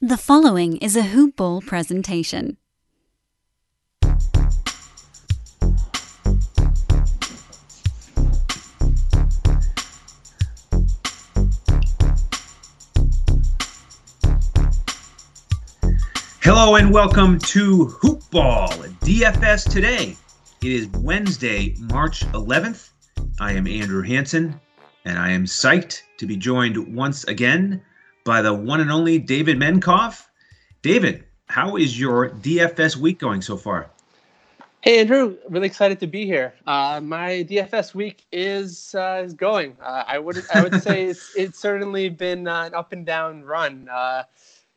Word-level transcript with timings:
The 0.00 0.16
following 0.16 0.76
is 0.76 0.94
a 0.94 1.02
Hoop 1.02 1.34
Ball 1.34 1.60
presentation. 1.60 2.56
Hello 16.42 16.76
and 16.76 16.92
welcome 16.92 17.40
to 17.40 17.86
Hoop 17.86 18.22
Ball 18.30 18.68
DFS 18.68 19.68
today. 19.68 20.16
It 20.62 20.70
is 20.70 20.86
Wednesday, 21.00 21.74
March 21.80 22.20
11th. 22.26 22.90
I 23.40 23.50
am 23.54 23.66
Andrew 23.66 24.02
Hanson, 24.02 24.60
and 25.04 25.18
I 25.18 25.30
am 25.30 25.44
psyched 25.44 26.02
to 26.18 26.26
be 26.26 26.36
joined 26.36 26.94
once 26.94 27.24
again 27.24 27.82
by 28.28 28.42
the 28.42 28.52
one 28.52 28.78
and 28.78 28.92
only 28.92 29.18
David 29.18 29.56
Menkoff. 29.56 30.26
David, 30.82 31.24
how 31.46 31.76
is 31.76 31.98
your 31.98 32.28
DFS 32.28 32.94
week 32.94 33.18
going 33.18 33.40
so 33.40 33.56
far? 33.56 33.88
Hey 34.82 35.00
Andrew, 35.00 35.38
really 35.48 35.66
excited 35.66 35.98
to 36.00 36.06
be 36.06 36.26
here. 36.26 36.52
Uh, 36.66 37.00
my 37.02 37.46
DFS 37.48 37.94
week 37.94 38.26
is 38.30 38.94
uh, 38.94 39.22
is 39.24 39.32
going. 39.32 39.78
Uh, 39.82 40.04
I 40.06 40.18
would 40.18 40.44
I 40.52 40.62
would 40.62 40.82
say 40.82 41.06
it's 41.06 41.32
it's 41.36 41.58
certainly 41.58 42.10
been 42.10 42.46
uh, 42.46 42.64
an 42.64 42.74
up 42.74 42.92
and 42.92 43.06
down 43.06 43.44
run. 43.44 43.88
Uh, 43.88 44.24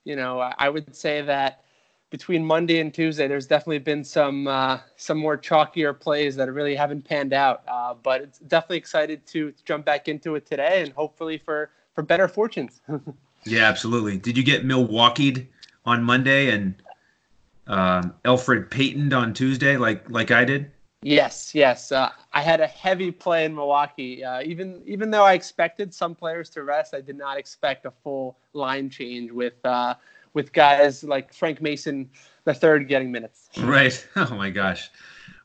you 0.06 0.16
know, 0.16 0.40
I 0.40 0.70
would 0.70 0.96
say 0.96 1.22
that 1.22 1.66
between 2.10 2.46
Monday 2.46 2.80
and 2.80 2.94
Tuesday, 2.94 3.28
there's 3.28 3.48
definitely 3.48 3.80
been 3.80 4.06
some 4.06 4.48
uh, 4.48 4.80
some 4.96 5.18
more 5.18 5.38
chalkier 5.38 6.00
plays 6.00 6.38
that 6.38 6.50
really 6.54 6.74
haven't 6.74 7.04
panned 7.04 7.34
out. 7.34 7.66
but 8.02 8.22
it's 8.22 8.40
definitely 8.40 8.78
excited 8.78 9.28
to 9.28 9.54
jump 9.66 9.84
back 9.84 10.08
into 10.08 10.36
it 10.36 10.46
today 10.46 10.84
and 10.84 10.94
hopefully 10.94 11.38
for 11.38 11.70
for 11.94 12.02
better 12.02 12.30
fortunes. 12.30 12.80
yeah, 13.46 13.68
absolutely. 13.68 14.18
Did 14.18 14.38
you 14.38 14.44
get 14.44 14.66
Milwaukee'd 14.66 15.48
on 15.86 16.04
Monday 16.04 16.52
and 16.52 16.76
um, 17.68 18.14
Elfrid 18.26 18.70
Payton 18.70 19.14
on 19.14 19.34
Tuesday, 19.34 19.78
like 19.78 20.10
like 20.10 20.32
I 20.32 20.46
did? 20.46 20.72
Yes, 21.04 21.56
yes. 21.56 21.92
Uh, 21.92 22.10
I 22.32 22.42
had 22.42 22.62
a 22.62 22.68
heavy 22.68 23.10
play 23.10 23.46
in 23.46 23.56
Milwaukee. 23.56 24.24
Uh, 24.24 24.42
even 24.44 24.84
even 24.86 25.10
though 25.10 25.24
I 25.24 25.34
expected 25.34 25.94
some 25.94 26.14
players 26.14 26.50
to 26.52 26.64
rest, 26.64 26.94
I 26.94 27.02
did 27.02 27.18
not 27.18 27.38
expect 27.38 27.86
a 27.86 27.92
full 28.04 28.38
line 28.54 28.90
change 28.90 29.32
with 29.32 29.54
uh, 29.66 29.96
with 30.34 30.54
guys 30.54 31.04
like 31.04 31.34
Frank 31.34 31.62
Mason 31.62 32.10
the 32.44 32.54
third 32.54 32.88
getting 32.88 33.12
minutes. 33.12 33.50
Right. 33.60 34.08
Oh 34.16 34.36
my 34.36 34.52
gosh, 34.52 34.92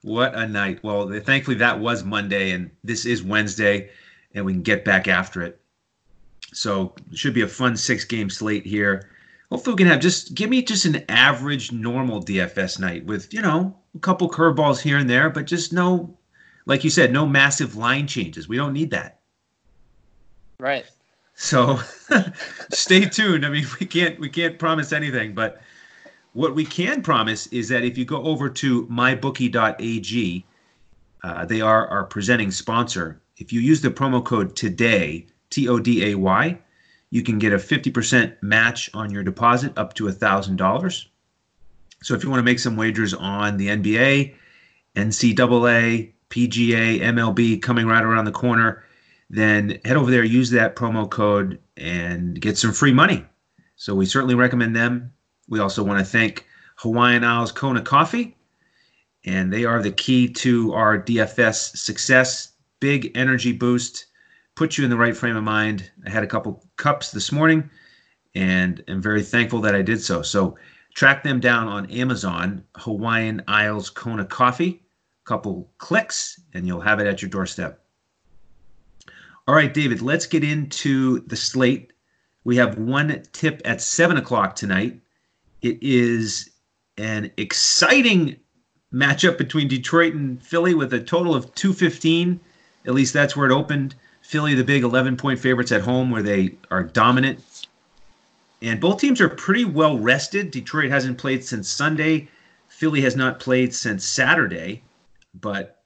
what 0.03 0.35
a 0.35 0.47
night! 0.47 0.81
Well, 0.83 1.09
thankfully 1.21 1.57
that 1.57 1.81
was 1.81 2.05
Monday, 2.05 2.51
and 2.51 2.71
this 2.85 3.07
is 3.07 3.23
Wednesday, 3.23 3.91
and 4.35 4.45
we 4.45 4.53
can 4.53 4.63
get 4.63 4.85
back 4.85 5.09
after 5.09 5.43
it. 5.43 5.61
So 6.57 6.95
it 7.11 7.19
should 7.19 7.35
be 7.35 7.43
a 7.43 7.49
fun 7.49 7.77
six 7.77 8.05
game 8.05 8.31
slate 8.31 8.67
here 8.67 9.09
hopefully 9.51 9.75
we 9.75 9.79
can 9.79 9.87
have 9.87 10.01
just 10.01 10.35
give 10.35 10.51
me 10.51 10.63
just 10.63 10.85
an 10.85 11.05
average 11.09 11.73
normal 11.73 12.23
DFS 12.23 12.79
night 12.79 13.05
with 13.07 13.33
you 13.33 13.43
know 13.43 13.77
a 13.95 13.99
couple 13.99 14.29
curveballs 14.29 14.81
here 14.81 14.99
and 14.99 15.09
there, 15.09 15.31
but 15.31 15.47
just 15.47 15.73
no, 15.73 16.17
like 16.67 16.85
you 16.85 16.91
said, 16.91 17.13
no 17.13 17.27
massive 17.27 17.77
line 17.77 18.07
changes. 18.07 18.49
We 18.49 18.57
don't 18.57 18.73
need 18.73 18.91
that. 18.91 19.21
Right. 20.61 20.85
So 21.35 21.81
stay 22.73 23.07
tuned. 23.07 23.45
I 23.45 23.51
mean, 23.51 23.67
we 23.81 23.87
can't 23.87 24.19
we 24.19 24.29
can't 24.29 24.59
promise 24.59 24.93
anything, 24.93 25.35
but 25.35 25.61
what 26.33 26.55
we 26.55 26.65
can 26.65 27.03
promise 27.03 27.47
is 27.49 27.69
that 27.69 27.85
if 27.85 27.97
you 27.97 28.05
go 28.05 28.23
over 28.23 28.49
to 28.51 28.87
mybookie.ag, 28.87 30.45
uh, 31.23 31.45
they 31.47 31.61
are 31.61 31.89
our 31.89 32.05
presenting 32.05 32.51
sponsor. 32.51 33.21
If 33.39 33.53
you 33.53 33.61
use 33.61 33.81
the 33.81 33.91
promo 33.91 34.25
code 34.25 34.55
today, 34.57 35.27
T 35.51 35.69
O 35.69 35.79
D 35.79 36.13
A 36.13 36.15
Y, 36.17 36.59
you 37.11 37.23
can 37.23 37.39
get 37.39 37.53
a 37.53 37.57
50% 37.57 38.37
match 38.43 38.91
on 38.95 39.11
your 39.11 39.23
deposit 39.23 39.77
up 39.79 39.95
to 39.95 40.05
$1,000. 40.05 41.07
So 42.03 42.15
if 42.15 42.23
you 42.23 42.31
want 42.31 42.41
to 42.41 42.45
make 42.45 42.59
some 42.59 42.77
wagers 42.77 43.15
on 43.15 43.57
the 43.57 43.69
NBA, 43.69 44.35
NCAA, 44.97 46.13
PGA, 46.31 47.01
MLB 47.01 47.63
coming 47.63 47.87
right 47.87 48.03
around 48.03 48.25
the 48.25 48.33
corner, 48.33 48.85
then 49.31 49.79
head 49.85 49.97
over 49.97 50.11
there, 50.11 50.25
use 50.25 50.51
that 50.51 50.77
promo 50.77 51.09
code, 51.09 51.59
and 51.77 52.41
get 52.41 52.59
some 52.59 52.73
free 52.73 52.93
money. 52.93 53.25
So 53.77 53.95
we 53.95 54.07
certainly 54.07 54.35
recommend 54.35 54.75
them. 54.75 55.13
We 55.49 55.61
also 55.61 55.83
want 55.83 55.99
to 55.99 56.05
thank 56.05 56.47
Hawaiian 56.77 57.25
Isles 57.25 57.53
Kona 57.53 57.83
Coffee, 57.83 58.37
and 59.25 59.53
they 59.53 59.65
are 59.65 59.83
the 59.83 59.91
key 59.91 60.29
to 60.29 60.73
our 60.75 60.99
DFS 60.99 61.77
success. 61.77 62.53
Big 62.81 63.13
energy 63.17 63.53
boost 63.53 64.06
put 64.57 64.79
you 64.79 64.85
in 64.85 64.91
the 64.91 64.97
right 64.97 65.17
frame 65.17 65.37
of 65.37 65.45
mind. 65.45 65.89
I 66.05 66.11
had 66.11 66.25
a 66.25 66.27
couple 66.27 66.65
cups 66.77 67.13
this 67.13 67.31
morning 67.31 67.71
and 68.35 68.83
am 68.89 69.01
very 69.01 69.23
thankful 69.23 69.61
that 69.61 69.75
I 69.75 69.83
did 69.83 70.03
so. 70.03 70.23
So 70.23 70.59
track 70.95 71.23
them 71.23 71.39
down 71.39 71.69
on 71.69 71.91
Amazon, 71.91 72.65
Hawaiian 72.77 73.43
Isles 73.47 73.91
Kona 73.91 74.25
Coffee. 74.25 74.83
Couple 75.25 75.71
clicks 75.79 76.41
and 76.55 76.67
you'll 76.67 76.81
have 76.81 77.01
it 77.01 77.07
at 77.07 77.21
your 77.21 77.29
doorstep. 77.29 77.85
All 79.47 79.55
right, 79.55 79.73
David, 79.73 80.01
let's 80.01 80.27
get 80.27 80.43
into 80.43 81.21
the 81.27 81.37
slate. 81.37 81.93
We 82.45 82.57
have 82.57 82.79
one 82.79 83.23
tip 83.33 83.61
at 83.65 83.81
7 83.81 84.17
o'clock 84.17 84.57
tonight. 84.57 85.01
It 85.63 85.79
is 85.83 86.51
an 86.97 87.31
exciting 87.37 88.37
matchup 88.93 89.37
between 89.37 89.69
Detroit 89.69 90.15
and 90.15 90.43
Philly 90.43 90.75
with 90.75 90.95
a 90.95 91.01
total 91.01 91.35
of 91.35 91.55
215. 91.55 92.41
At 92.87 92.95
least 92.95 93.13
that's 93.13 93.37
where 93.37 93.51
it 93.51 93.53
opened. 93.53 93.97
Philly, 94.27 94.55
the 94.55 94.65
big 94.65 94.83
11 94.83 95.17
point 95.17 95.39
favorites 95.39 95.71
at 95.71 95.83
home, 95.83 96.11
where 96.11 96.23
they 96.23 96.57
are 96.69 96.83
dominant. 96.83 97.69
And 98.61 98.81
both 98.81 99.01
teams 99.01 99.21
are 99.21 99.29
pretty 99.29 99.65
well 99.65 99.97
rested. 100.01 100.51
Detroit 100.51 100.91
hasn't 100.91 101.17
played 101.17 101.45
since 101.45 101.69
Sunday. 101.69 102.29
Philly 102.67 103.03
has 103.03 103.15
not 103.15 103.39
played 103.39 103.73
since 103.73 104.05
Saturday. 104.05 104.83
But 105.41 105.81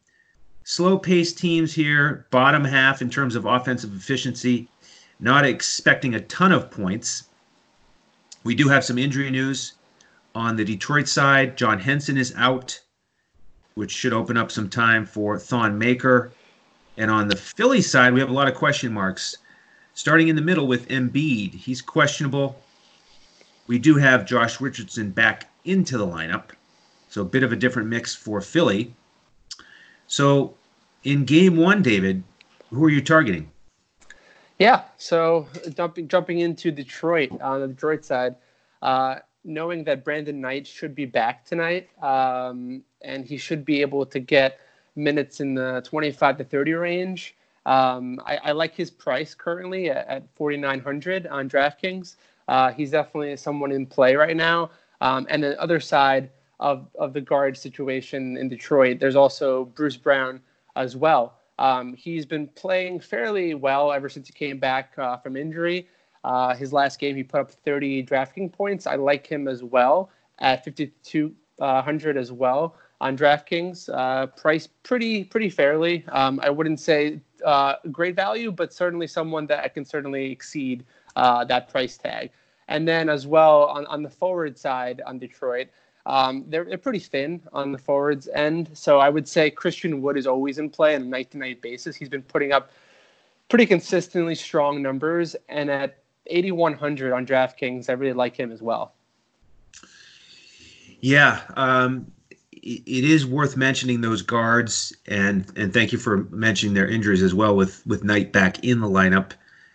slow 0.65 0.97
paced 0.97 1.37
teams 1.37 1.75
here, 1.75 2.27
bottom 2.31 2.65
half 2.65 3.03
in 3.03 3.11
terms 3.11 3.35
of 3.35 3.45
offensive 3.45 3.95
efficiency, 3.95 4.69
not 5.19 5.45
expecting 5.45 6.15
a 6.15 6.21
ton 6.21 6.51
of 6.51 6.71
points. 6.71 7.25
We 8.43 8.55
do 8.55 8.69
have 8.69 8.87
some 8.87 8.97
injury 8.97 9.31
news 9.31 9.75
on 10.35 10.57
the 10.57 10.65
Detroit 10.65 11.09
side. 11.09 11.59
John 11.59 11.79
Henson 11.79 12.17
is 12.17 12.33
out, 12.39 12.81
which 13.75 13.91
should 13.91 14.15
open 14.15 14.39
up 14.39 14.51
some 14.51 14.71
time 14.71 15.05
for 15.05 15.39
Thon 15.39 15.77
Maker. 15.77 16.33
And 16.97 17.11
on 17.11 17.29
the 17.29 17.37
Philly 17.37 17.81
side, 17.81 18.13
we 18.13 18.21
have 18.21 18.31
a 18.31 18.35
lot 18.35 18.49
of 18.49 18.55
question 18.55 18.93
marks. 18.93 19.37
Starting 19.95 20.29
in 20.29 20.37
the 20.37 20.43
middle 20.43 20.67
with 20.67 20.89
Embiid, 20.89 21.55
he's 21.55 21.83
questionable. 21.83 22.61
We 23.67 23.79
do 23.79 23.97
have 23.97 24.27
Josh 24.27 24.61
Richardson 24.61 25.11
back 25.11 25.49
into 25.65 25.99
the 25.99 26.07
lineup, 26.07 26.51
so 27.09 27.23
a 27.23 27.25
bit 27.25 27.43
of 27.43 27.53
a 27.53 27.57
different 27.57 27.89
mix 27.89 28.15
for 28.15 28.41
Philly. 28.41 28.95
So, 30.07 30.55
in 31.05 31.25
game 31.25 31.57
one, 31.57 31.83
David, 31.83 32.23
who 32.71 32.85
are 32.85 32.91
you 32.91 33.01
targeting? 33.01 33.51
Yeah, 34.59 34.83
so 34.99 35.47
jumping 35.75 36.09
jumping 36.09 36.41
into 36.41 36.71
Detroit 36.71 37.31
on 37.41 37.61
the 37.61 37.69
Detroit 37.69 38.05
side, 38.05 38.35
uh, 38.83 39.17
knowing 39.45 39.85
that 39.85 40.05
Brandon 40.05 40.41
Knight 40.41 40.67
should 40.67 40.95
be 40.95 41.07
back 41.07 41.45
tonight, 41.45 41.89
um, 42.03 42.83
and 43.03 43.25
he 43.25 43.39
should 43.39 43.65
be 43.65 43.81
able 43.81 44.05
to 44.07 44.21
get 44.21 44.61
minutes 44.97 45.41
in 45.41 45.55
the 45.55 45.83
25 45.85 46.39
to 46.39 46.45
30 46.45 46.73
range. 46.75 47.37
Um, 47.67 48.21
I, 48.25 48.37
I, 48.45 48.53
like 48.53 48.75
his 48.75 48.91
price 48.91 49.35
currently 49.35 49.91
at, 49.91 50.07
at 50.09 50.23
4,900 50.35 51.27
on 51.27 51.49
DraftKings. 51.49 52.17
Uh, 52.49 52.73
he's 52.73 52.91
definitely 52.91 53.37
someone 53.37 53.71
in 53.71 53.87
play 53.87 54.17
right 54.17 54.37
now. 54.37 54.71
Um, 55.01 55.27
and 55.29 55.43
the 55.43 55.61
other 55.61 55.79
side 55.79 56.31
of, 56.59 56.89
of 56.99 57.13
the 57.13 57.21
guard 57.21 57.57
situation 57.57 58.37
in 58.37 58.49
Detroit, 58.49 58.99
there's 58.99 59.17
also 59.17 59.67
Bruce 59.67 59.97
Brown 59.97 60.41
as 60.77 60.97
well. 60.97 61.35
Um, 61.59 61.95
he's 61.95 62.25
been 62.25 62.49
playing 62.49 63.01
fairly 63.01 63.55
well 63.55 63.93
ever 63.93 64.09
since 64.09 64.27
he 64.27 64.33
came 64.33 64.59
back 64.59 64.95
uh, 64.99 65.19
from 65.19 65.37
injury. 65.37 65.87
Uh, 66.25 66.55
his 66.55 66.73
last 66.73 66.99
game, 66.99 67.17
he 67.17 67.23
put 67.23 67.41
up 67.41 67.51
30 67.51 68.05
DraftKings 68.05 68.53
points. 68.53 68.87
I 68.87 68.97
like 68.97 69.27
him 69.27 69.49
as 69.49 69.63
well 69.63 70.11
at 70.39 70.65
5,200 70.65 72.17
as 72.17 72.33
well 72.33 72.75
on 73.01 73.17
DraftKings, 73.17 73.89
uh, 73.93 74.27
priced 74.27 74.71
pretty 74.83 75.25
pretty 75.25 75.49
fairly. 75.49 76.05
Um, 76.09 76.41
I 76.43 76.51
wouldn't 76.51 76.81
say 76.81 77.21
uh, 77.45 77.75
great 77.91 78.15
value, 78.15 78.53
but 78.53 78.73
certainly 78.73 79.07
someone 79.07 79.47
that 79.47 79.65
I 79.65 79.69
can 79.69 79.85
certainly 79.85 80.31
exceed 80.31 80.85
uh, 81.17 81.45
that 81.45 81.69
price 81.69 81.97
tag. 81.97 82.31
And 82.69 82.87
then 82.87 83.09
as 83.09 83.27
well 83.27 83.65
on, 83.65 83.87
on 83.87 84.03
the 84.03 84.11
forward 84.11 84.57
side 84.57 85.03
on 85.05 85.19
Detroit, 85.19 85.69
um, 86.07 86.45
they're, 86.49 86.65
they're 86.65 86.79
pretty 86.79 86.99
thin 86.99 87.43
on 87.53 87.73
the 87.73 87.79
forwards 87.79 88.29
end. 88.35 88.71
So 88.75 89.01
I 89.01 89.09
would 89.09 89.27
say 89.27 89.51
Christian 89.51 90.01
Wood 90.03 90.17
is 90.17 90.27
always 90.27 90.59
in 90.59 90.71
play 90.71 90.95
on 90.95 91.03
a 91.03 91.05
night 91.05 91.31
to 91.33 91.39
night 91.39 91.61
basis. 91.61 91.97
He's 91.97 92.09
been 92.09 92.23
putting 92.23 92.53
up 92.53 92.71
pretty 93.49 93.67
consistently 93.67 94.35
strong 94.35 94.83
numbers. 94.83 95.37
And 95.49 95.71
at 95.71 95.99
8,100 96.27 97.13
on 97.13 97.27
DraftKings, 97.27 97.91
I 97.91 97.95
really 97.95 98.13
like 98.13 98.37
him 98.37 98.53
as 98.53 98.63
well. 98.63 98.95
Yeah. 101.01 101.41
Um, 101.57 102.13
it 102.63 103.05
is 103.05 103.27
worth 103.27 103.57
mentioning 103.57 104.01
those 104.01 104.23
guards, 104.23 104.95
and 105.07 105.51
and 105.57 105.73
thank 105.73 105.93
you 105.93 105.99
for 105.99 106.25
mentioning 106.31 106.75
their 106.75 106.89
injuries 106.89 107.23
as 107.23 107.35
well 107.35 107.57
with 107.57 107.87
with 107.87 108.05
Knight 108.05 108.33
back 108.33 108.63
in 108.65 108.81
the 108.81 108.89
lineup. 108.89 109.33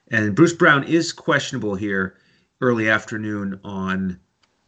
And 0.09 0.35
Bruce 0.35 0.53
Brown 0.53 0.83
is 0.83 1.11
questionable 1.11 1.75
here. 1.75 2.15
early 2.61 2.89
afternoon 2.89 3.59
on 3.63 4.19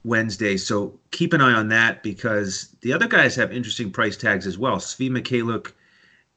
Wednesday. 0.04 0.58
So 0.58 1.00
keep 1.12 1.34
an 1.34 1.42
eye 1.42 1.54
on 1.54 1.70
that 1.70 2.04
because 2.04 2.76
the 2.82 2.94
other 2.94 3.08
guys 3.08 3.36
have 3.36 3.52
interesting 3.52 3.92
price 3.92 4.18
tags 4.18 4.48
as 4.48 4.58
well. 4.58 4.78
Svi 4.78 5.10
Mykhailiuk 5.10 5.72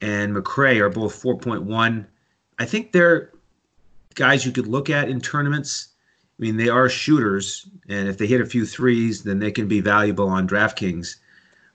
and 0.01 0.35
McRae 0.35 0.79
are 0.79 0.89
both 0.89 1.21
4.1. 1.21 2.05
I 2.59 2.65
think 2.65 2.91
they're 2.91 3.31
guys 4.15 4.45
you 4.45 4.51
could 4.51 4.67
look 4.67 4.89
at 4.89 5.09
in 5.09 5.21
tournaments. 5.21 5.89
I 6.39 6.43
mean, 6.43 6.57
they 6.57 6.69
are 6.69 6.89
shooters, 6.89 7.67
and 7.87 8.09
if 8.09 8.17
they 8.17 8.25
hit 8.27 8.41
a 8.41 8.45
few 8.45 8.65
threes, 8.65 9.23
then 9.23 9.39
they 9.39 9.51
can 9.51 9.67
be 9.67 9.79
valuable 9.79 10.27
on 10.27 10.47
DraftKings. 10.47 11.15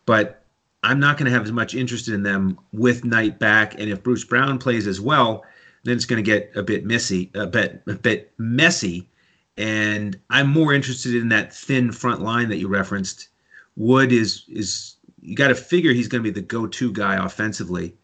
But 0.07 0.45
I'm 0.83 1.01
not 1.01 1.19
going 1.19 1.27
to 1.27 1.33
have 1.33 1.45
as 1.45 1.53
much 1.53 1.75
interest 1.75 2.09
in 2.09 2.23
them 2.23 2.59
with 2.73 3.05
Knight 3.05 3.39
back, 3.39 3.75
and 3.79 3.91
if 3.91 4.03
Bruce 4.03 4.25
Brown 4.25 4.59
plays 4.59 4.87
as 4.87 5.01
well, 5.01 5.45
then 5.85 5.97
it's 5.97 6.05
going 6.05 6.23
to 6.23 6.31
get 6.31 6.51
a 6.57 6.63
bit 6.63 6.85
messy, 6.85 7.31
a 7.35 7.47
bit 7.47 7.83
a 7.87 7.95
bit 7.95 8.33
messy. 8.39 9.09
And 9.57 10.19
I'm 10.31 10.49
more 10.49 10.73
interested 10.73 11.15
in 11.15 11.29
that 11.31 11.55
thin 11.55 11.93
front 11.93 12.21
line 12.23 12.49
that 12.49 12.59
you 12.59 12.69
referenced. 12.69 13.29
Wood 13.77 14.13
is 14.13 14.45
is 14.49 14.97
you 15.21 15.35
got 15.35 15.49
to 15.49 15.55
figure 15.55 15.93
he's 15.93 16.09
going 16.09 16.23
to 16.23 16.31
be 16.31 16.35
the 16.35 16.47
go-to 16.47 16.93
guy 16.93 17.17
offensively. 17.25 17.95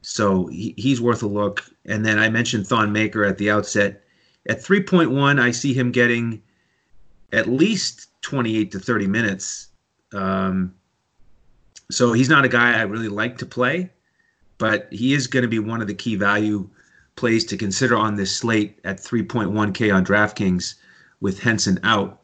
So 0.00 0.46
he, 0.46 0.74
he's 0.76 1.00
worth 1.00 1.22
a 1.22 1.26
look. 1.26 1.62
And 1.84 2.04
then 2.04 2.18
I 2.18 2.28
mentioned 2.30 2.66
Thon 2.66 2.92
Maker 2.92 3.24
at 3.24 3.38
the 3.38 3.50
outset. 3.50 4.02
At 4.48 4.58
3.1, 4.58 5.40
I 5.40 5.50
see 5.50 5.74
him 5.74 5.92
getting 5.92 6.42
at 7.32 7.48
least 7.48 8.08
28 8.22 8.72
to 8.72 8.78
30 8.78 9.06
minutes. 9.06 9.68
Um, 10.12 10.74
so 11.94 12.12
he's 12.12 12.28
not 12.28 12.44
a 12.44 12.48
guy 12.48 12.78
I 12.78 12.82
really 12.82 13.08
like 13.08 13.38
to 13.38 13.46
play, 13.46 13.90
but 14.58 14.88
he 14.92 15.14
is 15.14 15.26
going 15.26 15.42
to 15.42 15.48
be 15.48 15.58
one 15.58 15.80
of 15.80 15.86
the 15.86 15.94
key 15.94 16.16
value 16.16 16.68
plays 17.16 17.44
to 17.44 17.56
consider 17.56 17.96
on 17.96 18.16
this 18.16 18.34
slate 18.34 18.78
at 18.84 18.98
3.1K 18.98 19.94
on 19.94 20.04
DraftKings 20.04 20.74
with 21.20 21.38
Henson 21.38 21.78
out. 21.84 22.20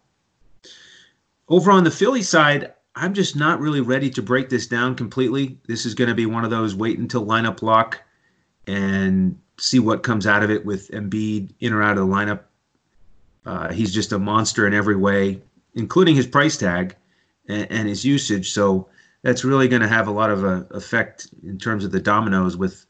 Over 1.49 1.70
on 1.70 1.84
the 1.84 1.90
Philly 1.90 2.22
side, 2.22 2.72
I'm 2.96 3.14
just 3.14 3.37
not 3.37 3.61
really 3.61 3.81
ready 3.81 4.11
to 4.11 4.22
break 4.22 4.49
this 4.49 4.67
down 4.67 4.94
completely. 4.96 5.58
This 5.67 5.87
is 5.87 5.94
going 5.94 6.08
to 6.08 6.14
be 6.14 6.26
one 6.26 6.44
of 6.44 6.50
those 6.50 6.75
wait 6.75 6.99
until 6.99 7.25
lineup 7.25 7.62
lock 7.62 8.00
and 8.66 9.38
see 9.58 9.78
what 9.78 10.02
comes 10.02 10.26
out 10.26 10.43
of 10.43 10.50
it 10.50 10.64
with 10.64 10.90
Embiid 10.90 11.55
in 11.61 11.73
or 11.73 11.82
out 11.82 11.96
of 11.96 12.08
the 12.08 12.12
lineup. 12.12 12.40
Uh, 13.46 13.73
he's 13.73 13.93
just 13.93 14.12
a 14.12 14.19
monster 14.19 14.66
in 14.66 14.75
every 14.75 14.96
way, 14.96 15.40
including 15.75 16.16
his 16.16 16.26
price 16.26 16.56
tag 16.56 16.96
and, 17.49 17.70
and 17.70 17.88
his 17.88 18.05
usage. 18.05 18.50
So 18.50 18.88
that's 19.22 19.44
really 19.44 19.69
going 19.69 19.82
to 19.82 19.88
have 19.88 20.08
a 20.08 20.12
lot 20.12 20.31
of 20.31 20.44
uh, 20.44 20.64
effect 20.70 21.28
in 21.43 21.58
terms 21.58 21.84
of 21.84 21.93
the 21.93 22.00
dominoes 22.00 22.56
with 22.56 22.87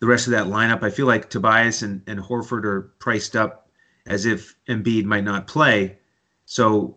the 0.00 0.06
rest 0.06 0.26
of 0.26 0.32
that 0.32 0.46
lineup. 0.46 0.82
I 0.82 0.90
feel 0.90 1.06
like 1.06 1.30
Tobias 1.30 1.82
and, 1.82 2.02
and 2.06 2.20
Horford 2.20 2.64
are 2.64 2.92
priced 2.98 3.36
up 3.36 3.68
as 4.06 4.26
if 4.26 4.54
Embiid 4.68 5.04
might 5.04 5.24
not 5.24 5.46
play. 5.46 5.98
So 6.44 6.96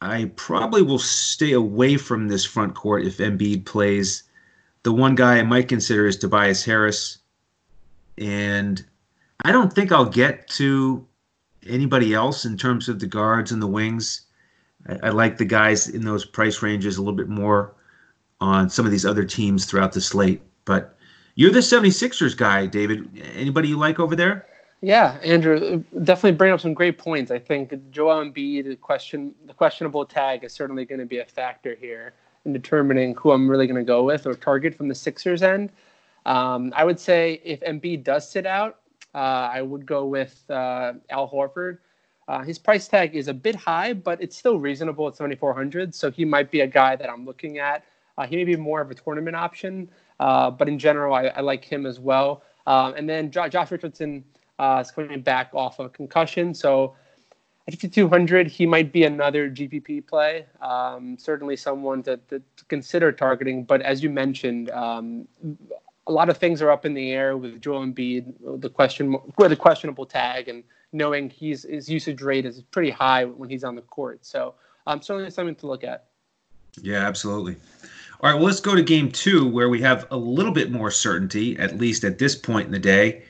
I 0.00 0.26
probably 0.36 0.82
will 0.82 0.98
stay 0.98 1.52
away 1.52 1.96
from 1.96 2.28
this 2.28 2.44
front 2.44 2.74
court 2.74 3.04
if 3.04 3.18
Embiid 3.18 3.64
plays. 3.64 4.24
The 4.82 4.92
one 4.92 5.14
guy 5.14 5.38
I 5.38 5.42
might 5.42 5.68
consider 5.68 6.06
is 6.06 6.16
Tobias 6.16 6.64
Harris. 6.64 7.18
And 8.18 8.84
I 9.44 9.50
don't 9.50 9.72
think 9.72 9.90
I'll 9.90 10.04
get 10.04 10.46
to 10.48 11.06
anybody 11.66 12.14
else 12.14 12.44
in 12.44 12.56
terms 12.56 12.88
of 12.88 13.00
the 13.00 13.06
guards 13.06 13.50
and 13.50 13.62
the 13.62 13.66
wings. 13.66 14.22
I, 14.86 14.98
I 15.04 15.08
like 15.10 15.38
the 15.38 15.44
guys 15.44 15.88
in 15.88 16.04
those 16.04 16.24
price 16.24 16.62
ranges 16.62 16.96
a 16.96 17.00
little 17.00 17.16
bit 17.16 17.28
more 17.28 17.73
on 18.44 18.68
some 18.68 18.84
of 18.84 18.92
these 18.92 19.06
other 19.06 19.24
teams 19.24 19.64
throughout 19.64 19.92
the 19.92 20.00
slate. 20.00 20.42
But 20.66 20.96
you're 21.34 21.50
the 21.50 21.60
76ers 21.60 22.36
guy, 22.36 22.66
David. 22.66 23.08
Anybody 23.34 23.68
you 23.68 23.78
like 23.78 23.98
over 23.98 24.14
there? 24.14 24.46
Yeah, 24.82 25.16
Andrew, 25.24 25.82
definitely 26.02 26.32
bring 26.32 26.52
up 26.52 26.60
some 26.60 26.74
great 26.74 26.98
points. 26.98 27.30
I 27.30 27.38
think 27.38 27.72
Joel 27.90 28.22
Embiid, 28.22 28.66
the 28.66 28.76
question, 28.76 29.34
the 29.46 29.54
questionable 29.54 30.04
tag 30.04 30.44
is 30.44 30.52
certainly 30.52 30.84
going 30.84 30.98
to 30.98 31.06
be 31.06 31.20
a 31.20 31.24
factor 31.24 31.74
here 31.74 32.12
in 32.44 32.52
determining 32.52 33.14
who 33.14 33.32
I'm 33.32 33.50
really 33.50 33.66
going 33.66 33.78
to 33.78 33.86
go 33.86 34.02
with 34.04 34.26
or 34.26 34.34
target 34.34 34.74
from 34.74 34.88
the 34.88 34.94
Sixers 34.94 35.42
end. 35.42 35.72
Um, 36.26 36.72
I 36.76 36.84
would 36.84 37.00
say 37.00 37.40
if 37.44 37.60
Embiid 37.60 38.04
does 38.04 38.30
sit 38.30 38.44
out, 38.44 38.80
uh, 39.14 39.48
I 39.52 39.62
would 39.62 39.86
go 39.86 40.04
with 40.04 40.44
uh, 40.50 40.92
Al 41.08 41.30
Horford. 41.30 41.78
Uh, 42.28 42.42
his 42.42 42.58
price 42.58 42.86
tag 42.86 43.14
is 43.14 43.28
a 43.28 43.34
bit 43.34 43.54
high, 43.54 43.94
but 43.94 44.20
it's 44.22 44.36
still 44.36 44.58
reasonable 44.58 45.08
at 45.08 45.16
7,400. 45.16 45.94
So 45.94 46.10
he 46.10 46.26
might 46.26 46.50
be 46.50 46.60
a 46.60 46.66
guy 46.66 46.96
that 46.96 47.08
I'm 47.08 47.24
looking 47.24 47.58
at. 47.58 47.84
Uh, 48.16 48.26
he 48.26 48.36
may 48.36 48.44
be 48.44 48.56
more 48.56 48.80
of 48.80 48.90
a 48.90 48.94
tournament 48.94 49.36
option, 49.36 49.88
uh, 50.20 50.50
but 50.50 50.68
in 50.68 50.78
general, 50.78 51.14
I, 51.14 51.26
I, 51.26 51.40
like 51.40 51.64
him 51.64 51.84
as 51.86 51.98
well. 51.98 52.44
Um, 52.66 52.94
and 52.94 53.08
then 53.08 53.30
Josh 53.30 53.70
Richardson 53.70 54.24
uh, 54.58 54.82
is 54.84 54.90
coming 54.90 55.20
back 55.20 55.50
off 55.52 55.80
of 55.80 55.92
concussion. 55.92 56.54
So 56.54 56.94
at 57.66 57.74
5,200, 57.74 58.46
he 58.46 58.66
might 58.66 58.92
be 58.92 59.04
another 59.04 59.50
GPP 59.50 60.06
play. 60.06 60.46
Um, 60.60 61.16
certainly 61.18 61.56
someone 61.56 62.02
to, 62.04 62.18
to, 62.28 62.42
consider 62.68 63.10
targeting. 63.10 63.64
But 63.64 63.82
as 63.82 64.02
you 64.02 64.10
mentioned, 64.10 64.70
um, 64.70 65.26
a 66.06 66.12
lot 66.12 66.28
of 66.28 66.36
things 66.36 66.60
are 66.62 66.70
up 66.70 66.84
in 66.84 66.94
the 66.94 67.10
air 67.12 67.36
with 67.36 67.60
Joel 67.60 67.86
Embiid, 67.86 68.60
the 68.60 68.68
question, 68.68 69.16
a 69.38 69.56
questionable 69.56 70.06
tag, 70.06 70.48
and 70.48 70.62
knowing 70.92 71.30
he's 71.30 71.64
his 71.64 71.88
usage 71.88 72.22
rate 72.22 72.46
is 72.46 72.62
pretty 72.70 72.90
high 72.90 73.24
when 73.24 73.48
he's 73.48 73.64
on 73.64 73.74
the 73.74 73.82
court. 73.82 74.24
So 74.24 74.54
um, 74.86 75.00
certainly 75.02 75.30
something 75.30 75.56
to 75.56 75.66
look 75.66 75.84
at. 75.84 76.06
Yeah, 76.82 77.06
absolutely. 77.06 77.56
All 78.20 78.30
right, 78.30 78.36
well, 78.36 78.46
let's 78.46 78.60
go 78.60 78.74
to 78.74 78.82
game 78.82 79.10
two, 79.10 79.46
where 79.46 79.68
we 79.68 79.80
have 79.82 80.06
a 80.10 80.16
little 80.16 80.52
bit 80.52 80.70
more 80.70 80.90
certainty, 80.90 81.58
at 81.58 81.78
least 81.78 82.04
at 82.04 82.18
this 82.18 82.34
point 82.34 82.66
in 82.66 82.72
the 82.72 82.78
day 82.78 83.24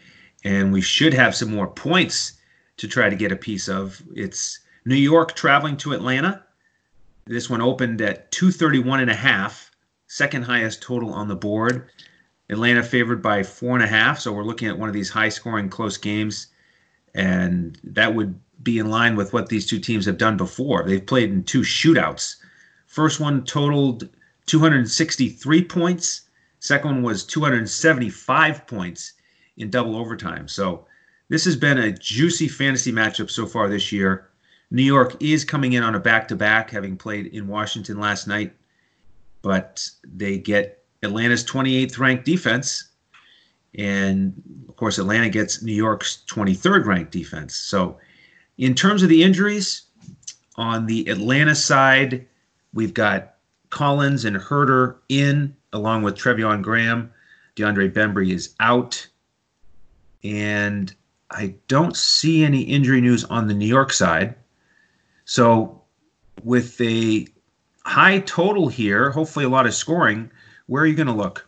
and 0.44 0.72
we 0.72 0.80
should 0.80 1.14
have 1.14 1.34
some 1.34 1.50
more 1.50 1.66
points 1.66 2.34
to 2.76 2.86
try 2.86 3.08
to 3.08 3.16
get 3.16 3.32
a 3.32 3.36
piece 3.36 3.68
of. 3.68 4.02
It's 4.14 4.60
New 4.84 4.94
York 4.94 5.34
traveling 5.34 5.76
to 5.78 5.92
Atlanta. 5.92 6.44
This 7.24 7.48
one 7.48 7.62
opened 7.62 8.02
at 8.02 8.30
231 8.30 9.00
and 9.00 9.10
a 9.10 9.14
half, 9.14 9.70
second 10.06 10.42
highest 10.42 10.82
total 10.82 11.12
on 11.12 11.28
the 11.28 11.36
board. 11.36 11.88
Atlanta 12.50 12.82
favored 12.82 13.22
by 13.22 13.42
four 13.42 13.74
and 13.74 13.82
a 13.82 13.86
half, 13.86 14.20
so 14.20 14.32
we're 14.32 14.44
looking 14.44 14.68
at 14.68 14.78
one 14.78 14.90
of 14.90 14.94
these 14.94 15.08
high 15.08 15.30
scoring 15.30 15.70
close 15.70 15.96
games, 15.96 16.48
and 17.14 17.78
that 17.82 18.14
would 18.14 18.38
be 18.62 18.78
in 18.78 18.90
line 18.90 19.16
with 19.16 19.32
what 19.32 19.48
these 19.48 19.66
two 19.66 19.78
teams 19.78 20.04
have 20.04 20.18
done 20.18 20.36
before. 20.36 20.84
They've 20.84 21.04
played 21.04 21.30
in 21.30 21.44
two 21.44 21.62
shootouts. 21.62 22.36
First 22.86 23.18
one 23.18 23.44
totaled 23.44 24.10
263 24.46 25.64
points. 25.64 26.22
Second 26.60 26.90
one 26.90 27.02
was 27.02 27.24
275 27.24 28.66
points 28.66 29.12
in 29.56 29.70
double 29.70 29.96
overtime. 29.96 30.48
So 30.48 30.86
this 31.28 31.44
has 31.44 31.56
been 31.56 31.78
a 31.78 31.92
juicy 31.92 32.48
fantasy 32.48 32.92
matchup 32.92 33.30
so 33.30 33.46
far 33.46 33.68
this 33.68 33.92
year. 33.92 34.30
New 34.70 34.82
York 34.82 35.22
is 35.22 35.44
coming 35.44 35.74
in 35.74 35.82
on 35.82 35.94
a 35.94 36.00
back 36.00 36.28
to 36.28 36.36
back, 36.36 36.70
having 36.70 36.96
played 36.96 37.26
in 37.26 37.46
Washington 37.46 38.00
last 38.00 38.26
night, 38.26 38.54
but 39.42 39.88
they 40.04 40.38
get 40.38 40.82
Atlanta's 41.02 41.44
28th 41.44 41.98
ranked 41.98 42.24
defense. 42.24 42.88
And 43.76 44.34
of 44.68 44.76
course, 44.76 44.98
Atlanta 44.98 45.28
gets 45.28 45.62
New 45.62 45.74
York's 45.74 46.24
23rd 46.28 46.86
ranked 46.86 47.12
defense. 47.12 47.54
So, 47.54 47.98
in 48.58 48.74
terms 48.74 49.02
of 49.02 49.08
the 49.08 49.22
injuries, 49.22 49.82
on 50.56 50.86
the 50.86 51.08
Atlanta 51.08 51.54
side, 51.54 52.26
we've 52.72 52.94
got 52.94 53.33
Collins 53.74 54.24
and 54.24 54.36
Herder 54.36 54.96
in, 55.08 55.56
along 55.72 56.04
with 56.04 56.14
Treveon 56.14 56.62
Graham. 56.62 57.12
DeAndre 57.56 57.92
Bembry 57.92 58.30
is 58.30 58.54
out 58.60 59.04
and 60.22 60.94
I 61.32 61.56
don't 61.66 61.96
see 61.96 62.44
any 62.44 62.62
injury 62.62 63.00
news 63.00 63.24
on 63.24 63.48
the 63.48 63.54
New 63.54 63.66
York 63.66 63.92
side. 63.92 64.36
So, 65.24 65.82
with 66.44 66.80
a 66.80 67.26
high 67.84 68.20
total 68.20 68.68
here, 68.68 69.10
hopefully 69.10 69.44
a 69.44 69.48
lot 69.48 69.66
of 69.66 69.74
scoring, 69.74 70.30
where 70.66 70.84
are 70.84 70.86
you 70.86 70.94
going 70.94 71.08
to 71.08 71.12
look? 71.12 71.44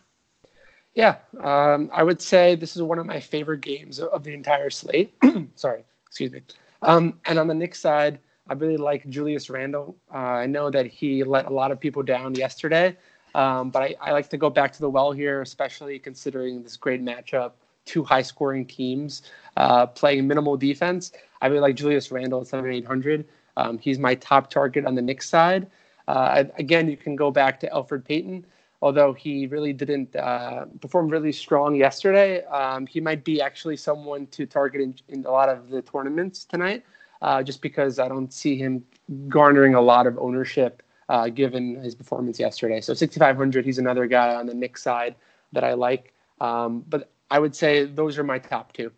Yeah, 0.95 1.15
um, 1.41 1.89
I 1.93 2.03
would 2.03 2.21
say 2.21 2.55
this 2.55 2.75
is 2.75 2.81
one 2.81 2.99
of 2.99 3.05
my 3.05 3.21
favorite 3.21 3.61
games 3.61 4.01
of 4.01 4.25
the 4.25 4.33
entire 4.33 4.69
slate. 4.69 5.15
Sorry, 5.55 5.85
excuse 6.05 6.33
me. 6.33 6.41
Um, 6.81 7.21
and 7.25 7.39
on 7.39 7.47
the 7.47 7.53
Knicks 7.53 7.79
side, 7.79 8.19
I 8.49 8.53
really 8.53 8.77
like 8.77 9.07
Julius 9.09 9.49
Randle. 9.49 9.95
Uh, 10.13 10.17
I 10.17 10.45
know 10.45 10.69
that 10.69 10.85
he 10.85 11.23
let 11.23 11.45
a 11.47 11.53
lot 11.53 11.71
of 11.71 11.79
people 11.79 12.03
down 12.03 12.35
yesterday, 12.35 12.95
um, 13.35 13.69
but 13.69 13.83
I, 13.83 13.95
I, 14.01 14.11
like 14.11 14.29
to 14.29 14.37
go 14.37 14.49
back 14.49 14.71
to 14.73 14.79
the 14.79 14.89
well 14.89 15.11
here, 15.11 15.41
especially 15.41 15.99
considering 15.99 16.63
this 16.63 16.77
great 16.77 17.03
matchup 17.03 17.51
two 17.87 18.03
high 18.03 18.21
scoring 18.21 18.65
teams 18.65 19.23
uh, 19.55 19.87
playing 19.87 20.27
minimal 20.27 20.57
defense. 20.57 21.13
I 21.41 21.47
really 21.47 21.61
like 21.61 21.75
Julius 21.75 22.11
Randle 22.11 22.41
at 22.41 22.47
7,800. 22.47 23.25
Um, 23.55 23.79
he's 23.79 23.97
my 23.97 24.13
top 24.15 24.49
target 24.51 24.85
on 24.85 24.93
the 24.93 25.01
Knicks 25.01 25.27
side. 25.27 25.67
Uh, 26.07 26.43
again, 26.57 26.89
you 26.89 26.97
can 26.97 27.15
go 27.15 27.31
back 27.31 27.59
to 27.61 27.69
Elfrid 27.69 28.05
Payton, 28.05 28.45
although 28.81 29.13
he 29.13 29.47
really 29.47 29.73
didn't 29.73 30.15
uh, 30.15 30.65
perform 30.79 31.07
really 31.07 31.31
strong 31.31 31.75
yesterday. 31.75 32.43
Um, 32.45 32.85
he 32.85 33.01
might 33.01 33.23
be 33.23 33.41
actually 33.41 33.77
someone 33.77 34.27
to 34.27 34.45
target 34.45 34.81
in, 34.81 34.95
in 35.09 35.25
a 35.25 35.31
lot 35.31 35.49
of 35.49 35.69
the 35.69 35.81
tournaments 35.81 36.45
tonight, 36.45 36.83
uh, 37.21 37.43
just 37.43 37.61
because 37.61 37.99
I 37.99 38.07
don't 38.07 38.31
see 38.33 38.57
him 38.57 38.83
garnering 39.27 39.75
a 39.75 39.81
lot 39.81 40.07
of 40.07 40.17
ownership 40.17 40.83
uh, 41.09 41.29
given 41.29 41.75
his 41.81 41.95
performance 41.95 42.39
yesterday. 42.39 42.81
So 42.81 42.93
6,500, 42.93 43.65
he's 43.65 43.77
another 43.77 44.07
guy 44.07 44.35
on 44.35 44.45
the 44.45 44.53
Knicks 44.53 44.83
side 44.83 45.15
that 45.53 45.63
I 45.63 45.73
like. 45.73 46.13
Um, 46.41 46.83
but 46.89 47.09
I 47.31 47.39
would 47.39 47.55
say 47.55 47.85
those 47.85 48.17
are 48.17 48.23
my 48.23 48.39
top 48.39 48.73
two. 48.73 48.91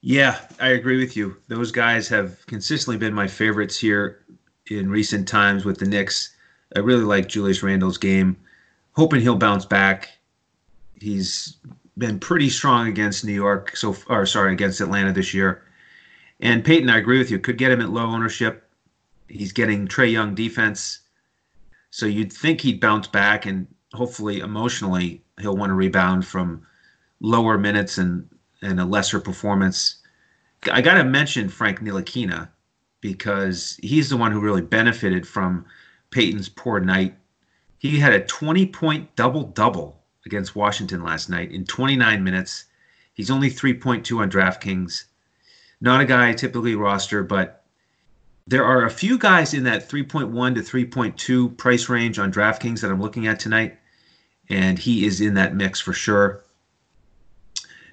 Yeah, 0.00 0.38
I 0.60 0.68
agree 0.68 0.98
with 0.98 1.16
you. 1.16 1.36
Those 1.48 1.72
guys 1.72 2.08
have 2.08 2.44
consistently 2.46 2.98
been 2.98 3.14
my 3.14 3.26
favorites 3.26 3.78
here 3.78 4.24
in 4.70 4.90
recent 4.90 5.26
times 5.26 5.64
with 5.64 5.78
the 5.78 5.86
Knicks. 5.86 6.36
I 6.76 6.80
really 6.80 7.04
like 7.04 7.28
Julius 7.28 7.62
Randle's 7.62 7.98
game. 7.98 8.36
Hoping 8.92 9.20
he'll 9.20 9.36
bounce 9.36 9.64
back. 9.64 10.10
He's 11.00 11.56
been 11.96 12.20
pretty 12.20 12.48
strong 12.48 12.86
against 12.88 13.24
New 13.24 13.32
York 13.32 13.76
so 13.76 13.96
or 14.08 14.24
sorry, 14.26 14.52
against 14.52 14.80
Atlanta 14.80 15.12
this 15.12 15.34
year. 15.34 15.62
And 16.40 16.64
Payton, 16.64 16.90
I 16.90 16.98
agree 16.98 17.18
with 17.18 17.30
you, 17.30 17.38
could 17.38 17.58
get 17.58 17.72
him 17.72 17.80
at 17.80 17.90
low 17.90 18.06
ownership. 18.06 18.70
He's 19.28 19.52
getting 19.52 19.88
Trae 19.88 20.12
Young 20.12 20.34
defense. 20.34 21.00
So 21.90 22.06
you'd 22.06 22.32
think 22.32 22.60
he'd 22.60 22.80
bounce 22.80 23.08
back 23.08 23.46
and 23.46 23.66
hopefully 23.92 24.40
emotionally 24.40 25.22
he'll 25.40 25.56
want 25.56 25.70
to 25.70 25.74
rebound 25.74 26.26
from 26.26 26.66
lower 27.20 27.58
minutes 27.58 27.98
and 27.98 28.28
and 28.62 28.80
a 28.80 28.84
lesser 28.84 29.20
performance. 29.20 29.96
I 30.70 30.80
got 30.80 30.94
to 30.94 31.04
mention 31.04 31.48
Frank 31.48 31.80
Ntilikina 31.80 32.48
because 33.00 33.78
he's 33.80 34.10
the 34.10 34.16
one 34.16 34.32
who 34.32 34.40
really 34.40 34.62
benefited 34.62 35.26
from 35.26 35.64
Payton's 36.10 36.48
poor 36.48 36.80
night. 36.80 37.16
He 37.78 38.00
had 38.00 38.12
a 38.12 38.24
20 38.24 38.66
point 38.66 39.14
double 39.14 39.44
double 39.44 40.02
against 40.26 40.56
Washington 40.56 41.02
last 41.02 41.30
night 41.30 41.52
in 41.52 41.64
29 41.64 42.24
minutes. 42.24 42.64
He's 43.14 43.30
only 43.30 43.50
3.2 43.50 44.18
on 44.18 44.30
DraftKings. 44.30 45.04
Not 45.80 46.00
a 46.00 46.04
guy 46.04 46.30
I 46.30 46.32
typically 46.32 46.74
roster, 46.74 47.22
but 47.22 47.64
there 48.46 48.64
are 48.64 48.86
a 48.86 48.90
few 48.90 49.18
guys 49.18 49.54
in 49.54 49.64
that 49.64 49.88
3.1 49.88 50.54
to 50.54 50.60
3.2 50.60 51.56
price 51.56 51.88
range 51.88 52.18
on 52.18 52.32
DraftKings 52.32 52.80
that 52.80 52.90
I'm 52.90 53.00
looking 53.00 53.26
at 53.26 53.38
tonight, 53.38 53.78
and 54.48 54.78
he 54.78 55.04
is 55.04 55.20
in 55.20 55.34
that 55.34 55.54
mix 55.54 55.80
for 55.80 55.92
sure. 55.92 56.42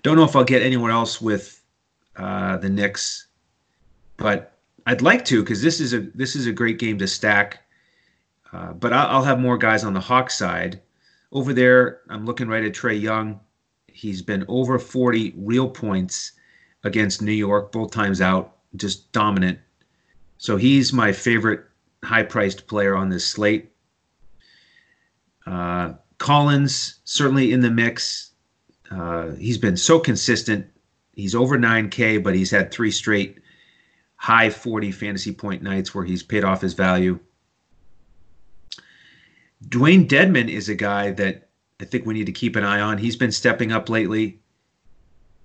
Don't 0.01 0.15
know 0.15 0.23
if 0.23 0.35
I'll 0.35 0.43
get 0.43 0.61
anywhere 0.61 0.91
else 0.91 1.21
with 1.21 1.61
uh, 2.15 2.57
the 2.57 2.69
Knicks, 2.69 3.27
but 4.17 4.57
I'd 4.87 5.01
like 5.01 5.25
to 5.25 5.41
because 5.41 5.61
this 5.61 5.79
is 5.79 5.93
a 5.93 6.01
this 6.15 6.35
is 6.35 6.47
a 6.47 6.51
great 6.51 6.79
game 6.79 6.97
to 6.99 7.07
stack. 7.07 7.63
Uh, 8.53 8.71
but 8.73 8.93
I'll, 8.93 9.17
I'll, 9.17 9.23
have 9.23 9.39
more 9.39 9.57
guys 9.57 9.83
on 9.83 9.93
the 9.93 9.99
Hawk 9.99 10.31
side. 10.31 10.79
Over 11.33 11.51
there, 11.51 12.01
I'm 12.09 12.25
looking 12.25 12.47
right 12.47 12.63
at 12.63 12.73
Trae 12.73 12.99
Young. 13.01 13.39
He's 13.87 14.21
been 14.21 14.45
over 14.47 14.79
40 14.79 15.33
real 15.35 15.67
points 15.67 16.33
against 16.85 17.21
New 17.21 17.33
York 17.33 17.71
both 17.71 17.91
times 17.91 18.21
out, 18.21 18.55
just 18.77 19.11
dominant. 19.11 19.59
So 20.37 20.55
he's 20.55 20.93
my 20.93 21.11
favorite 21.11 21.65
high-priced 22.03 22.67
player 22.67 22.95
on 22.95 23.09
this 23.09 23.25
slate. 23.25 23.71
Uh, 25.45 25.93
Collins 26.19 26.99
certainly 27.03 27.51
in 27.51 27.59
the 27.59 27.71
mix. 27.71 28.31
Uh, 28.89 29.31
he's 29.31 29.57
been 29.57 29.75
so 29.75 29.99
consistent. 29.99 30.67
He's 31.13 31.35
over 31.35 31.57
9K, 31.57 32.23
but 32.23 32.35
he's 32.35 32.51
had 32.51 32.71
three 32.71 32.91
straight 32.91 33.39
high 34.15 34.49
40 34.49 34.91
fantasy 34.91 35.31
point 35.31 35.61
nights 35.61 35.93
where 35.93 36.05
he's 36.05 36.23
paid 36.23 36.43
off 36.43 36.61
his 36.61 36.73
value. 36.73 37.19
Dewayne 39.67 40.07
Dedmon 40.07 40.49
is 40.49 40.69
a 40.69 40.75
guy 40.75 41.11
that 41.11 41.49
I 41.79 41.85
think 41.85 42.05
we 42.05 42.13
need 42.13 42.25
to 42.25 42.31
keep 42.31 42.55
an 42.55 42.63
eye 42.63 42.79
on. 42.79 42.97
He's 42.97 43.15
been 43.15 43.31
stepping 43.31 43.71
up 43.71 43.89
lately, 43.89 44.39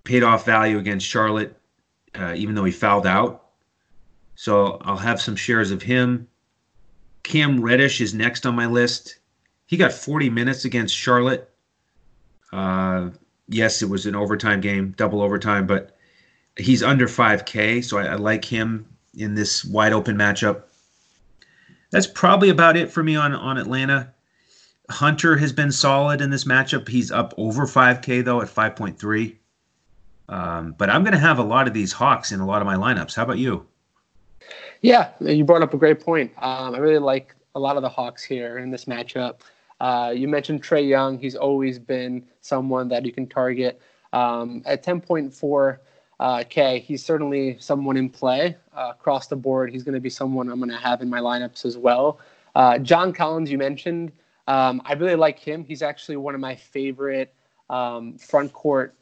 paid 0.04 0.23
off 0.23 0.45
value 0.45 0.78
against 0.78 1.07
Charlotte, 1.07 1.57
uh, 2.14 2.35
even 2.37 2.54
though 2.54 2.64
he 2.64 2.73
fouled 2.73 3.07
out. 3.07 3.47
So 4.35 4.78
I'll 4.83 4.97
have 4.97 5.21
some 5.21 5.37
shares 5.37 5.71
of 5.71 5.83
him. 5.83 6.28
Cam 7.23 7.61
Reddish 7.61 8.00
is 8.00 8.14
next 8.14 8.47
on 8.47 8.54
my 8.54 8.66
list. 8.66 9.19
He 9.66 9.76
got 9.76 9.92
40 9.92 10.30
minutes 10.30 10.64
against 10.64 10.97
Charlotte. 10.97 11.50
Uh, 12.52 13.11
yes, 13.49 13.83
it 13.83 13.88
was 13.88 14.07
an 14.07 14.16
overtime 14.16 14.61
game, 14.61 14.95
double 14.97 15.23
overtime, 15.23 15.66
but 15.66 15.97
he's 16.57 16.83
under 16.83 17.07
5K, 17.07 17.85
so 17.85 17.99
I, 17.99 18.07
I 18.07 18.14
like 18.14 18.45
him 18.45 18.87
in 19.16 19.35
this 19.35 19.64
wide 19.64 19.92
open 19.92 20.16
matchup. 20.16 20.62
That's 21.90 22.07
probably 22.07 22.50
about 22.50 22.76
it 22.76 22.90
for 22.90 23.02
me 23.02 23.16
on 23.16 23.35
on 23.35 23.59
Atlanta. 23.59 24.12
Hunter 24.88 25.37
has 25.37 25.52
been 25.52 25.73
solid 25.73 26.21
in 26.21 26.30
this 26.30 26.45
matchup. 26.45 26.88
He's 26.88 27.11
up 27.11 27.35
over 27.37 27.66
5K 27.66 28.25
though 28.25 28.40
at 28.40 28.49
5.3. 28.49 29.37
Um, 30.31 30.77
but 30.79 30.89
I'm 30.89 31.03
going 31.03 31.13
to 31.13 31.19
have 31.19 31.39
a 31.39 31.43
lot 31.43 31.67
of 31.67 31.75
these 31.75 31.93
Hawks 31.93 32.31
in 32.31 32.39
a 32.41 32.47
lot 32.47 32.63
of 32.63 32.67
my 32.67 32.77
lineups. 32.77 33.17
How 33.17 33.25
about 33.25 33.39
you? 33.39 33.67
Yeah, 34.81 35.11
you 35.21 35.45
brought 35.45 35.61
up 35.61 35.75
a 35.75 35.77
great 35.77 36.01
point. 36.01 36.33
Um, 36.39 36.75
I 36.75 36.79
really 36.79 36.99
like 36.99 37.35
a 37.55 37.61
lot 37.61 37.77
of 37.77 37.83
the 37.83 37.89
Hawks 37.89 38.23
here 38.23 38.59
in 38.59 38.71
this 38.71 38.85
matchup. 38.85 39.41
Uh, 39.81 40.13
you 40.15 40.29
mentioned 40.29 40.63
Trae 40.63 40.87
Young. 40.87 41.19
He's 41.19 41.35
always 41.35 41.79
been 41.79 42.25
someone 42.41 42.89
that 42.89 43.05
you 43.05 43.13
can 43.13 43.27
target. 43.27 43.81
Um, 44.13 44.63
at 44.67 44.85
10.4 44.85 45.79
uh, 46.21 46.45
K, 46.49 46.79
he's 46.79 47.05
certainly 47.05 47.57
someone 47.59 47.97
in 47.97 48.09
play 48.09 48.57
uh, 48.77 48.93
across 48.93 49.27
the 49.27 49.37
board. 49.37 49.73
He's 49.73 49.83
going 49.83 49.95
to 49.95 50.01
be 50.01 50.11
someone 50.11 50.49
I'm 50.49 50.59
going 50.59 50.71
to 50.71 50.77
have 50.77 51.03
in 51.03 51.11
my 51.11 51.21
lineups 51.21 51.65
as 51.65 51.77
well. 51.77 52.21
Uh, 52.55 52.79
John 52.79 53.13
Collins, 53.13 53.51
you 53.51 53.59
mentioned. 53.59 54.13
Um, 54.47 54.81
I 54.85 54.93
really 54.93 55.17
like 55.17 55.39
him. 55.39 55.65
He's 55.65 55.83
actually 55.83 56.17
one 56.17 56.35
of 56.35 56.41
my 56.41 56.55
favorite 56.55 57.35
um, 57.69 58.17
front 58.19 58.53
court 58.53 58.95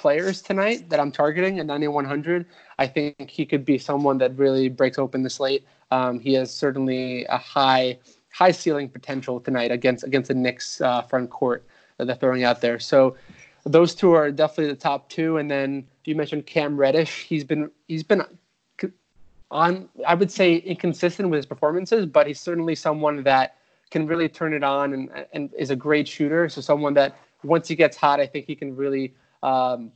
players 0.00 0.40
tonight 0.40 0.88
that 0.88 0.98
I'm 0.98 1.12
targeting 1.12 1.58
at 1.58 1.66
9100. 1.66 2.46
I 2.78 2.86
think 2.86 3.28
he 3.28 3.44
could 3.44 3.66
be 3.66 3.76
someone 3.76 4.16
that 4.18 4.34
really 4.36 4.70
breaks 4.70 4.98
open 4.98 5.22
the 5.22 5.28
slate. 5.28 5.66
Um, 5.90 6.18
he 6.18 6.32
has 6.34 6.52
certainly 6.52 7.26
a 7.26 7.36
high 7.36 7.98
high 8.32 8.52
ceiling 8.52 8.88
potential 8.88 9.40
tonight 9.40 9.70
against 9.70 10.02
against 10.02 10.28
the 10.28 10.34
Knicks 10.34 10.80
uh, 10.80 11.02
front 11.02 11.28
court 11.28 11.66
that 11.98 12.06
they're 12.06 12.16
throwing 12.16 12.44
out 12.44 12.62
there. 12.62 12.78
So 12.78 13.16
those 13.64 13.94
two 13.94 14.12
are 14.12 14.30
definitely 14.30 14.72
the 14.72 14.80
top 14.80 15.10
two. 15.10 15.36
And 15.36 15.50
then 15.50 15.86
you 16.06 16.14
mentioned 16.14 16.46
Cam 16.46 16.78
Reddish. 16.78 17.24
He's 17.24 17.44
been 17.44 17.70
he's 17.86 18.02
been 18.02 18.24
on 19.50 19.86
I 20.06 20.14
would 20.14 20.30
say 20.30 20.56
inconsistent 20.56 21.28
with 21.28 21.36
his 21.38 21.46
performances, 21.46 22.06
but 22.06 22.26
he's 22.26 22.40
certainly 22.40 22.74
someone 22.74 23.22
that 23.24 23.56
can 23.90 24.06
really 24.06 24.30
turn 24.30 24.54
it 24.54 24.64
on 24.64 24.94
and 24.94 25.10
and 25.34 25.52
is 25.58 25.68
a 25.68 25.76
great 25.76 26.08
shooter. 26.08 26.48
So 26.48 26.62
someone 26.62 26.94
that 26.94 27.18
once 27.42 27.68
he 27.68 27.74
gets 27.76 27.98
hot, 27.98 28.18
I 28.18 28.26
think 28.26 28.46
he 28.46 28.54
can 28.54 28.74
really 28.74 29.12
um, 29.42 29.92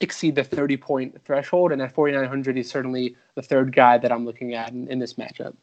exceed 0.00 0.34
the 0.34 0.44
30 0.44 0.76
point 0.76 1.24
threshold. 1.24 1.72
And 1.72 1.82
at 1.82 1.92
4,900, 1.92 2.56
he's 2.56 2.70
certainly 2.70 3.16
the 3.34 3.42
third 3.42 3.74
guy 3.74 3.98
that 3.98 4.12
I'm 4.12 4.24
looking 4.24 4.54
at 4.54 4.72
in, 4.72 4.88
in 4.88 4.98
this 4.98 5.14
matchup. 5.14 5.54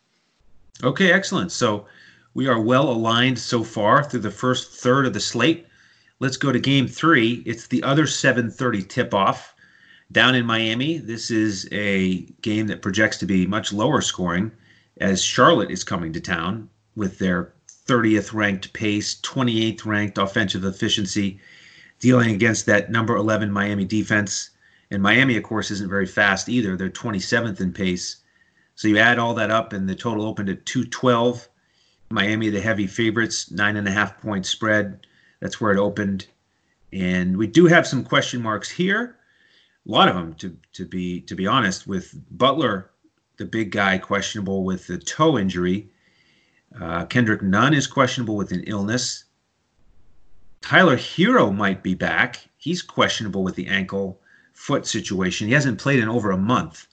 Okay, 0.83 1.11
excellent. 1.11 1.51
So 1.51 1.85
we 2.33 2.47
are 2.47 2.59
well 2.59 2.89
aligned 2.89 3.39
so 3.39 3.63
far 3.63 4.03
through 4.03 4.19
the 4.19 4.31
first 4.31 4.71
third 4.71 5.05
of 5.05 5.13
the 5.13 5.19
slate. 5.19 5.67
Let's 6.19 6.37
go 6.37 6.51
to 6.51 6.59
game 6.59 6.87
three. 6.87 7.43
It's 7.45 7.67
the 7.67 7.83
other 7.83 8.05
7:30 8.05 8.87
tip-off 8.87 9.55
down 10.11 10.35
in 10.35 10.45
Miami. 10.45 10.97
This 10.97 11.31
is 11.31 11.67
a 11.71 12.21
game 12.41 12.67
that 12.67 12.81
projects 12.81 13.17
to 13.19 13.25
be 13.25 13.45
much 13.47 13.73
lower 13.73 14.01
scoring, 14.01 14.51
as 14.99 15.23
Charlotte 15.23 15.71
is 15.71 15.83
coming 15.83 16.13
to 16.13 16.21
town 16.21 16.69
with 16.95 17.19
their 17.19 17.53
30th 17.87 18.33
ranked 18.33 18.73
pace, 18.73 19.19
28th 19.21 19.85
ranked 19.85 20.17
offensive 20.17 20.63
efficiency, 20.63 21.39
dealing 21.99 22.31
against 22.31 22.65
that 22.65 22.91
number 22.91 23.15
11 23.15 23.51
Miami 23.51 23.85
defense. 23.85 24.51
And 24.91 25.01
Miami, 25.01 25.37
of 25.37 25.43
course, 25.43 25.71
isn't 25.71 25.89
very 25.89 26.05
fast 26.05 26.49
either. 26.49 26.75
They're 26.75 26.89
27th 26.89 27.59
in 27.59 27.73
pace. 27.73 28.17
So 28.75 28.87
you 28.87 28.97
add 28.97 29.19
all 29.19 29.33
that 29.35 29.51
up, 29.51 29.73
and 29.73 29.87
the 29.87 29.95
total 29.95 30.25
opened 30.25 30.49
at 30.49 30.65
212. 30.65 31.47
Miami, 32.09 32.49
the 32.49 32.61
heavy 32.61 32.87
favorites, 32.87 33.49
nine 33.51 33.77
and 33.77 33.87
a 33.87 33.91
half 33.91 34.21
point 34.21 34.45
spread. 34.45 35.07
That's 35.39 35.59
where 35.59 35.71
it 35.71 35.79
opened. 35.79 36.27
And 36.93 37.37
we 37.37 37.47
do 37.47 37.65
have 37.65 37.87
some 37.87 38.03
question 38.03 38.41
marks 38.41 38.69
here. 38.69 39.17
A 39.87 39.91
lot 39.91 40.07
of 40.07 40.15
them, 40.15 40.33
to, 40.35 40.57
to 40.73 40.85
be 40.85 41.21
to 41.21 41.35
be 41.35 41.45
honest, 41.47 41.87
with 41.87 42.15
Butler, 42.31 42.91
the 43.37 43.45
big 43.45 43.71
guy, 43.71 43.97
questionable 43.97 44.63
with 44.63 44.87
the 44.87 44.97
toe 44.97 45.37
injury. 45.37 45.89
Uh, 46.79 47.05
Kendrick 47.05 47.41
Nunn 47.41 47.73
is 47.73 47.87
questionable 47.87 48.35
with 48.35 48.51
an 48.51 48.63
illness. 48.65 49.24
Tyler 50.65 50.97
Herro 50.97 51.55
might 51.55 51.83
be 51.83 51.93
back. 51.93 52.39
He's 52.57 52.81
questionable 52.81 53.43
with 53.43 53.53
the 53.53 53.67
ankle 53.67 54.19
foot 54.53 54.87
situation. 54.87 55.47
He 55.47 55.53
hasn't 55.53 55.79
played 55.79 55.99
in 55.99 56.09
over 56.09 56.31
a 56.31 56.37
month. 56.37 56.87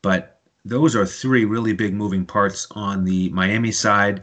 But 0.00 0.40
those 0.64 0.96
are 0.96 1.04
three 1.04 1.44
really 1.44 1.74
big 1.74 1.92
moving 1.92 2.24
parts 2.24 2.66
on 2.70 3.04
the 3.04 3.28
Miami 3.28 3.70
side. 3.70 4.22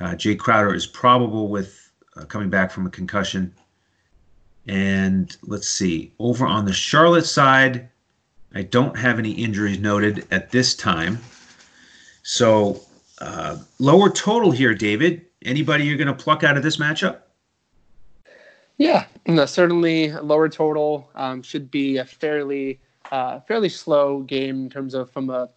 Uh, 0.00 0.16
Jae 0.16 0.36
Crowder 0.36 0.74
is 0.74 0.84
probable 0.84 1.48
with 1.48 1.92
uh, 2.16 2.24
coming 2.24 2.50
back 2.50 2.72
from 2.72 2.86
a 2.86 2.90
concussion. 2.90 3.54
And 4.66 5.36
let's 5.44 5.68
see, 5.68 6.12
over 6.18 6.44
on 6.44 6.64
the 6.64 6.72
Charlotte 6.72 7.24
side, 7.24 7.88
I 8.52 8.62
don't 8.62 8.98
have 8.98 9.20
any 9.20 9.30
injuries 9.30 9.78
noted 9.78 10.26
at 10.32 10.50
this 10.50 10.74
time. 10.74 11.20
So 12.24 12.80
uh, 13.20 13.58
lower 13.78 14.10
total 14.10 14.50
here, 14.50 14.74
David. 14.74 15.24
Anybody 15.44 15.84
you're 15.84 15.96
going 15.96 16.08
to 16.08 16.14
pluck 16.14 16.42
out 16.42 16.56
of 16.56 16.64
this 16.64 16.78
matchup? 16.78 17.20
Yeah, 18.78 19.06
no, 19.26 19.44
certainly 19.44 20.12
lower 20.12 20.48
total 20.48 21.10
um, 21.16 21.42
should 21.42 21.70
be 21.70 21.98
a 21.98 22.04
fairly 22.04 22.80
uh, 23.10 23.40
fairly 23.40 23.68
slow 23.68 24.20
game 24.22 24.64
in 24.64 24.70
terms 24.70 24.94
of 24.94 25.10
from 25.10 25.30
a 25.30 25.48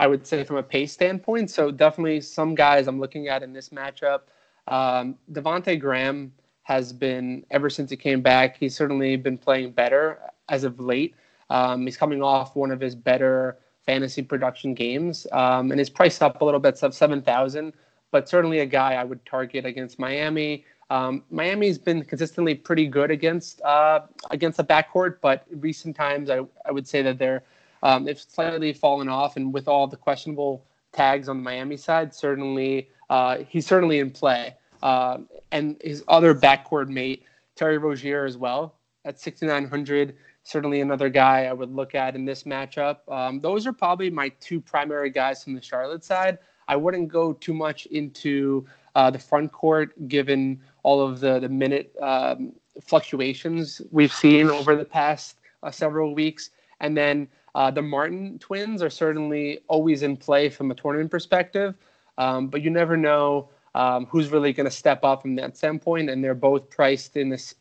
I 0.00 0.06
would 0.06 0.26
say 0.26 0.42
from 0.42 0.56
a 0.56 0.62
pace 0.62 0.92
standpoint. 0.92 1.50
So 1.50 1.70
definitely 1.70 2.20
some 2.22 2.54
guys 2.54 2.88
I'm 2.88 2.98
looking 2.98 3.28
at 3.28 3.42
in 3.42 3.52
this 3.52 3.68
matchup. 3.68 4.22
Um, 4.66 5.16
Devonte 5.30 5.78
Graham 5.78 6.32
has 6.62 6.92
been 6.92 7.44
ever 7.50 7.68
since 7.68 7.90
he 7.90 7.96
came 7.96 8.22
back. 8.22 8.56
He's 8.56 8.74
certainly 8.74 9.16
been 9.16 9.36
playing 9.38 9.72
better 9.72 10.18
as 10.48 10.64
of 10.64 10.80
late. 10.80 11.14
Um, 11.50 11.82
he's 11.82 11.96
coming 11.96 12.22
off 12.22 12.56
one 12.56 12.70
of 12.70 12.80
his 12.80 12.94
better 12.94 13.58
fantasy 13.84 14.22
production 14.22 14.74
games, 14.74 15.26
um, 15.32 15.72
and 15.72 15.80
is 15.80 15.90
priced 15.90 16.22
up 16.22 16.40
a 16.40 16.44
little 16.44 16.60
bit, 16.60 16.78
sub 16.78 16.94
seven 16.94 17.20
thousand. 17.20 17.74
But 18.10 18.28
certainly 18.28 18.60
a 18.60 18.66
guy 18.66 18.94
I 18.94 19.04
would 19.04 19.24
target 19.26 19.64
against 19.64 19.98
Miami. 19.98 20.64
Um, 20.92 21.24
Miami's 21.30 21.78
been 21.78 22.04
consistently 22.04 22.54
pretty 22.54 22.86
good 22.86 23.10
against 23.10 23.62
uh, 23.62 24.00
against 24.30 24.58
the 24.58 24.64
backcourt, 24.64 25.16
but 25.22 25.46
recent 25.50 25.96
times 25.96 26.28
I, 26.28 26.40
I 26.66 26.70
would 26.70 26.86
say 26.86 27.00
that 27.00 27.16
they're 27.18 27.44
um, 27.82 28.04
they've 28.04 28.20
slightly 28.20 28.74
fallen 28.74 29.08
off, 29.08 29.36
and 29.36 29.54
with 29.54 29.68
all 29.68 29.86
the 29.86 29.96
questionable 29.96 30.66
tags 30.92 31.30
on 31.30 31.38
the 31.38 31.42
Miami 31.42 31.78
side, 31.78 32.14
certainly 32.14 32.90
uh, 33.08 33.38
he's 33.48 33.66
certainly 33.66 34.00
in 34.00 34.10
play. 34.10 34.54
Uh, 34.82 35.20
and 35.50 35.80
his 35.82 36.04
other 36.08 36.34
backcourt 36.34 36.88
mate, 36.88 37.24
Terry 37.56 37.78
Rozier, 37.78 38.26
as 38.26 38.36
well 38.36 38.74
at 39.06 39.18
6,900. 39.18 40.14
Certainly 40.42 40.82
another 40.82 41.08
guy 41.08 41.44
I 41.44 41.54
would 41.54 41.72
look 41.74 41.94
at 41.94 42.14
in 42.16 42.26
this 42.26 42.42
matchup. 42.42 42.98
Um, 43.08 43.40
those 43.40 43.66
are 43.66 43.72
probably 43.72 44.10
my 44.10 44.28
two 44.40 44.60
primary 44.60 45.08
guys 45.08 45.42
from 45.42 45.54
the 45.54 45.62
Charlotte 45.62 46.04
side. 46.04 46.38
I 46.68 46.76
wouldn't 46.76 47.08
go 47.08 47.32
too 47.32 47.54
much 47.54 47.86
into 47.86 48.66
uh, 48.94 49.10
the 49.10 49.18
front 49.18 49.52
court 49.52 50.08
given 50.08 50.60
all 50.82 51.00
of 51.00 51.20
the, 51.20 51.40
the 51.40 51.48
minute 51.48 51.94
um, 52.00 52.52
fluctuations 52.80 53.82
we've 53.90 54.12
seen 54.12 54.48
over 54.48 54.74
the 54.76 54.84
past 54.84 55.36
uh, 55.62 55.70
several 55.70 56.14
weeks. 56.14 56.50
And 56.80 56.96
then 56.96 57.28
uh, 57.54 57.70
the 57.70 57.82
Martin 57.82 58.38
twins 58.38 58.82
are 58.82 58.90
certainly 58.90 59.60
always 59.68 60.02
in 60.02 60.16
play 60.16 60.48
from 60.48 60.70
a 60.70 60.74
tournament 60.74 61.10
perspective, 61.10 61.74
um, 62.18 62.48
but 62.48 62.62
you 62.62 62.70
never 62.70 62.96
know 62.96 63.48
um, 63.74 64.06
who's 64.06 64.30
really 64.30 64.52
going 64.52 64.64
to 64.64 64.70
step 64.70 65.04
up 65.04 65.22
from 65.22 65.34
that 65.36 65.56
standpoint. 65.56 66.10
And 66.10 66.24
they're 66.24 66.34
both 66.34 66.68
priced 66.70 67.16
in 67.16 67.28
this 67.28 67.54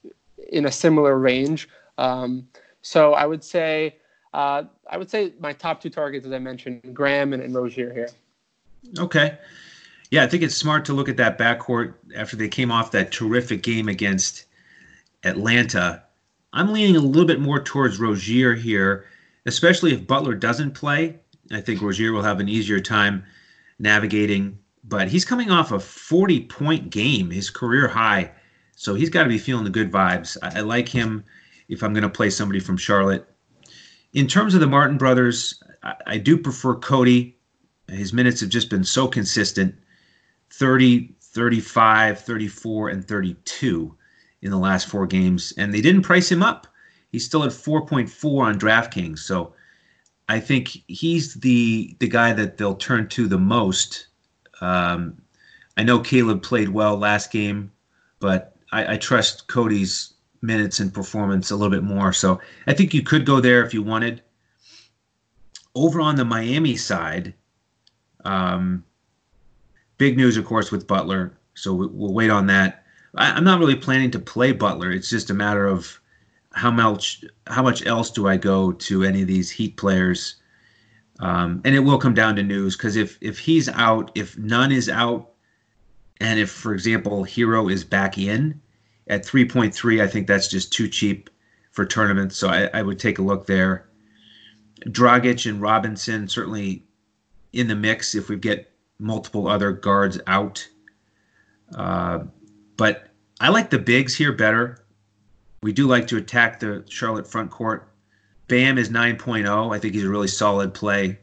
in 0.50 0.66
a 0.66 0.72
similar 0.72 1.18
range. 1.20 1.70
Um, 1.98 2.48
so 2.82 3.14
I 3.14 3.26
would 3.26 3.44
say 3.44 3.98
uh, 4.34 4.64
I 4.90 4.98
would 4.98 5.10
say 5.10 5.34
my 5.40 5.54
top 5.54 5.82
two 5.82 5.90
targets, 5.90 6.26
as 6.26 6.32
I 6.32 6.40
mentioned, 6.40 6.82
Graham 6.94 7.34
and, 7.34 7.44
and 7.44 7.54
Rozier 7.54 7.94
here. 7.94 8.10
Okay. 8.98 9.38
Yeah, 10.12 10.24
I 10.24 10.28
think 10.28 10.44
it's 10.44 10.56
smart 10.56 10.84
to 10.86 10.94
look 10.94 11.08
at 11.08 11.16
that 11.18 11.38
backcourt 11.38 11.94
after 12.18 12.36
they 12.36 12.50
came 12.50 12.70
off 12.70 12.92
that 12.92 13.14
terrific 13.14 13.64
game 13.64 13.88
against 13.88 14.44
Atlanta. 15.24 16.04
I'm 16.52 16.74
leaning 16.74 16.98
a 16.98 17.00
little 17.00 17.26
bit 17.26 17.40
more 17.40 17.64
towards 17.64 17.98
Rozier 17.98 18.54
here, 18.54 19.06
especially 19.46 19.94
if 19.94 20.06
Butler 20.06 20.36
doesn't 20.36 20.74
play. 20.74 21.18
I 21.50 21.62
think 21.62 21.82
Rozier 21.82 22.12
will 22.12 22.24
have 22.24 22.42
an 22.42 22.50
easier 22.50 22.82
time 22.82 23.24
navigating, 23.80 24.60
but 24.84 25.08
he's 25.08 25.24
coming 25.24 25.50
off 25.50 25.72
a 25.72 25.80
40 25.80 26.42
point 26.42 26.90
game, 26.90 27.32
his 27.32 27.50
career 27.50 27.88
high. 27.88 28.32
So 28.76 28.96
he's 28.96 29.10
got 29.10 29.24
to 29.24 29.30
be 29.30 29.38
feeling 29.38 29.64
the 29.64 29.70
good 29.70 29.94
vibes. 29.94 30.36
I, 30.42 30.58
I 30.58 30.62
like 30.62 30.90
him 30.90 31.24
if 31.70 31.84
I'm 31.84 31.94
going 31.94 32.04
to 32.04 32.10
play 32.10 32.30
somebody 32.30 32.60
from 32.60 32.76
Charlotte. 32.76 33.26
In 34.12 34.28
terms 34.28 34.56
of 34.56 34.60
the 34.60 34.68
Martin 34.68 34.98
brothers, 34.98 35.64
I, 35.84 35.96
I 36.06 36.18
do 36.18 36.38
prefer 36.38 36.76
Cody. 36.76 37.38
His 37.88 38.12
minutes 38.12 38.42
have 38.42 38.50
just 38.50 38.70
been 38.70 38.84
so 38.84 39.08
consistent 39.08 39.76
30, 40.52 41.14
35, 41.22 42.20
34, 42.20 42.90
and 42.90 43.08
32 43.08 43.96
in 44.42 44.52
the 44.52 44.58
last 44.58 44.88
four 44.88 45.08
games. 45.08 45.54
And 45.58 45.74
they 45.74 45.82
didn't 45.82 46.04
price 46.04 46.32
him 46.32 46.44
up. 46.44 46.68
He's 47.12 47.26
still 47.26 47.44
at 47.44 47.52
4.4 47.52 48.42
on 48.44 48.60
DraftKings. 48.60 49.20
So 49.20 49.54
I 50.30 50.40
think 50.40 50.78
he's 50.88 51.36
the 51.36 51.96
the 52.00 52.08
guy 52.08 52.32
that 52.34 52.58
they'll 52.58 52.76
turn 52.76 53.10
to 53.10 53.28
the 53.28 53.38
most. 53.38 54.08
Um, 54.62 55.22
I 55.76 55.84
know 55.84 56.00
Caleb 56.00 56.42
played 56.42 56.70
well 56.70 56.98
last 56.98 57.32
game, 57.32 57.72
but 58.20 58.56
I, 58.72 58.94
I 58.94 58.98
trust 58.98 59.48
Cody's 59.48 60.14
minutes 60.42 60.80
and 60.80 60.94
performance 60.94 61.52
a 61.52 61.56
little 61.56 61.70
bit 61.70 61.84
more. 61.84 62.14
So 62.14 62.40
I 62.68 62.74
think 62.74 62.94
you 62.94 63.04
could 63.04 63.26
go 63.26 63.42
there 63.42 63.64
if 63.66 63.74
you 63.74 63.84
wanted. 63.84 64.22
Over 65.76 66.02
on 66.02 66.16
the 66.16 66.26
Miami 66.26 66.76
side, 66.76 67.34
um, 68.26 68.84
big 70.02 70.18
news, 70.18 70.36
of 70.36 70.46
course, 70.46 70.72
with 70.72 70.88
Butler. 70.88 71.32
So 71.54 71.76
we, 71.76 71.86
will 71.86 72.12
wait 72.12 72.32
on 72.32 72.48
that. 72.48 72.84
I, 73.14 73.38
am 73.38 73.44
not 73.44 73.60
really 73.60 73.76
planning 73.76 74.10
to 74.12 74.20
play 74.20 74.52
Butler. 74.52 74.90
It's 74.90 75.12
just 75.12 75.30
a 75.30 75.36
matter 75.36 75.68
of 75.68 76.00
how 76.54 76.72
much 76.72 77.24
how 77.46 77.62
much 77.62 77.86
else 77.86 78.10
do 78.10 78.28
I 78.28 78.36
go 78.36 78.72
to 78.72 79.04
any 79.04 79.22
of 79.22 79.28
these 79.28 79.52
Heat 79.52 79.78
players. 79.78 80.38
Um, 81.20 81.62
and 81.64 81.76
it 81.76 81.82
will 81.82 82.00
come 82.00 82.16
down 82.16 82.36
to 82.38 82.42
news 82.42 82.76
because 82.76 82.96
if 82.96 83.20
if 83.22 83.38
he's 83.38 83.70
out, 83.70 84.10
if 84.16 84.36
Nunn 84.40 84.72
is 84.72 84.90
out, 84.90 85.34
and 86.20 86.40
if, 86.40 86.50
for 86.50 86.74
example, 86.74 87.24
Herro 87.24 87.72
is 87.72 87.84
back 87.84 88.18
in 88.18 88.60
at 89.06 89.24
3.3, 89.24 90.02
I 90.02 90.08
think 90.08 90.26
that's 90.26 90.48
just 90.48 90.74
too 90.74 90.88
cheap 90.88 91.30
for 91.70 91.86
tournaments. 91.86 92.38
So 92.38 92.48
I, 92.50 92.72
I 92.74 92.82
would 92.82 92.98
take 92.98 93.20
a 93.20 93.22
look 93.22 93.46
there. 93.46 93.88
Dragic 94.88 95.48
and 95.48 95.62
Robinson 95.62 96.28
certainly 96.28 96.86
in 97.54 97.68
the 97.68 97.76
mix 97.76 98.16
if 98.16 98.28
we 98.28 98.38
get 98.38 98.71
multiple 99.02 99.48
other 99.48 99.72
guards 99.72 100.20
out. 100.28 100.68
Uh, 101.76 102.20
but 102.78 103.08
I 103.40 103.50
like 103.50 103.70
the 103.70 103.80
bigs 103.80 104.16
here 104.16 104.32
better. 104.32 104.86
We 105.64 105.74
do 105.74 105.88
like 105.88 106.08
to 106.08 106.18
attack 106.18 106.60
the 106.60 106.86
Charlotte 106.88 107.28
front 107.28 107.52
court. 107.52 107.92
Bam 108.48 108.78
is 108.78 108.90
9.0. 108.90 109.76
I 109.76 109.80
think 109.80 109.94
he's 109.94 110.06
a 110.06 110.10
really 110.10 110.28
solid 110.28 110.74
play. 110.74 111.20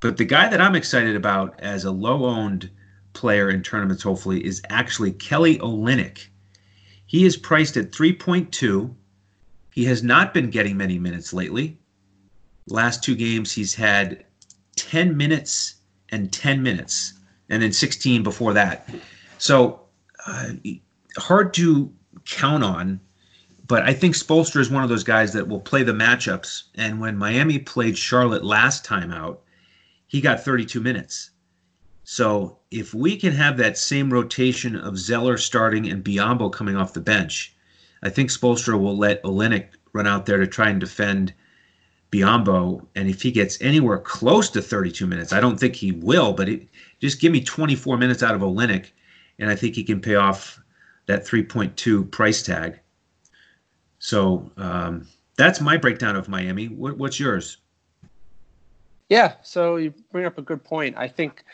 But 0.00 0.16
the 0.16 0.24
guy 0.24 0.48
that 0.48 0.60
I'm 0.60 0.74
excited 0.74 1.16
about 1.16 1.58
as 1.60 1.84
a 1.84 1.90
low 1.90 2.24
owned 2.24 2.70
player 3.12 3.50
in 3.50 3.62
tournaments, 3.62 4.02
hopefully, 4.02 4.44
is 4.44 4.62
actually 4.68 5.12
Kelly 5.12 5.58
Olynyk. 5.58 6.26
He 7.06 7.24
is 7.24 7.36
priced 7.36 7.76
at 7.76 7.92
3.2. 7.92 8.94
He 9.72 9.84
has 9.84 10.02
not 10.02 10.34
been 10.34 10.50
getting 10.50 10.76
many 10.76 10.98
minutes 10.98 11.32
lately. 11.32 11.78
Last 12.68 13.02
two 13.02 13.14
games, 13.14 13.52
he's 13.52 13.74
had 13.74 14.24
10 14.76 15.16
minutes 15.16 15.74
and 16.10 16.32
10 16.32 16.62
minutes, 16.62 17.14
and 17.48 17.62
then 17.62 17.72
16 17.72 18.22
before 18.22 18.52
that. 18.52 18.88
So 19.38 19.80
uh, 20.26 20.52
hard 21.18 21.54
to 21.54 21.92
count 22.24 22.64
on, 22.64 23.00
but 23.66 23.82
I 23.82 23.94
think 23.94 24.14
Spoelstra 24.14 24.60
is 24.60 24.70
one 24.70 24.82
of 24.82 24.88
those 24.88 25.04
guys 25.04 25.32
that 25.32 25.48
will 25.48 25.60
play 25.60 25.82
the 25.82 25.92
matchups. 25.92 26.64
And 26.74 27.00
when 27.00 27.16
Miami 27.16 27.58
played 27.58 27.96
Charlotte 27.96 28.44
last 28.44 28.84
time 28.84 29.10
out, 29.10 29.42
he 30.06 30.20
got 30.20 30.44
32 30.44 30.80
minutes. 30.80 31.30
So 32.04 32.58
if 32.70 32.92
we 32.92 33.16
can 33.16 33.32
have 33.32 33.56
that 33.56 33.78
same 33.78 34.12
rotation 34.12 34.76
of 34.76 34.98
Zeller 34.98 35.38
starting 35.38 35.90
and 35.90 36.04
Biyombo 36.04 36.52
coming 36.52 36.76
off 36.76 36.92
the 36.92 37.00
bench, 37.00 37.56
I 38.02 38.10
think 38.10 38.30
Spoelstra 38.30 38.78
will 38.78 38.96
let 38.96 39.22
Olynyk 39.22 39.68
run 39.94 40.06
out 40.06 40.26
there 40.26 40.38
to 40.38 40.46
try 40.46 40.68
and 40.68 40.78
defend 40.78 41.32
Biyombo. 42.14 42.86
And 42.94 43.08
if 43.08 43.22
he 43.22 43.32
gets 43.32 43.60
anywhere 43.60 43.98
close 43.98 44.48
to 44.50 44.62
32 44.62 45.06
minutes, 45.06 45.32
I 45.32 45.40
don't 45.40 45.58
think 45.58 45.74
he 45.74 45.90
will, 45.90 46.32
but 46.32 46.48
it, 46.48 46.68
just 47.00 47.20
give 47.20 47.32
me 47.32 47.42
24 47.42 47.98
minutes 47.98 48.22
out 48.22 48.34
of 48.34 48.40
Olynyk, 48.40 48.90
and 49.38 49.50
I 49.50 49.56
think 49.56 49.74
he 49.74 49.82
can 49.82 50.00
pay 50.00 50.14
off 50.14 50.60
that 51.06 51.26
3.2 51.26 52.10
price 52.10 52.42
tag. 52.42 52.78
So 53.98 54.50
um, 54.56 55.06
that's 55.36 55.60
my 55.60 55.76
breakdown 55.76 56.14
of 56.14 56.28
Miami. 56.28 56.68
What, 56.68 56.96
what's 56.98 57.18
yours? 57.18 57.58
Yeah, 59.08 59.34
so 59.42 59.76
you 59.76 59.92
bring 60.12 60.24
up 60.24 60.38
a 60.38 60.42
good 60.42 60.62
point. 60.64 60.96
I 60.96 61.08
think 61.08 61.44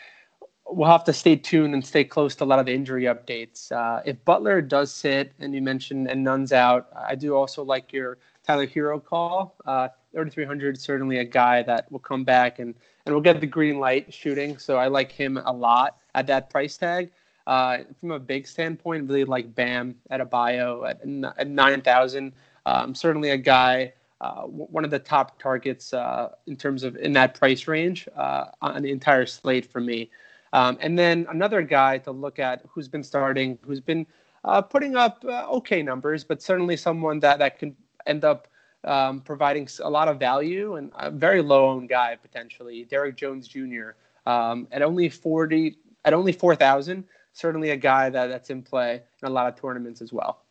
we'll 0.67 0.89
have 0.89 1.03
to 1.05 1.13
stay 1.13 1.35
tuned 1.35 1.73
and 1.73 1.85
stay 1.85 2.03
close 2.03 2.35
to 2.35 2.43
a 2.43 2.45
lot 2.45 2.59
of 2.59 2.65
the 2.65 2.73
injury 2.73 3.03
updates. 3.03 3.71
Uh, 3.71 4.01
if 4.05 4.23
Butler 4.23 4.61
does 4.61 4.93
sit, 4.93 5.33
and 5.39 5.53
you 5.53 5.61
mentioned 5.61 6.09
and 6.09 6.23
Nunn's 6.23 6.53
out, 6.53 6.87
I 6.95 7.15
do 7.15 7.35
also 7.35 7.63
like 7.63 7.91
your 7.91 8.19
Tyler 8.45 8.67
Herro 8.67 9.03
call. 9.03 9.55
Uh, 9.65 9.89
3,300 10.13 10.79
certainly 10.79 11.19
a 11.19 11.23
guy 11.23 11.63
that 11.63 11.89
will 11.91 11.99
come 11.99 12.23
back 12.23 12.59
and 12.59 12.75
and 13.05 13.15
will 13.15 13.21
get 13.21 13.39
the 13.39 13.47
green 13.47 13.79
light 13.79 14.13
shooting. 14.13 14.57
So 14.57 14.77
I 14.77 14.87
like 14.87 15.11
him 15.11 15.37
a 15.37 15.51
lot 15.51 15.97
at 16.13 16.27
that 16.27 16.49
price 16.49 16.77
tag. 16.77 17.11
Uh, 17.47 17.79
from 17.99 18.11
a 18.11 18.19
big 18.19 18.47
standpoint, 18.47 19.07
really 19.07 19.25
like 19.25 19.55
Bam 19.55 19.95
Adebayo 20.11 20.87
at, 20.87 21.01
at 21.39 21.47
9,000. 21.47 22.33
Um, 22.67 22.93
certainly 22.93 23.31
a 23.31 23.37
guy, 23.37 23.93
uh, 24.21 24.43
one 24.43 24.85
of 24.85 24.91
the 24.91 24.99
top 24.99 25.39
targets 25.41 25.93
uh, 25.93 26.29
in 26.45 26.55
terms 26.55 26.83
of 26.83 26.95
in 26.97 27.11
that 27.13 27.33
price 27.33 27.67
range 27.67 28.07
uh, 28.15 28.45
on 28.61 28.83
the 28.83 28.91
entire 28.91 29.25
slate 29.25 29.71
for 29.71 29.81
me. 29.81 30.11
Um, 30.53 30.77
and 30.81 30.99
then 30.99 31.25
another 31.29 31.63
guy 31.63 31.97
to 31.99 32.11
look 32.11 32.37
at 32.37 32.61
who's 32.69 32.87
been 32.87 33.03
starting, 33.03 33.57
who's 33.65 33.81
been 33.81 34.05
uh, 34.43 34.61
putting 34.61 34.95
up 34.95 35.23
uh, 35.27 35.47
okay 35.49 35.81
numbers, 35.81 36.23
but 36.23 36.41
certainly 36.41 36.77
someone 36.77 37.19
that, 37.21 37.39
that 37.39 37.57
can 37.57 37.75
end 38.05 38.25
up 38.25 38.47
um, 38.83 39.21
providing 39.21 39.67
a 39.83 39.89
lot 39.89 40.07
of 40.07 40.19
value 40.19 40.75
and 40.75 40.91
a 40.97 41.11
very 41.11 41.41
low 41.41 41.69
owned 41.69 41.89
guy 41.89 42.17
potentially, 42.21 42.85
Derrick 42.85 43.15
Jones 43.15 43.47
Jr. 43.47 43.91
Um, 44.25 44.67
at 44.71 44.81
only 44.81 45.09
40, 45.09 45.77
at 46.05 46.13
only 46.13 46.31
4,000, 46.31 47.03
certainly 47.33 47.71
a 47.71 47.77
guy 47.77 48.09
that, 48.09 48.27
that's 48.27 48.49
in 48.49 48.61
play 48.61 49.01
in 49.21 49.27
a 49.27 49.31
lot 49.31 49.47
of 49.47 49.59
tournaments 49.59 50.01
as 50.01 50.11
well. 50.11 50.43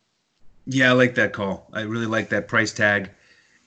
Yeah, 0.65 0.89
I 0.89 0.93
like 0.93 1.15
that 1.15 1.33
call. 1.33 1.67
I 1.73 1.81
really 1.81 2.05
like 2.05 2.29
that 2.29 2.47
price 2.47 2.71
tag 2.71 3.09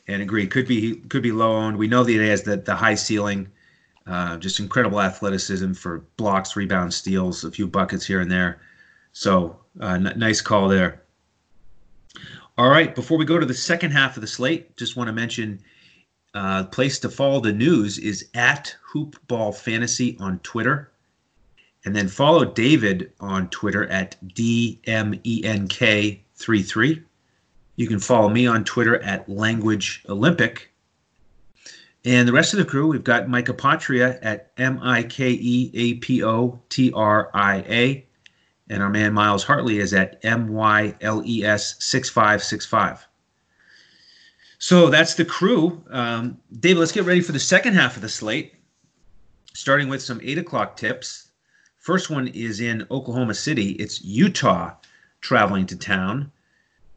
and 0.07 0.23
agree. 0.23 0.47
Could 0.47 0.68
be 0.68 0.97
could 1.09 1.23
be 1.23 1.33
low 1.33 1.57
owned. 1.57 1.77
We 1.77 1.88
know 1.88 2.05
that 2.05 2.12
it 2.12 2.29
has 2.29 2.42
the, 2.42 2.57
the 2.57 2.75
high 2.75 2.94
ceiling. 2.94 3.49
Uh, 4.07 4.37
just 4.37 4.61
incredible 4.61 5.01
athleticism 5.01 5.73
for 5.73 6.01
blocks, 6.18 6.57
rebounds, 6.57 6.94
steals, 6.94 7.42
a 7.42 7.51
few 7.51 7.66
buckets 7.66 8.05
here 8.05 8.20
and 8.20 8.31
there. 8.31 8.61
So 9.12 9.59
uh, 9.81 9.94
n- 9.94 10.12
nice 10.16 10.42
call 10.42 10.68
there. 10.68 11.03
All 12.57 12.69
right, 12.69 12.95
before 12.95 13.19
we 13.19 13.25
go 13.25 13.40
to 13.40 13.47
the 13.47 13.53
second 13.53 13.90
half 13.90 14.17
of 14.17 14.21
the 14.21 14.29
slate, 14.29 14.77
just 14.77 14.95
want 14.95 15.09
to 15.09 15.12
mention 15.12 15.61
uh, 16.35 16.62
place 16.64 17.01
to 17.01 17.09
follow 17.09 17.40
the 17.40 17.53
news 17.53 17.99
is 17.99 18.29
at 18.35 18.73
Hoopball 18.93 19.57
Fantasy 19.57 20.17
on 20.21 20.38
Twitter. 20.40 20.93
And 21.85 21.97
then 21.97 22.07
follow 22.07 22.45
David 22.45 23.11
on 23.19 23.51
Twitter 23.51 23.88
at 23.88 24.17
DMENK33. 24.29 27.03
You 27.77 27.88
can 27.88 27.99
follow 27.99 28.29
me 28.29 28.47
on 28.47 28.62
Twitter 28.62 29.03
at 29.03 29.29
Language 29.29 30.05
Olympic. 30.09 30.71
And 32.05 32.29
the 32.29 32.33
rest 32.33 32.53
of 32.53 32.61
the 32.61 32.64
crew, 32.64 32.87
we've 32.87 33.03
got 33.03 33.29
Mike 33.29 33.47
Apotria 33.47 34.17
at 34.23 34.53
M 34.59 34.79
I 34.81 35.03
K 35.03 35.31
E 35.31 35.73
A 35.75 35.95
P 35.95 36.23
O 36.23 36.62
T 36.69 36.93
R 36.93 37.33
I 37.35 37.64
A. 37.69 38.07
And 38.68 38.83
our 38.83 38.90
man 38.90 39.12
Myles 39.12 39.44
Hartley 39.44 39.79
is 39.79 39.92
at 39.92 40.18
M 40.24 40.48
Y 40.48 40.94
L 41.00 41.22
E 41.24 41.44
S 41.44 41.77
6565. 41.81 43.07
So 44.59 44.88
that's 44.88 45.14
the 45.14 45.24
crew. 45.24 45.85
Um, 45.90 46.38
David, 46.61 46.81
let's 46.81 46.92
get 46.92 47.05
ready 47.05 47.20
for 47.20 47.33
the 47.33 47.40
second 47.40 47.74
half 47.74 47.96
of 47.96 48.03
the 48.03 48.09
slate, 48.09 48.55
starting 49.53 49.88
with 49.88 50.00
some 50.00 50.20
eight 50.22 50.38
o'clock 50.38 50.77
tips. 50.77 51.29
First 51.77 52.09
one 52.09 52.29
is 52.29 52.61
in 52.61 52.87
Oklahoma 52.90 53.35
City. 53.35 53.72
It's 53.72 54.03
Utah 54.03 54.74
traveling 55.20 55.66
to 55.66 55.77
town. 55.77 56.33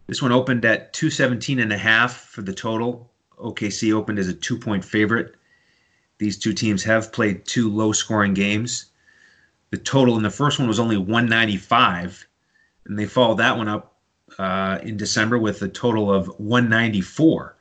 This 0.07 0.21
one 0.21 0.31
opened 0.31 0.63
at 0.63 0.93
217 0.93 1.59
and 1.59 1.73
a 1.73 1.77
half 1.77 2.15
for 2.15 2.41
the 2.41 2.53
total. 2.53 3.11
OKC 3.37 3.93
opened 3.93 4.19
as 4.19 4.29
a 4.29 4.33
two 4.33 4.57
point 4.57 4.85
favorite. 4.85 5.35
These 6.17 6.37
two 6.37 6.53
teams 6.53 6.83
have 6.85 7.11
played 7.11 7.45
two 7.45 7.69
low 7.69 7.91
scoring 7.91 8.33
games. 8.33 8.85
The 9.69 9.77
total 9.77 10.17
in 10.17 10.23
the 10.23 10.29
first 10.29 10.59
one 10.59 10.67
was 10.67 10.79
only 10.79 10.97
195, 10.97 12.27
and 12.85 12.97
they 12.97 13.05
followed 13.05 13.39
that 13.39 13.57
one 13.57 13.67
up 13.67 13.97
uh, 14.39 14.79
in 14.81 14.97
December 14.97 15.37
with 15.37 15.61
a 15.61 15.67
total 15.67 16.11
of 16.11 16.27
194. 16.39 17.57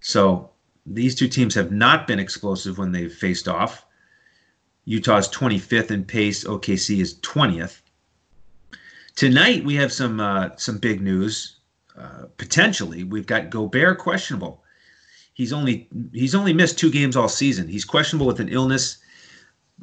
So 0.00 0.50
these 0.86 1.14
two 1.14 1.28
teams 1.28 1.54
have 1.54 1.70
not 1.70 2.06
been 2.06 2.18
explosive 2.18 2.78
when 2.78 2.92
they've 2.92 3.12
faced 3.12 3.48
off. 3.48 3.84
Utah's 4.84 5.28
25th 5.28 5.90
in 5.90 6.04
pace. 6.04 6.44
OKC 6.44 7.00
is 7.00 7.14
20th. 7.20 7.80
Tonight 9.14 9.64
we 9.64 9.74
have 9.74 9.92
some 9.92 10.20
uh, 10.20 10.50
some 10.56 10.78
big 10.78 11.00
news. 11.00 11.58
Uh, 11.96 12.24
potentially, 12.38 13.04
we've 13.04 13.26
got 13.26 13.50
Gobert 13.50 13.98
questionable. 13.98 14.64
He's 15.34 15.52
only 15.52 15.88
he's 16.12 16.34
only 16.34 16.52
missed 16.52 16.78
two 16.78 16.90
games 16.90 17.16
all 17.16 17.28
season. 17.28 17.68
He's 17.68 17.84
questionable 17.84 18.26
with 18.26 18.40
an 18.40 18.48
illness. 18.48 18.98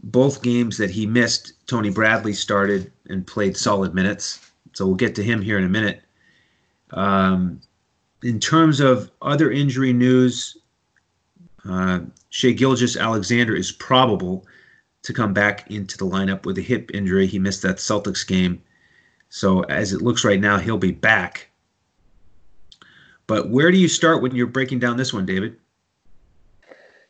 Both 0.03 0.41
games 0.41 0.77
that 0.77 0.89
he 0.89 1.05
missed, 1.05 1.53
Tony 1.67 1.89
Bradley 1.89 2.33
started 2.33 2.91
and 3.07 3.25
played 3.25 3.57
solid 3.57 3.93
minutes. 3.93 4.51
So 4.73 4.85
we'll 4.85 4.95
get 4.95 5.15
to 5.15 5.23
him 5.23 5.41
here 5.41 5.57
in 5.57 5.65
a 5.65 5.69
minute. 5.69 6.01
Um, 6.91 7.61
in 8.23 8.39
terms 8.39 8.79
of 8.79 9.11
other 9.21 9.51
injury 9.51 9.93
news, 9.93 10.57
uh, 11.67 11.99
Shai 12.29 12.51
Gilgeous-Alexander 12.51 13.55
is 13.55 13.71
probable 13.71 14.45
to 15.03 15.13
come 15.13 15.33
back 15.33 15.69
into 15.71 15.97
the 15.97 16.05
lineup 16.05 16.45
with 16.45 16.57
a 16.57 16.61
hip 16.61 16.91
injury. 16.93 17.27
He 17.27 17.39
missed 17.39 17.61
that 17.63 17.77
Celtics 17.77 18.27
game. 18.27 18.61
So, 19.29 19.61
as 19.65 19.93
it 19.93 20.01
looks 20.01 20.25
right 20.25 20.39
now, 20.39 20.57
he'll 20.57 20.77
be 20.77 20.91
back. 20.91 21.49
But 23.27 23.49
where 23.49 23.71
do 23.71 23.77
you 23.77 23.87
start 23.87 24.21
when 24.21 24.35
you're 24.35 24.47
breaking 24.47 24.79
down 24.79 24.97
this 24.97 25.13
one, 25.13 25.25
David? 25.25 25.55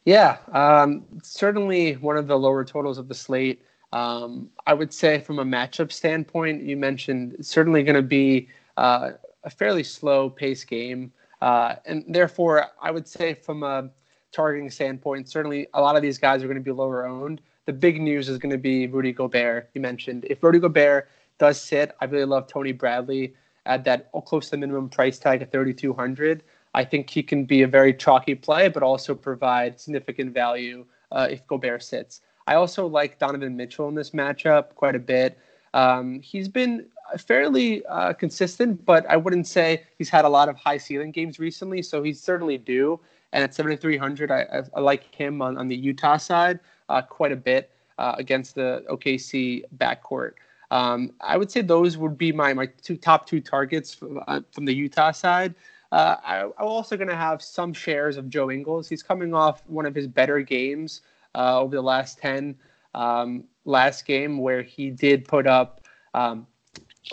Yeah, 0.06 0.38
um, 0.54 1.06
certainly 1.24 1.94
one 1.94 2.18
of 2.18 2.28
the 2.28 2.38
lower 2.38 2.64
totals 2.64 2.98
of 2.98 3.08
the 3.08 3.14
slate. 3.14 3.62
Um, 3.92 4.50
I 4.66 4.74
would 4.74 4.94
say, 4.94 5.20
from 5.20 5.40
a 5.40 5.46
matchup 5.46 5.92
standpoint, 5.92 6.64
you 6.64 6.78
mentioned 6.78 7.36
certainly 7.42 7.84
going 7.84 7.96
to 7.96 8.02
be 8.02 8.48
uh, 8.78 9.12
a 9.44 9.50
fairly 9.50 9.84
slow 9.84 10.30
pace 10.30 10.64
game. 10.64 11.12
Uh, 11.42 11.76
and 11.86 12.04
therefore, 12.08 12.68
I 12.82 12.92
would 12.92 13.08
say 13.08 13.34
from 13.34 13.64
a 13.64 13.90
targeting 14.32 14.70
standpoint, 14.70 15.30
certainly 15.30 15.68
a 15.74 15.82
lot 15.82 15.96
of 15.96 16.02
these 16.02 16.18
guys 16.18 16.44
are 16.44 16.48
going 16.48 16.58
to 16.58 16.64
be 16.64 16.72
lower 16.72 17.06
owned. 17.06 17.42
The 17.66 17.74
big 17.74 18.02
news 18.02 18.30
is 18.30 18.38
going 18.38 18.52
to 18.52 18.58
be 18.58 18.88
Rudy 18.88 19.12
Gobert. 19.12 19.70
You 19.74 19.82
mentioned 19.82 20.26
if 20.30 20.42
Rudy 20.44 20.60
Gobert 20.60 21.10
does 21.40 21.60
sit, 21.60 21.96
I 22.02 22.06
really 22.06 22.26
love 22.26 22.48
Tony 22.48 22.72
Bradley 22.72 23.34
at 23.66 23.84
that 23.86 24.12
close 24.26 24.50
to 24.50 24.58
minimum 24.58 24.90
price 24.90 25.20
tag 25.20 25.42
of 25.42 25.52
3,200. 25.52 26.44
I 26.74 26.84
think 26.84 27.10
he 27.10 27.24
can 27.24 27.46
be 27.46 27.62
a 27.64 27.68
very 27.68 27.94
chalky 27.94 28.36
play, 28.36 28.68
but 28.68 28.84
also 28.84 29.16
provide 29.16 29.80
significant 29.80 30.34
value 30.34 30.86
uh, 31.12 31.28
if 31.30 31.46
Gobert 31.48 31.84
sits. 31.84 32.22
I 32.48 32.56
also 32.56 32.88
like 32.88 33.20
Donovan 33.20 33.56
Mitchell 33.56 33.88
in 33.90 33.96
this 33.96 34.12
matchup 34.12 34.76
quite 34.76 34.96
a 34.96 35.00
bit. 35.00 35.38
Um, 35.74 36.20
he's 36.22 36.48
been 36.48 36.86
fairly 37.18 37.86
uh, 37.86 38.14
consistent, 38.14 38.86
but 38.86 39.06
I 39.10 39.18
wouldn't 39.18 39.48
say 39.48 39.84
he's 39.98 40.10
had 40.10 40.26
a 40.26 40.30
lot 40.30 40.50
of 40.50 40.56
high 40.58 40.78
ceiling 40.78 41.12
games 41.12 41.40
recently. 41.40 41.82
So 41.82 42.04
he's 42.04 42.22
certainly 42.22 42.58
due. 42.58 43.00
And 43.34 43.44
at 43.44 43.54
7,300, 43.54 44.32
I, 44.32 44.42
I, 44.42 44.64
I, 44.76 44.80
like 44.80 45.14
him 45.14 45.42
on, 45.42 45.58
on 45.58 45.68
the 45.68 45.76
Utah 45.76 46.18
side 46.18 46.60
uh, 46.90 47.02
quite 47.02 47.32
a 47.32 47.36
bit 47.36 47.70
uh, 48.00 48.16
against 48.18 48.56
the 48.56 48.84
OKC 48.90 49.64
backcourt. 49.78 50.34
Um, 50.72 51.14
I 51.22 51.38
would 51.38 51.52
say 51.52 51.62
those 51.62 51.98
would 51.98 52.18
be 52.18 52.32
my, 52.32 52.54
my 52.54 52.68
two 52.82 52.98
top 52.98 53.28
two 53.28 53.42
targets 53.42 53.94
from, 53.94 54.22
uh, 54.28 54.42
from 54.52 54.66
the 54.66 54.74
Utah 54.74 55.12
side. 55.12 55.54
Uh, 55.91 56.15
I, 56.23 56.39
am 56.41 56.52
also 56.60 56.95
going 56.97 57.08
to 57.08 57.15
have 57.15 57.41
some 57.41 57.73
shares 57.73 58.17
of 58.17 58.30
Joe 58.30 58.52
Ingles. 58.52 58.88
He's 58.88 59.02
coming 59.02 59.34
off 59.34 59.63
one 59.67 59.86
of 59.86 59.95
his 59.95 60.08
better 60.08 60.39
games 60.41 61.02
uh, 61.36 61.60
over 61.60 61.75
the 61.75 61.82
last 61.82 62.19
10. 62.19 62.56
Um, 62.95 63.43
last 63.65 64.06
game 64.06 64.39
where 64.39 64.62
he 64.62 64.89
did 64.89 65.28
put 65.28 65.47
up 65.47 65.82
um, 66.13 66.47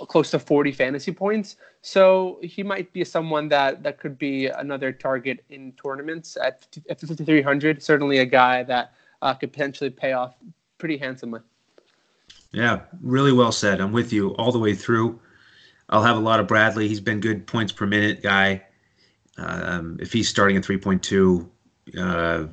close 0.08 0.30
to 0.30 0.38
40 0.38 0.72
fantasy 0.72 1.12
points. 1.12 1.56
So 1.82 2.40
he 2.42 2.62
might 2.62 2.92
be 2.92 3.04
someone 3.04 3.48
that 3.50 3.82
that 3.82 3.98
could 4.00 4.18
be 4.18 4.46
another 4.46 4.90
target 4.90 5.44
in 5.50 5.72
tournaments 5.72 6.36
at 6.36 6.66
5300. 6.88 7.82
Certainly 7.82 8.18
a 8.18 8.26
guy 8.26 8.62
that 8.64 8.92
uh, 9.22 9.34
could 9.34 9.52
potentially 9.52 9.90
pay 9.90 10.12
off 10.12 10.34
pretty 10.78 10.96
handsomely. 10.96 11.40
Yeah, 12.52 12.80
really 13.00 13.32
well 13.32 13.52
said. 13.52 13.80
I'm 13.80 13.92
with 13.92 14.12
you 14.12 14.30
all 14.30 14.50
the 14.50 14.58
way 14.58 14.74
through. 14.74 15.20
I'll 15.88 16.02
have 16.02 16.16
a 16.16 16.20
lot 16.20 16.40
of 16.40 16.46
Bradley. 16.46 16.88
He's 16.88 17.00
been 17.00 17.20
good 17.20 17.46
points 17.46 17.72
per 17.72 17.86
minute 17.86 18.22
guy. 18.22 18.62
Um, 19.38 19.98
if 20.00 20.12
he's 20.12 20.28
starting 20.28 20.56
at 20.56 20.64
3.2, 20.64 21.48
uh, 21.98 22.46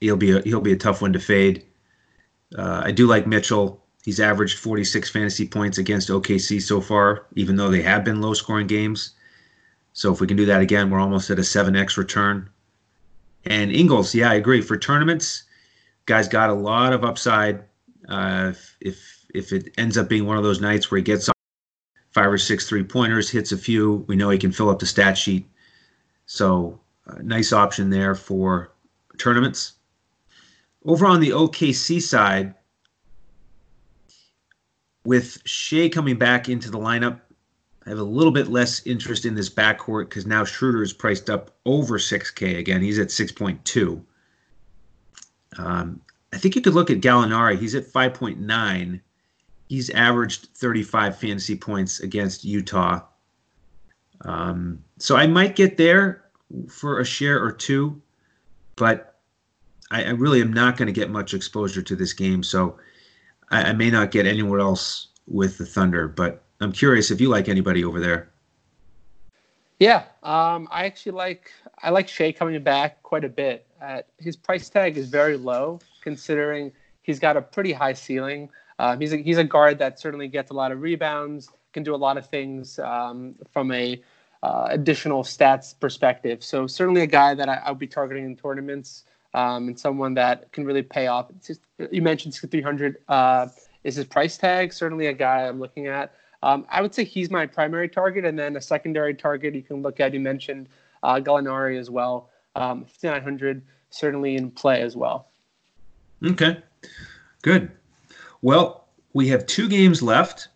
he'll 0.00 0.16
be 0.16 0.30
a, 0.30 0.40
he'll 0.42 0.60
be 0.60 0.72
a 0.72 0.76
tough 0.76 1.02
one 1.02 1.12
to 1.12 1.20
fade. 1.20 1.66
Uh, 2.56 2.82
I 2.84 2.92
do 2.92 3.06
like 3.06 3.26
Mitchell. 3.26 3.84
He's 4.04 4.20
averaged 4.20 4.58
46 4.58 5.10
fantasy 5.10 5.46
points 5.46 5.78
against 5.78 6.08
OKC 6.08 6.62
so 6.62 6.80
far, 6.80 7.26
even 7.34 7.56
though 7.56 7.70
they 7.70 7.82
have 7.82 8.04
been 8.04 8.20
low 8.22 8.32
scoring 8.32 8.66
games. 8.66 9.10
So 9.92 10.12
if 10.12 10.20
we 10.20 10.26
can 10.26 10.36
do 10.36 10.46
that 10.46 10.62
again, 10.62 10.88
we're 10.88 11.00
almost 11.00 11.28
at 11.30 11.38
a 11.38 11.42
7x 11.42 11.96
return. 11.96 12.48
And 13.44 13.72
Ingles, 13.72 14.14
yeah, 14.14 14.30
I 14.30 14.34
agree. 14.34 14.62
For 14.62 14.76
tournaments, 14.76 15.44
guys 16.06 16.28
got 16.28 16.50
a 16.50 16.54
lot 16.54 16.92
of 16.92 17.04
upside. 17.04 17.64
Uh, 18.08 18.52
if 18.80 19.26
if 19.32 19.52
it 19.52 19.72
ends 19.78 19.96
up 19.96 20.08
being 20.08 20.26
one 20.26 20.36
of 20.36 20.42
those 20.42 20.60
nights 20.60 20.90
where 20.90 20.96
he 20.96 21.02
gets 21.02 21.28
five 22.10 22.32
or 22.32 22.38
six 22.38 22.68
three 22.68 22.84
pointers, 22.84 23.30
hits 23.30 23.52
a 23.52 23.58
few, 23.58 24.04
we 24.08 24.16
know 24.16 24.30
he 24.30 24.38
can 24.38 24.52
fill 24.52 24.70
up 24.70 24.78
the 24.78 24.86
stat 24.86 25.16
sheet. 25.16 25.46
So 26.26 26.78
uh, 27.06 27.16
nice 27.22 27.52
option 27.52 27.90
there 27.90 28.14
for 28.14 28.72
tournaments. 29.18 29.74
Over 30.84 31.06
on 31.06 31.20
the 31.20 31.30
OKC 31.30 32.00
side, 32.00 32.54
with 35.04 35.38
Shai 35.44 35.88
coming 35.88 36.16
back 36.16 36.48
into 36.48 36.70
the 36.70 36.78
lineup, 36.78 37.20
I 37.86 37.90
have 37.90 37.98
a 37.98 38.04
little 38.04 38.32
bit 38.32 38.48
less 38.48 38.86
interest 38.86 39.24
in 39.24 39.34
this 39.34 39.48
backcourt 39.48 40.08
because 40.08 40.26
now 40.26 40.44
Schroeder 40.44 40.82
is 40.82 40.92
priced 40.92 41.30
up 41.30 41.56
over 41.64 41.98
6K 41.98 42.58
again. 42.58 42.82
He's 42.82 42.98
at 42.98 43.08
6.2. 43.08 44.02
Um, 45.58 46.00
I 46.32 46.38
think 46.38 46.54
you 46.54 46.62
could 46.62 46.74
look 46.74 46.90
at 46.90 47.00
Gallinari. 47.00 47.58
He's 47.58 47.74
at 47.74 47.86
5.9. 47.86 49.00
He's 49.70 49.88
averaged 49.90 50.48
35 50.56 51.16
fantasy 51.16 51.54
points 51.54 52.00
against 52.00 52.44
Utah. 52.44 53.02
Um, 54.22 54.82
so 54.98 55.14
I 55.14 55.28
might 55.28 55.54
get 55.54 55.76
there 55.76 56.24
for 56.68 56.98
a 56.98 57.04
share 57.04 57.40
or 57.40 57.52
two, 57.52 58.02
but 58.74 59.20
I, 59.92 60.02
I 60.02 60.10
really 60.10 60.40
am 60.40 60.52
not 60.52 60.76
going 60.76 60.86
to 60.86 60.92
get 60.92 61.08
much 61.08 61.34
exposure 61.34 61.82
to 61.82 61.94
this 61.94 62.12
game. 62.12 62.42
So 62.42 62.78
I, 63.52 63.66
I 63.66 63.72
may 63.72 63.90
not 63.90 64.10
get 64.10 64.26
anywhere 64.26 64.58
else 64.58 65.06
with 65.28 65.56
the 65.56 65.66
Thunder, 65.66 66.08
but 66.08 66.42
I'm 66.60 66.72
curious 66.72 67.12
if 67.12 67.20
you 67.20 67.28
like 67.28 67.48
anybody 67.48 67.84
over 67.84 68.00
there. 68.00 68.28
Yeah, 69.78 70.02
um, 70.24 70.66
I 70.72 70.84
actually 70.86 71.12
like 71.12 71.52
I 71.80 71.90
like 71.90 72.08
Shai 72.08 72.32
coming 72.32 72.60
back 72.60 73.04
quite 73.04 73.22
a 73.22 73.28
bit. 73.28 73.68
Uh, 73.80 74.02
his 74.18 74.34
price 74.34 74.68
tag 74.68 74.98
is 74.98 75.08
very 75.08 75.36
low 75.36 75.78
considering 76.00 76.72
he's 77.02 77.20
got 77.20 77.36
a 77.36 77.40
pretty 77.40 77.72
high 77.72 77.92
ceiling. 77.92 78.50
Um, 78.80 78.98
he's 78.98 79.12
a, 79.12 79.18
he's 79.18 79.36
a 79.36 79.44
guard 79.44 79.78
that 79.78 80.00
certainly 80.00 80.26
gets 80.26 80.50
a 80.50 80.54
lot 80.54 80.72
of 80.72 80.80
rebounds, 80.80 81.50
can 81.74 81.82
do 81.82 81.94
a 81.94 81.96
lot 81.96 82.16
of 82.16 82.26
things 82.26 82.78
um, 82.78 83.34
from 83.52 83.70
a 83.72 84.02
uh, 84.42 84.68
additional 84.70 85.22
stats 85.22 85.78
perspective. 85.78 86.42
So 86.42 86.66
certainly 86.66 87.02
a 87.02 87.06
guy 87.06 87.34
that 87.34 87.46
I, 87.46 87.68
will 87.68 87.74
be 87.74 87.86
targeting 87.86 88.24
in 88.24 88.36
tournaments 88.36 89.04
um, 89.34 89.68
and 89.68 89.78
someone 89.78 90.14
that 90.14 90.50
can 90.52 90.64
really 90.64 90.82
pay 90.82 91.08
off. 91.08 91.26
Just, 91.46 91.60
you 91.90 92.00
mentioned 92.00 92.34
300 92.34 92.96
uh, 93.08 93.48
is 93.84 93.96
his 93.96 94.06
price 94.06 94.38
tag. 94.38 94.72
Certainly 94.72 95.08
a 95.08 95.12
guy 95.12 95.46
I'm 95.46 95.60
looking 95.60 95.86
at. 95.86 96.14
Um, 96.42 96.64
I 96.70 96.80
would 96.80 96.94
say 96.94 97.04
he's 97.04 97.30
my 97.30 97.44
primary 97.44 97.86
target, 97.86 98.24
and 98.24 98.38
then 98.38 98.56
a 98.56 98.62
secondary 98.62 99.12
target 99.12 99.54
you 99.54 99.62
can 99.62 99.82
look 99.82 100.00
at. 100.00 100.14
You 100.14 100.20
mentioned 100.20 100.70
uh, 101.02 101.16
Gallinari 101.16 101.78
as 101.78 101.90
well. 101.90 102.30
Um, 102.56 102.86
5,900 102.86 103.60
certainly 103.90 104.36
in 104.36 104.50
play 104.50 104.80
as 104.80 104.96
well. 104.96 105.28
Okay, 106.24 106.62
good. 107.42 107.70
Well, 108.42 108.88
we 109.12 109.28
have 109.28 109.46
two 109.46 109.68
games 109.68 110.02
left, 110.02 110.48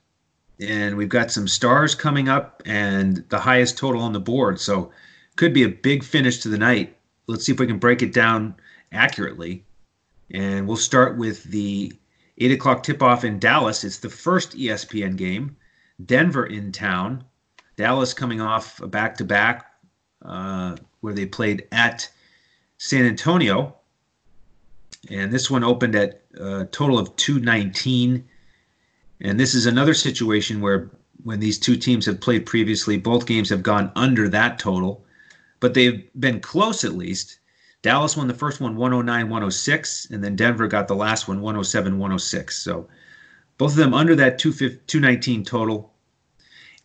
and 0.61 0.97
we've 0.97 1.09
got 1.09 1.31
some 1.31 1.49
stars 1.49 1.95
coming 1.95 2.29
up 2.29 2.63
and 2.65 3.25
the 3.29 3.39
highest 3.39 3.77
total 3.77 4.03
on 4.03 4.13
the 4.13 4.21
board. 4.21 4.61
So, 4.61 4.91
could 5.37 5.53
be 5.53 5.65
a 5.65 5.69
big 5.69 6.05
finish 6.05 6.39
to 6.39 6.49
the 6.49 6.59
night. 6.59 6.97
Let's 7.27 7.45
see 7.45 7.53
if 7.53 7.59
we 7.59 7.67
can 7.67 7.79
break 7.79 8.03
it 8.03 8.13
down 8.13 8.55
accurately. 8.93 9.65
And 10.31 10.67
we'll 10.67 10.77
start 10.77 11.19
with 11.19 11.45
the 11.45 11.93
8 12.39 12.53
o'clock 12.53 12.83
tip 12.83 13.03
off 13.03 13.25
in 13.25 13.39
Dallas. 13.39 13.85
It's 13.85 13.99
the 13.99 14.09
first 14.09 14.57
ESPN 14.57 15.17
game. 15.17 15.57
Denver 16.05 16.47
in 16.47 16.73
town. 16.73 17.25
Dallas 17.77 18.15
coming 18.15 18.41
off 18.41 18.81
a 18.81 18.87
back 18.87 19.17
to 19.17 19.25
back 19.25 19.67
where 20.21 21.13
they 21.13 21.27
played 21.27 21.67
at 21.73 22.09
San 22.79 23.05
Antonio. 23.05 23.77
And 25.11 25.33
this 25.33 25.51
one 25.51 25.65
opened 25.65 25.97
at 25.97 26.24
a 26.41 26.67
total 26.67 26.99
of 26.99 27.15
219. 27.17 28.25
And 29.21 29.41
this 29.41 29.55
is 29.55 29.67
another 29.67 29.95
situation 29.95 30.61
where 30.61 30.91
when 31.23 31.41
these 31.41 31.59
two 31.59 31.77
teams 31.77 32.07
have 32.07 32.21
played 32.21 32.47
previously, 32.47 32.99
both 32.99 33.27
games 33.27 33.49
have 33.49 33.63
gone 33.63 33.91
under 33.97 34.29
that 34.29 34.59
total, 34.59 35.05
but 35.61 35.75
they've 35.75 36.09
been 36.19 36.41
close 36.41 36.85
at 36.85 36.95
least. 36.95 37.39
Dallas 37.83 38.17
won 38.17 38.29
the 38.29 38.35
first 38.35 38.61
one 38.61 38.77
109 38.77 39.29
106, 39.29 40.11
and 40.11 40.25
then 40.25 40.37
Denver 40.37 40.69
got 40.69 40.89
the 40.89 40.97
last 40.97 41.29
one 41.29 41.41
107 41.41 41.99
106. 41.99 42.59
So 42.59 42.89
both 43.59 43.73
of 43.73 43.77
them 43.77 43.95
under 43.95 44.15
that 44.17 44.39
219 44.39 45.45
total. 45.45 45.93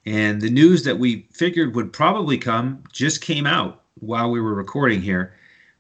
And 0.05 0.41
the 0.41 0.49
news 0.49 0.83
that 0.83 0.99
we 0.99 1.27
figured 1.31 1.75
would 1.75 1.93
probably 1.93 2.37
come 2.37 2.83
just 2.91 3.21
came 3.21 3.45
out 3.45 3.83
while 3.95 4.31
we 4.31 4.41
were 4.41 4.53
recording 4.53 5.01
here. 5.01 5.33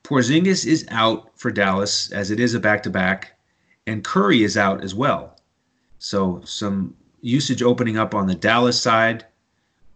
Porzingis 0.03 0.65
is 0.65 0.85
out 0.89 1.31
for 1.37 1.51
Dallas 1.51 2.11
as 2.11 2.31
it 2.31 2.39
is 2.39 2.53
a 2.53 2.59
back 2.59 2.83
to 2.83 2.89
back, 2.89 3.38
and 3.89 4.03
Curry 4.03 4.43
is 4.43 4.55
out 4.55 4.83
as 4.83 4.93
well. 4.93 5.35
So 5.97 6.41
some 6.45 6.95
usage 7.21 7.63
opening 7.63 7.97
up 7.97 8.13
on 8.13 8.27
the 8.27 8.35
Dallas 8.35 8.79
side. 8.79 9.25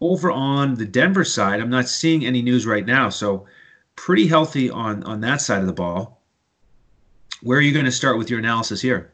Over 0.01 0.31
on 0.31 0.75
the 0.75 0.85
Denver 0.85 1.23
side, 1.23 1.61
I'm 1.61 1.69
not 1.69 1.87
seeing 1.87 2.25
any 2.25 2.41
news 2.41 2.65
right 2.65 2.85
now. 2.85 3.09
So 3.09 3.45
pretty 3.95 4.27
healthy 4.27 4.69
on 4.69 5.03
on 5.03 5.21
that 5.21 5.41
side 5.41 5.61
of 5.61 5.67
the 5.67 5.73
ball. 5.73 6.21
Where 7.41 7.57
are 7.57 7.61
you 7.61 7.71
going 7.71 7.85
to 7.85 7.91
start 7.91 8.17
with 8.17 8.29
your 8.29 8.39
analysis 8.39 8.81
here? 8.81 9.13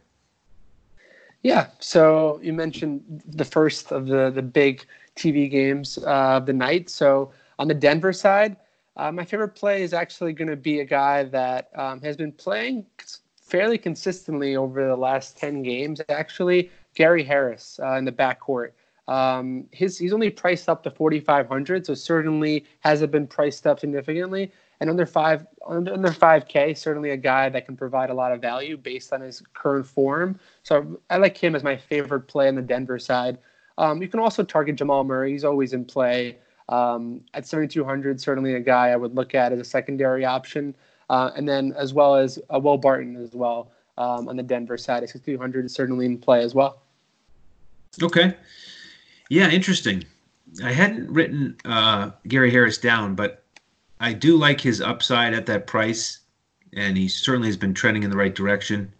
Yeah, 1.44 1.68
so 1.80 2.40
you 2.42 2.54
mentioned 2.54 3.22
the 3.28 3.46
first 3.46 3.92
of 3.92 4.08
the 4.08 4.32
the 4.32 4.42
big 4.42 4.86
TV 5.16 5.52
games 5.52 5.98
of 6.00 6.46
the 6.46 6.54
night. 6.54 6.90
So 6.90 7.32
on 7.60 7.68
the 7.68 7.74
Denver 7.74 8.14
side, 8.14 8.56
uh, 8.96 9.12
my 9.12 9.26
favorite 9.26 9.56
play 9.56 9.84
is 9.84 9.94
actually 9.94 10.34
going 10.34 10.50
to 10.50 10.56
be 10.56 10.80
a 10.80 10.86
guy 10.86 11.24
that 11.26 11.70
um, 11.76 12.02
has 12.02 12.16
been 12.16 12.32
playing 12.32 12.86
fairly 13.50 13.78
consistently 13.78 14.56
over 14.56 14.88
the 14.88 14.96
last 14.96 15.38
10 15.38 15.64
games, 15.64 16.02
actually, 16.10 16.72
Gary 16.96 17.24
Harris 17.24 17.80
uh, 17.84 17.96
in 17.96 18.06
the 18.06 18.12
backcourt. 18.12 18.72
Um, 19.08 19.66
his, 19.72 19.98
he's 19.98 20.14
only 20.14 20.30
priced 20.30 20.70
up 20.70 20.84
to 20.84 20.92
4,500, 20.92 21.86
so 21.86 21.96
certainly 21.96 22.66
hasn't 22.82 23.12
been 23.12 23.26
priced 23.26 23.66
up 23.66 23.80
significantly. 23.80 24.52
And 24.80 24.90
under 24.90 25.06
five 25.06 25.46
under, 25.68 25.94
under 25.94 26.10
5K, 26.10 26.78
certainly 26.78 27.10
a 27.10 27.18
guy 27.18 27.50
that 27.50 27.66
can 27.66 27.76
provide 27.76 28.10
a 28.12 28.14
lot 28.14 28.32
of 28.32 28.40
value 28.40 28.78
based 28.78 29.12
on 29.12 29.20
his 29.22 29.42
current 29.54 29.86
form. 29.86 30.40
So 30.64 31.02
I 31.10 31.18
like 31.18 31.36
him 31.36 31.56
as 31.56 31.64
my 31.64 31.76
favorite 31.76 32.28
play 32.28 32.48
on 32.48 32.56
the 32.56 32.62
Denver 32.62 33.00
side. 33.00 33.40
Um, 33.78 34.02
you 34.02 34.08
can 34.08 34.20
also 34.20 34.44
target 34.44 34.76
Jamal 34.76 35.04
Murray. 35.04 35.32
He's 35.32 35.44
always 35.44 35.74
in 35.74 35.86
play. 35.86 36.38
Um, 36.70 37.22
at 37.34 37.48
7,200, 37.48 38.22
certainly 38.22 38.54
a 38.54 38.60
guy 38.60 38.90
I 38.90 38.96
would 38.96 39.16
look 39.16 39.34
at 39.34 39.52
as 39.52 39.60
a 39.60 39.64
secondary 39.64 40.24
option. 40.24 40.76
Uh, 41.10 41.32
and 41.36 41.48
then 41.48 41.74
as 41.78 41.94
well 41.94 42.16
as 42.16 42.40
uh, 42.54 42.60
Will 42.60 42.78
Barton 42.78 43.16
as 43.16 43.34
well 43.34 43.72
um, 43.98 44.28
on 44.28 44.36
the 44.36 44.44
Denver 44.44 44.78
side. 44.78 45.04
At 45.04 45.10
6,200 45.10 45.66
is 45.66 45.74
certainly 45.74 46.06
in 46.06 46.18
play 46.18 46.44
as 46.44 46.54
well. 46.54 46.82
Okay. 48.02 48.36
Yeah, 49.30 49.50
interesting. 49.50 50.06
I 50.64 50.72
hadn't 50.72 51.12
written 51.12 51.56
uh, 51.66 52.12
Gary 52.28 52.52
Harris 52.52 52.78
down, 52.78 53.16
but 53.16 53.44
I 54.00 54.14
do 54.14 54.38
like 54.38 54.62
his 54.62 54.82
upside 54.82 55.34
at 55.34 55.46
that 55.48 55.68
price, 55.68 56.20
and 56.74 56.98
he 56.98 57.08
certainly 57.08 57.48
has 57.48 57.58
been 57.58 57.74
trending 57.74 58.04
in 58.04 58.10
the 58.10 58.18
right 58.18 58.34
direction. 58.34 58.92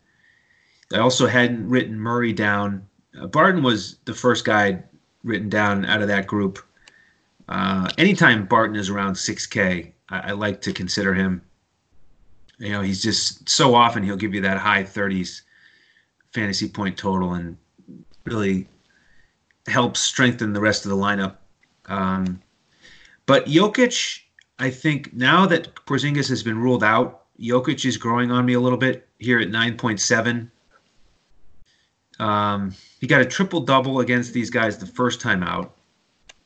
I 0.94 0.98
also 0.98 1.28
hadn't 1.28 1.70
written 1.70 2.00
Murray 2.00 2.34
down. 2.34 2.88
Uh, 3.20 3.28
Barton 3.28 3.64
was 3.64 3.98
the 4.06 4.14
first 4.14 4.46
guy 4.46 4.84
written 5.24 5.50
down 5.50 5.86
out 5.86 6.02
of 6.02 6.08
that 6.08 6.28
group. 6.28 6.60
Uh, 7.48 7.90
anytime 7.98 8.46
Barton 8.46 8.76
is 8.76 8.90
around 8.90 9.14
6K, 9.14 9.92
I, 10.10 10.20
I, 10.20 10.32
like 10.32 10.62
to 10.62 10.74
consider 10.74 11.14
him. 11.14 11.42
You 12.60 12.70
know, 12.70 12.82
he's 12.82 13.02
just 13.02 13.50
so 13.50 13.74
often 13.74 14.04
he'll 14.04 14.18
give 14.18 14.34
you 14.34 14.42
that 14.42 14.58
high 14.58 14.84
30s 14.84 15.42
fantasy 16.34 16.68
point 16.68 16.98
total 16.98 17.34
and 17.34 17.58
really 18.26 18.68
helps 19.68 20.00
strengthen 20.00 20.54
the 20.54 20.60
rest 20.60 20.86
of 20.86 20.92
the 20.92 20.98
lineup. 20.98 21.38
Um, 21.86 22.42
but 23.26 23.46
Jokic, 23.46 24.22
I 24.60 24.70
think 24.70 25.14
now 25.14 25.46
that 25.48 25.74
Porzingis 25.86 26.30
has 26.30 26.44
been 26.44 26.58
ruled 26.58 26.84
out, 26.84 27.24
Jokic 27.40 27.86
is 27.86 27.98
growing 27.98 28.32
on 28.32 28.46
me 28.46 28.54
a 28.54 28.60
little 28.60 28.78
bit 28.78 29.08
here 29.20 29.40
at 29.40 29.50
9.7. 29.50 30.52
Um, 32.20 32.76
he 33.00 33.08
got 33.08 33.22
a 33.22 33.26
triple 33.26 33.62
double 33.62 34.02
against 34.02 34.34
these 34.34 34.50
guys 34.50 34.78
the 34.78 34.86
first 34.86 35.22
time 35.22 35.44
out. 35.44 35.76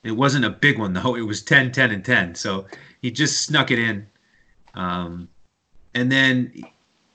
It 0.04 0.12
wasn't 0.12 0.46
a 0.46 0.50
big 0.50 0.78
one 0.78 0.94
though. 0.94 1.16
It 1.16 1.22
was 1.22 1.42
10, 1.42 1.72
10, 1.72 1.92
and 1.92 2.06
10. 2.06 2.36
So 2.36 2.68
he 3.02 3.10
just 3.10 3.42
snuck 3.42 3.72
it 3.72 3.80
in. 3.80 4.06
Um, 4.76 5.30
and 5.94 6.12
then 6.12 6.52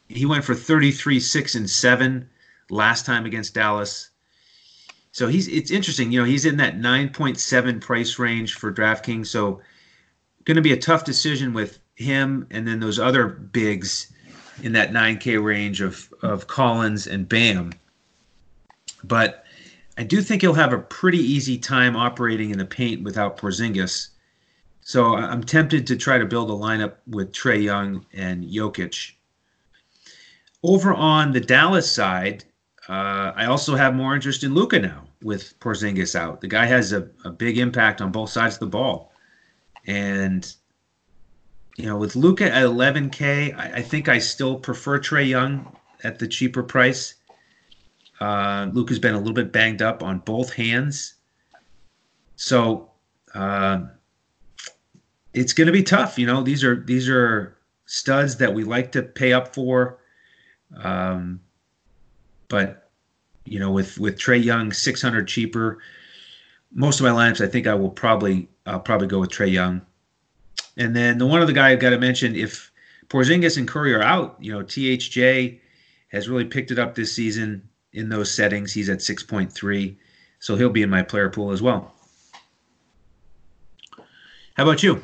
he 0.09 0.27
went 0.27 0.45
for 0.45 0.55
33, 0.55 1.21
6, 1.21 1.55
and 1.55 1.69
7 1.69 2.29
last 2.71 3.07
time 3.07 3.27
against 3.27 3.55
Dallas. 3.55 4.11
So 5.13 5.27
he's 5.27 5.49
it's 5.49 5.71
interesting. 5.71 6.13
You 6.13 6.21
know, 6.21 6.27
he's 6.27 6.45
in 6.45 6.57
that 6.59 6.79
9.7 6.79 7.81
price 7.81 8.19
range 8.19 8.55
for 8.55 8.73
DraftKings. 8.73 9.27
So 9.27 9.61
going 10.45 10.57
to 10.57 10.63
be 10.63 10.73
a 10.73 10.79
tough 10.79 11.05
decision 11.05 11.53
with 11.53 11.79
him 11.97 12.47
and 12.51 12.67
then 12.67 12.81
those 12.81 12.99
other 12.99 13.27
bigs 13.27 14.13
in 14.63 14.73
that 14.73 14.93
9K 14.93 15.43
range 15.43 15.81
of 15.81 16.13
of 16.23 16.47
Collins 16.47 17.07
and 17.07 17.29
Bam. 17.29 17.73
But 19.05 19.45
I 19.97 20.05
do 20.05 20.23
think 20.23 20.43
he'll 20.43 20.55
have 20.55 20.73
a 20.73 20.79
pretty 20.79 21.19
easy 21.19 21.59
time 21.59 21.97
operating 21.97 22.51
in 22.51 22.59
the 22.59 22.65
paint 22.65 23.03
without 23.03 23.37
Porzingis. 23.37 24.09
So 24.89 25.17
I'm 25.17 25.45
tempted 25.45 25.87
to 25.89 25.97
try 25.97 26.17
to 26.17 26.25
build 26.25 26.49
a 26.49 26.55
lineup 26.55 26.95
with 27.07 27.31
Trae 27.31 27.63
Young 27.63 28.07
and 28.15 28.43
Jokic. 28.43 29.13
Over 30.63 30.95
on 30.95 31.33
the 31.33 31.41
Dallas 31.41 31.93
side, 31.93 32.45
uh, 32.89 33.33
I 33.37 33.45
also 33.45 33.75
have 33.75 33.95
more 33.95 34.15
interest 34.15 34.45
in 34.45 34.55
Luka 34.55 34.79
now 34.79 35.05
with 35.23 35.61
Porzingis 35.61 36.15
out. 36.15 36.41
The 36.41 36.49
guy 36.49 36.65
has 36.65 36.95
a, 36.95 37.07
a 37.23 37.31
big 37.31 37.59
impact 37.59 38.01
on 38.01 38.11
both 38.11 38.31
sides 38.31 38.55
of 38.55 38.61
the 38.61 38.67
ball. 38.69 39.13
And, 39.87 40.51
you 41.77 41.85
know, 41.85 41.99
with 41.99 42.17
Luka 42.17 42.51
at 42.51 42.65
11K, 42.65 43.59
I, 43.59 43.73
I 43.75 43.83
think 43.83 44.09
I 44.09 44.19
still 44.19 44.59
prefer 44.59 44.99
Trae 44.99 45.29
Young 45.29 45.71
at 46.03 46.19
the 46.19 46.27
cheaper 46.27 46.63
price. 46.63 47.17
Uh, 48.21 48.71
Luke 48.73 48.89
has 48.89 48.99
been 48.99 49.15
a 49.15 49.19
little 49.19 49.35
bit 49.35 49.53
banged 49.53 49.83
up 49.83 50.03
on 50.03 50.21
both 50.21 50.55
hands. 50.55 51.17
So 52.37 52.91
uh, 53.35 53.83
it's 55.39 55.53
going 55.53 55.67
to 55.67 55.73
be 55.73 55.83
tough. 55.83 56.19
You 56.19 56.27
know, 56.27 56.43
these 56.43 56.65
are 56.65 56.77
these 56.77 57.09
are 57.09 57.57
studs 57.87 58.37
that 58.37 58.53
we 58.53 58.65
like 58.65 58.93
to 58.93 59.03
pay 59.03 59.33
up 59.33 59.55
for. 59.55 59.99
Um, 60.77 61.41
but 62.49 62.91
you 63.45 63.59
know, 63.59 63.71
with 63.71 63.99
with 63.99 64.19
Trae 64.19 64.43
Young, 64.43 64.73
six 64.73 65.01
hundred 65.01 65.29
cheaper. 65.29 65.79
Most 66.71 67.01
of 67.01 67.05
my 67.05 67.11
lineups, 67.11 67.43
I 67.43 67.49
think 67.49 67.67
I 67.67 67.75
will 67.75 67.91
probably 67.91 68.49
I'll 68.67 68.81
probably 68.81 69.07
go 69.07 69.21
with 69.21 69.31
Trae 69.31 69.51
Young. 69.51 69.81
And 70.77 70.95
then 70.95 71.19
the 71.19 71.27
one 71.27 71.41
other 71.41 71.53
guy 71.53 71.71
I've 71.71 71.81
got 71.81 71.91
to 71.91 71.99
mention, 71.99 72.37
if 72.37 72.71
Porzingis 73.09 73.57
and 73.57 73.67
Curry 73.67 73.95
are 73.95 74.03
out, 74.03 74.37
you 74.41 74.53
know, 74.53 74.63
THJ 74.63 75.59
has 76.09 76.29
really 76.29 76.45
picked 76.45 76.71
it 76.71 76.79
up 76.79 76.95
this 76.95 77.13
season 77.13 77.69
in 77.93 78.09
those 78.09 78.31
settings. 78.31 78.73
He's 78.73 78.89
at 78.89 78.99
6.3, 78.99 79.97
so 80.39 80.57
he'll 80.57 80.71
be 80.71 80.83
in 80.83 80.91
my 80.91 81.03
player 81.03 81.31
pool 81.31 81.51
as 81.51 81.61
well. 81.61 81.93
How 84.57 84.65
about 84.65 84.83
you? 84.83 85.03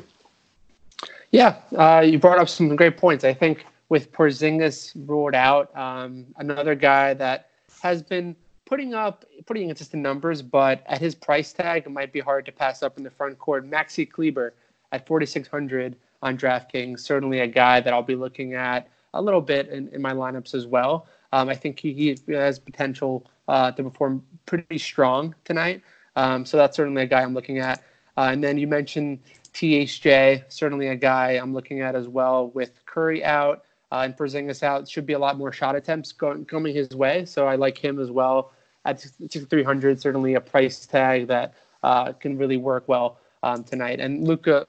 Yeah, 1.35 1.57
uh, 1.75 1.99
you 1.99 2.17
brought 2.17 2.39
up 2.39 2.47
some 2.47 2.73
great 2.77 2.95
points. 2.95 3.25
I 3.25 3.33
think 3.33 3.65
with 3.89 4.09
Porzingis 4.13 4.93
ruled 5.05 5.35
out, 5.35 5.75
um, 5.77 6.25
another 6.37 6.75
guy 6.75 7.13
that 7.15 7.49
has 7.81 8.01
been 8.01 8.37
putting 8.63 8.93
up 8.93 9.25
pretty 9.45 9.63
inconsistent 9.63 10.01
numbers, 10.01 10.41
but 10.41 10.81
at 10.87 11.01
his 11.01 11.13
price 11.13 11.51
tag, 11.51 11.83
it 11.87 11.91
might 11.91 12.13
be 12.13 12.21
hard 12.21 12.45
to 12.45 12.53
pass 12.53 12.81
up 12.81 12.97
in 12.97 13.03
the 13.03 13.09
front 13.09 13.37
court. 13.37 13.69
Maxi 13.69 14.09
Kleber 14.09 14.53
at 14.93 15.05
4,600 15.05 15.97
on 16.21 16.37
DraftKings, 16.37 17.01
certainly 17.01 17.41
a 17.41 17.47
guy 17.47 17.81
that 17.81 17.91
I'll 17.91 18.01
be 18.01 18.15
looking 18.15 18.53
at 18.53 18.87
a 19.13 19.21
little 19.21 19.41
bit 19.41 19.67
in, 19.67 19.89
in 19.89 20.01
my 20.01 20.13
lineups 20.13 20.55
as 20.55 20.65
well. 20.65 21.05
Um, 21.33 21.49
I 21.49 21.55
think 21.55 21.81
he, 21.81 21.91
he, 21.91 22.31
has 22.31 22.59
potential 22.59 23.25
uh, 23.49 23.73
to 23.73 23.83
perform 23.83 24.23
pretty 24.45 24.77
strong 24.77 25.35
tonight. 25.43 25.81
Um, 26.15 26.45
so 26.45 26.55
that's 26.55 26.77
certainly 26.77 27.01
a 27.01 27.07
guy 27.07 27.23
I'm 27.23 27.33
looking 27.33 27.59
at. 27.59 27.83
Uh, 28.15 28.29
and 28.31 28.41
then 28.41 28.57
you 28.57 28.67
mentioned 28.67 29.19
THJ, 29.55 30.43
certainly 30.49 30.89
a 30.89 30.95
guy 30.95 31.31
I'm 31.31 31.53
looking 31.53 31.79
at 31.79 31.95
as 31.95 32.09
well 32.09 32.49
with 32.49 32.85
Curry 32.85 33.23
out 33.23 33.63
uh, 33.91 34.01
and 34.03 34.15
Porzingis 34.15 34.61
out. 34.63 34.87
Should 34.87 35.05
be 35.05 35.13
a 35.13 35.19
lot 35.19 35.37
more 35.37 35.53
shot 35.53 35.75
attempts 35.75 36.11
going, 36.11 36.43
coming 36.45 36.75
his 36.75 36.89
way. 36.89 37.25
So 37.25 37.47
I 37.47 37.55
like 37.55 37.77
him 37.77 37.99
as 37.99 38.11
well 38.11 38.51
at 38.83 38.99
6,300. 38.99 39.99
Certainly 39.99 40.33
a 40.35 40.41
price 40.41 40.85
tag 40.85 41.27
that 41.27 41.53
uh, 41.83 42.11
can 42.11 42.37
really 42.37 42.57
work 42.57 42.87
well 42.87 43.17
um, 43.43 43.63
tonight. 43.63 44.01
And 44.01 44.27
Luka, 44.27 44.67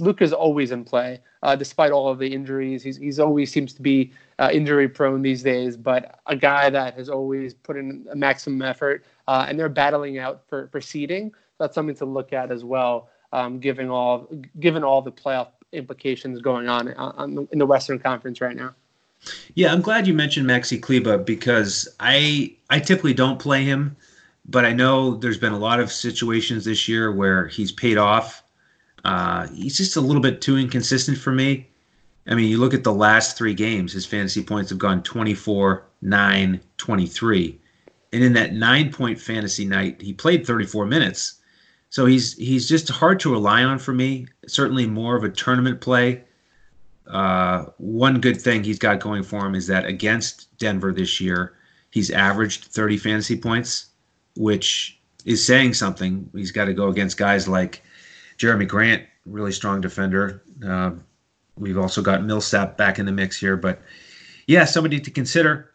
Luka's 0.00 0.32
always 0.32 0.72
in 0.72 0.82
play 0.84 1.20
uh, 1.44 1.54
despite 1.54 1.92
all 1.92 2.08
of 2.08 2.18
the 2.18 2.26
injuries. 2.26 2.82
He's 2.82 2.96
he's 2.96 3.20
always 3.20 3.52
seems 3.52 3.72
to 3.74 3.82
be 3.82 4.12
uh, 4.40 4.50
injury 4.52 4.88
prone 4.88 5.22
these 5.22 5.44
days, 5.44 5.76
but 5.76 6.18
a 6.26 6.34
guy 6.34 6.68
that 6.70 6.94
has 6.94 7.08
always 7.08 7.54
put 7.54 7.76
in 7.76 8.06
a 8.10 8.16
maximum 8.16 8.62
effort. 8.62 9.04
Uh, 9.28 9.46
and 9.48 9.58
they're 9.58 9.68
battling 9.68 10.18
out 10.18 10.42
for 10.48 10.66
for 10.68 10.80
seeding. 10.80 11.32
That's 11.58 11.74
something 11.74 11.96
to 11.96 12.04
look 12.04 12.32
at 12.32 12.50
as 12.50 12.64
well, 12.64 13.08
um, 13.32 13.58
given 13.58 13.90
all 13.90 14.28
given 14.60 14.84
all 14.84 15.02
the 15.02 15.12
playoff 15.12 15.48
implications 15.72 16.40
going 16.40 16.68
on, 16.68 16.88
uh, 16.88 17.12
on 17.16 17.34
the, 17.34 17.48
in 17.52 17.58
the 17.58 17.66
Western 17.66 17.98
Conference 17.98 18.40
right 18.40 18.56
now. 18.56 18.74
Yeah, 19.54 19.72
I'm 19.72 19.80
glad 19.80 20.06
you 20.06 20.14
mentioned 20.14 20.48
Maxi 20.48 20.80
Kleber 20.80 21.18
because 21.18 21.88
I 22.00 22.54
I 22.70 22.80
typically 22.80 23.14
don't 23.14 23.38
play 23.38 23.64
him 23.64 23.96
but 24.48 24.64
I 24.64 24.72
know 24.72 25.16
there's 25.16 25.38
been 25.38 25.52
a 25.52 25.58
lot 25.58 25.80
of 25.80 25.90
situations 25.90 26.64
this 26.64 26.88
year 26.88 27.12
where 27.12 27.46
he's 27.48 27.72
paid 27.72 27.98
off. 27.98 28.42
Uh, 29.04 29.48
he's 29.48 29.76
just 29.76 29.96
a 29.96 30.00
little 30.00 30.22
bit 30.22 30.40
too 30.40 30.56
inconsistent 30.56 31.18
for 31.18 31.32
me. 31.32 31.68
I 32.28 32.34
mean, 32.34 32.48
you 32.48 32.58
look 32.58 32.74
at 32.74 32.84
the 32.84 32.92
last 32.92 33.36
three 33.36 33.54
games, 33.54 33.92
his 33.92 34.06
fantasy 34.06 34.42
points 34.42 34.70
have 34.70 34.78
gone 34.78 35.02
24, 35.02 35.86
9, 36.02 36.60
23. 36.76 37.60
And 38.12 38.24
in 38.24 38.32
that 38.32 38.52
nine 38.52 38.92
point 38.92 39.20
fantasy 39.20 39.64
night, 39.64 40.00
he 40.00 40.12
played 40.12 40.46
34 40.46 40.86
minutes. 40.86 41.40
So 41.96 42.04
he's 42.04 42.34
he's 42.34 42.68
just 42.68 42.90
hard 42.90 43.20
to 43.20 43.32
rely 43.32 43.64
on 43.64 43.78
for 43.78 43.94
me. 43.94 44.26
Certainly 44.46 44.86
more 44.86 45.16
of 45.16 45.24
a 45.24 45.30
tournament 45.30 45.80
play. 45.80 46.24
Uh, 47.06 47.64
one 47.78 48.20
good 48.20 48.38
thing 48.38 48.62
he's 48.62 48.78
got 48.78 49.00
going 49.00 49.22
for 49.22 49.46
him 49.46 49.54
is 49.54 49.66
that 49.68 49.86
against 49.86 50.54
Denver 50.58 50.92
this 50.92 51.22
year, 51.22 51.54
he's 51.88 52.10
averaged 52.10 52.64
30 52.64 52.98
fantasy 52.98 53.34
points 53.34 53.86
which 54.36 55.00
is 55.24 55.46
saying 55.46 55.72
something. 55.72 56.28
He's 56.34 56.52
got 56.52 56.66
to 56.66 56.74
go 56.74 56.88
against 56.88 57.16
guys 57.16 57.48
like 57.48 57.82
Jerami 58.36 58.68
Grant, 58.68 59.02
really 59.24 59.52
strong 59.52 59.80
defender. 59.80 60.42
Uh, 60.62 60.90
we've 61.56 61.78
also 61.78 62.02
got 62.02 62.22
Millsap 62.22 62.76
back 62.76 62.98
in 62.98 63.06
the 63.06 63.12
mix 63.12 63.40
here, 63.40 63.56
but 63.56 63.80
yeah, 64.46 64.66
somebody 64.66 65.00
to 65.00 65.10
consider. 65.10 65.70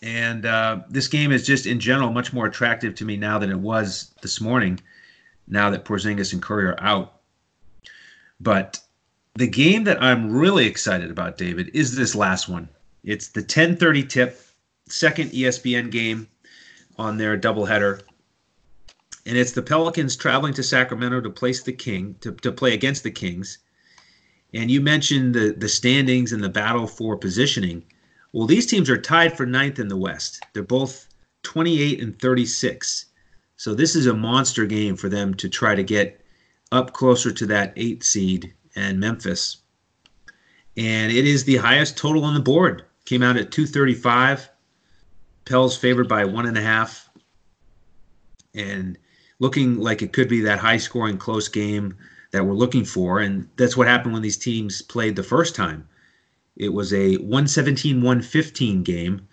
And 0.00 0.46
uh, 0.46 0.84
this 0.88 1.06
game 1.06 1.32
is 1.32 1.44
just 1.44 1.66
in 1.66 1.80
general 1.80 2.12
much 2.12 2.32
more 2.32 2.46
attractive 2.46 2.94
to 2.94 3.04
me 3.04 3.18
now 3.18 3.38
than 3.38 3.50
it 3.50 3.60
was 3.60 4.14
this 4.22 4.40
morning. 4.40 4.80
Now 5.48 5.70
that 5.70 5.84
Porzingis 5.84 6.32
and 6.32 6.42
Curry 6.42 6.66
are 6.66 6.80
out, 6.80 7.20
but 8.40 8.80
the 9.34 9.46
game 9.46 9.84
that 9.84 10.02
I'm 10.02 10.32
really 10.32 10.66
excited 10.66 11.10
about, 11.10 11.38
David, 11.38 11.70
is 11.72 11.96
this 11.96 12.14
last 12.14 12.48
one. 12.48 12.68
It's 13.04 13.28
the 13.28 13.42
10:30 13.42 14.08
tip, 14.08 14.40
second 14.88 15.30
ESPN 15.30 15.90
game 15.90 16.28
on 16.98 17.16
their 17.16 17.38
doubleheader. 17.38 18.02
And 19.24 19.36
it's 19.36 19.52
the 19.52 19.62
Pelicans 19.62 20.16
traveling 20.16 20.54
to 20.54 20.62
Sacramento 20.62 21.20
to 21.20 21.30
place 21.30 21.62
the 21.62 21.72
King 21.72 22.16
to, 22.20 22.32
to 22.32 22.50
play 22.50 22.74
against 22.74 23.02
the 23.02 23.10
Kings. 23.10 23.58
And 24.52 24.70
you 24.70 24.80
mentioned 24.80 25.34
the 25.34 25.54
the 25.56 25.68
standings 25.68 26.32
and 26.32 26.42
the 26.42 26.48
battle 26.48 26.86
for 26.86 27.16
positioning. 27.16 27.84
Well, 28.32 28.46
these 28.46 28.66
teams 28.66 28.90
are 28.90 29.00
tied 29.00 29.36
for 29.36 29.46
ninth 29.46 29.78
in 29.78 29.88
the 29.88 29.96
West. 29.96 30.42
They're 30.52 30.62
both 30.62 31.08
28 31.44 32.00
and 32.00 32.18
36. 32.18 33.06
So 33.58 33.74
this 33.74 33.96
is 33.96 34.06
a 34.06 34.14
monster 34.14 34.66
game 34.66 34.94
for 34.94 35.08
them 35.08 35.34
to 35.34 35.48
try 35.48 35.74
to 35.74 35.82
get 35.82 36.24
up 36.70 36.92
closer 36.92 37.32
to 37.32 37.46
that 37.46 37.72
eight 37.74 38.04
seed 38.04 38.54
and 38.76 39.00
Memphis. 39.00 39.56
And 40.76 41.10
it 41.10 41.26
is 41.26 41.42
the 41.42 41.56
highest 41.56 41.96
total 41.96 42.24
on 42.24 42.34
the 42.34 42.40
board. 42.40 42.84
Came 43.04 43.20
out 43.20 43.36
at 43.36 43.50
235. 43.50 44.48
Pels 45.44 45.76
favored 45.76 46.08
by 46.08 46.24
one 46.24 46.46
and 46.46 46.56
a 46.56 46.62
half, 46.62 47.10
and 48.54 48.96
looking 49.40 49.78
like 49.78 50.02
it 50.02 50.12
could 50.12 50.28
be 50.28 50.42
that 50.42 50.60
high 50.60 50.76
scoring, 50.76 51.18
close 51.18 51.48
game 51.48 51.96
that 52.30 52.46
we're 52.46 52.54
looking 52.54 52.84
for. 52.84 53.18
And 53.18 53.48
that's 53.56 53.76
what 53.76 53.88
happened 53.88 54.12
when 54.12 54.22
these 54.22 54.36
teams 54.36 54.82
played 54.82 55.16
the 55.16 55.24
first 55.24 55.56
time. 55.56 55.88
It 56.56 56.72
was 56.72 56.92
a 56.92 57.16
117 57.16 57.96
115 58.02 58.84
game. 58.84 59.26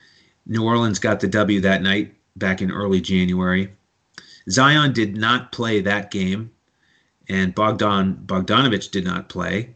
New 0.47 0.63
Orleans 0.63 0.97
got 0.97 1.19
the 1.19 1.27
W 1.27 1.61
that 1.61 1.83
night 1.83 2.15
back 2.35 2.63
in 2.63 2.71
early 2.71 3.01
January. 3.01 3.71
Zion 4.49 4.93
did 4.93 5.17
not 5.17 5.51
play 5.51 5.81
that 5.81 6.11
game, 6.11 6.51
and 7.27 7.55
Bogdan 7.55 8.23
Bogdanovich 8.25 8.91
did 8.91 9.05
not 9.05 9.29
play. 9.29 9.75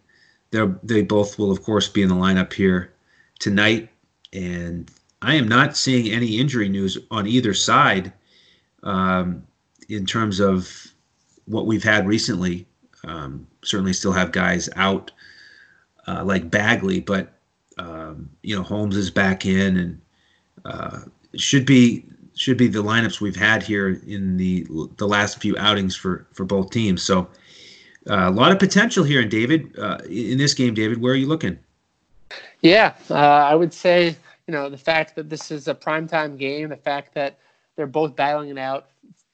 They're, 0.52 0.80
they 0.84 1.02
both 1.02 1.38
will, 1.38 1.52
of 1.52 1.64
course, 1.64 1.88
be 1.88 2.02
in 2.02 2.10
the 2.10 2.16
lineup 2.16 2.54
here 2.54 2.94
tonight. 3.40 3.90
And 4.34 4.90
I 5.22 5.36
am 5.36 5.48
not 5.48 5.78
seeing 5.78 6.12
any 6.12 6.38
injury 6.38 6.70
news 6.70 6.98
on 7.12 7.28
either 7.28 7.54
side 7.54 8.14
um, 8.84 9.44
in 9.88 10.06
terms 10.06 10.40
of 10.40 10.72
what 11.46 11.66
we've 11.66 11.84
had 11.84 12.08
recently. 12.08 12.68
Um, 13.06 13.48
certainly, 13.64 13.94
still 13.94 14.12
have 14.12 14.32
guys 14.32 14.70
out 14.76 15.12
uh, 16.08 16.24
like 16.24 16.52
Bagley, 16.52 17.00
but 17.00 17.34
um, 17.78 18.30
you 18.44 18.56
know 18.56 18.64
Holmes 18.64 18.98
is 18.98 19.10
back 19.10 19.46
in, 19.46 19.78
and 19.78 20.02
uh, 20.66 21.00
should 21.36 21.66
be 21.66 22.06
should 22.40 22.58
be 22.58 22.68
the 22.68 22.84
lineups 22.84 23.20
we've 23.20 23.36
had 23.36 23.64
here 23.64 24.00
in 24.08 24.38
the 24.38 24.66
the 24.98 25.08
last 25.08 25.42
few 25.42 25.58
outings 25.58 25.96
for 25.96 26.28
for 26.34 26.46
both 26.46 26.72
teams. 26.72 27.04
So 27.04 27.30
uh, 28.10 28.28
a 28.28 28.32
lot 28.32 28.52
of 28.52 28.60
potential 28.60 29.04
here 29.04 29.22
in 29.22 29.30
David 29.30 29.78
uh, 29.78 30.00
in 30.10 30.38
this 30.38 30.54
game. 30.54 30.74
David, 30.74 31.02
where 31.02 31.14
are 31.14 31.18
you 31.18 31.28
looking? 31.28 31.60
Yeah, 32.62 32.94
uh, 33.10 33.16
I 33.16 33.56
would 33.56 33.74
say 33.74 34.16
you 34.50 34.54
know, 34.54 34.68
the 34.68 34.80
fact 34.80 35.16
that 35.16 35.30
this 35.30 35.52
is 35.52 35.68
a 35.68 35.76
primetime 35.76 36.36
game, 36.36 36.70
the 36.70 36.76
fact 36.76 37.14
that 37.14 37.38
they're 37.76 37.86
both 37.86 38.16
battling 38.16 38.50
it 38.50 38.58
out, 38.58 38.88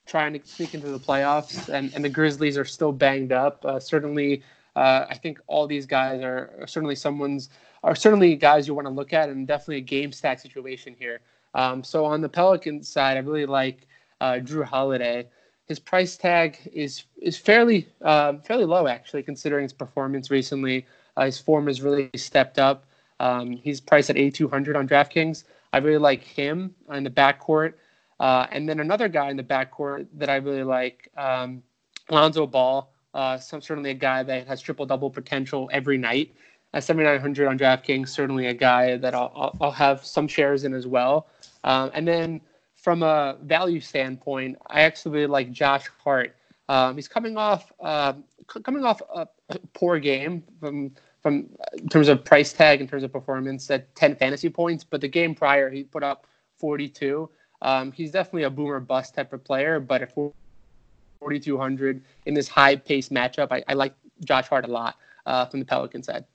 trying 0.05 0.33
to 0.33 0.45
sneak 0.45 0.73
into 0.73 0.89
the 0.89 0.99
playoffs, 0.99 1.69
and, 1.69 1.89
and 1.95 2.03
the 2.03 2.09
Grizzlies 2.09 2.57
are 2.57 2.65
still 2.65 2.91
banged 2.91 3.31
up. 3.31 3.63
Uh, 3.63 3.79
certainly, 3.79 4.43
uh, 4.75 5.05
I 5.09 5.15
think 5.15 5.39
all 5.47 5.67
these 5.67 5.85
guys 5.85 6.21
are, 6.21 6.51
are, 6.59 6.67
certainly 6.67 6.95
someone's 6.95 7.47
are 7.81 7.95
certainly 7.95 8.35
guys 8.35 8.67
you 8.67 8.73
want 8.73 8.87
to 8.87 8.93
look 8.93 9.13
at, 9.13 9.29
and 9.29 9.47
definitely 9.47 9.77
a 9.77 9.79
game 9.79 10.11
stack 10.11 10.37
situation 10.37 10.93
here. 10.99 11.21
Um, 11.55 11.83
so 11.83 12.05
on 12.05 12.21
the 12.21 12.29
Pelicans 12.29 12.87
side, 12.87 13.17
I 13.17 13.21
really 13.21 13.45
like 13.45 13.87
uh, 14.21 14.33
Jrue 14.43 14.65
Holiday. 14.65 15.27
His 15.67 15.79
price 15.79 16.15
tag 16.15 16.59
is 16.71 17.05
is 17.19 17.37
fairly 17.37 17.87
uh, 18.03 18.33
fairly 18.39 18.65
low 18.65 18.87
actually, 18.87 19.23
considering 19.23 19.63
his 19.63 19.73
performance 19.73 20.29
recently. 20.29 20.85
Uh, 21.17 21.25
his 21.25 21.39
form 21.39 21.65
has 21.67 21.81
really 21.81 22.11
stepped 22.15 22.59
up. 22.59 22.85
Um, 23.19 23.53
he's 23.53 23.79
priced 23.79 24.09
at 24.09 24.17
8,200 24.17 24.75
on 24.75 24.87
DraftKings. 24.87 25.45
I 25.71 25.77
really 25.77 25.97
like 25.97 26.21
him 26.21 26.75
in 26.91 27.03
the 27.03 27.09
backcourt. 27.09 27.73
Uh, 28.19 28.47
and 28.51 28.67
then 28.67 28.79
another 28.79 29.07
guy 29.07 29.29
in 29.29 29.37
the 29.37 29.43
backcourt 29.43 30.07
that 30.13 30.29
I 30.29 30.35
really 30.35 30.63
like, 30.63 31.09
um, 31.17 31.63
Lonzo 32.09 32.45
Ball. 32.45 32.91
Uh, 33.13 33.37
certainly 33.37 33.91
a 33.91 33.95
guy 33.95 34.23
that 34.23 34.45
has 34.45 34.61
triple 34.61 34.85
double 34.85 35.09
potential 35.09 35.69
every 35.71 35.97
night. 35.97 36.35
At 36.75 36.83
7,900 36.83 37.47
on 37.47 37.57
DraftKings, 37.57 38.09
certainly 38.09 38.47
a 38.47 38.53
guy 38.53 38.97
that 38.97 39.15
I'll, 39.15 39.55
I'll, 39.61 39.71
have 39.71 40.05
some 40.05 40.27
shares 40.27 40.65
in 40.65 40.73
as 40.73 40.85
well. 40.85 41.27
Um, 41.63 41.89
and 41.93 42.05
then 42.05 42.41
from 42.75 43.01
a 43.01 43.37
value 43.43 43.79
standpoint, 43.79 44.57
I 44.67 44.81
actually 44.81 45.25
like 45.25 45.53
Josh 45.53 45.85
Hart. 46.03 46.35
Um, 46.67 46.95
he's 46.95 47.07
coming 47.07 47.37
off 47.37 47.71
uh, 47.79 48.11
c- 48.53 48.59
coming 48.59 48.83
off 48.83 49.01
a 49.13 49.25
poor 49.73 49.99
game 49.99 50.43
from 50.59 50.91
from 51.21 51.49
in 51.77 51.87
terms 51.87 52.09
of 52.09 52.25
price 52.25 52.51
tag, 52.51 52.81
in 52.81 52.89
terms 52.89 53.03
of 53.03 53.11
performance, 53.13 53.71
at 53.71 53.95
10 53.95 54.17
fantasy 54.17 54.49
points. 54.49 54.83
But 54.83 54.99
the 54.99 55.07
game 55.07 55.33
prior, 55.33 55.69
he 55.69 55.83
put 55.83 56.03
up 56.03 56.27
42. 56.57 57.29
Um, 57.61 57.93
he's 57.93 58.11
definitely 58.11 58.43
a 58.43 58.49
boomer 58.49 58.81
bust 58.81 59.15
type 59.15 59.31
of 59.31 59.45
player. 59.45 59.79
But 59.79 60.01
at 60.01 60.13
4,200 60.13 62.03
in 62.25 62.33
this 62.33 62.49
high 62.49 62.75
pace 62.75 63.07
matchup, 63.07 63.47
I, 63.51 63.63
I, 63.69 63.75
like 63.75 63.93
Josh 64.25 64.49
Hart 64.49 64.65
a 64.65 64.67
lot 64.67 64.97
uh, 65.25 65.45
from 65.45 65.61
the 65.61 65.65
Pelican 65.65 66.03
side. 66.03 66.25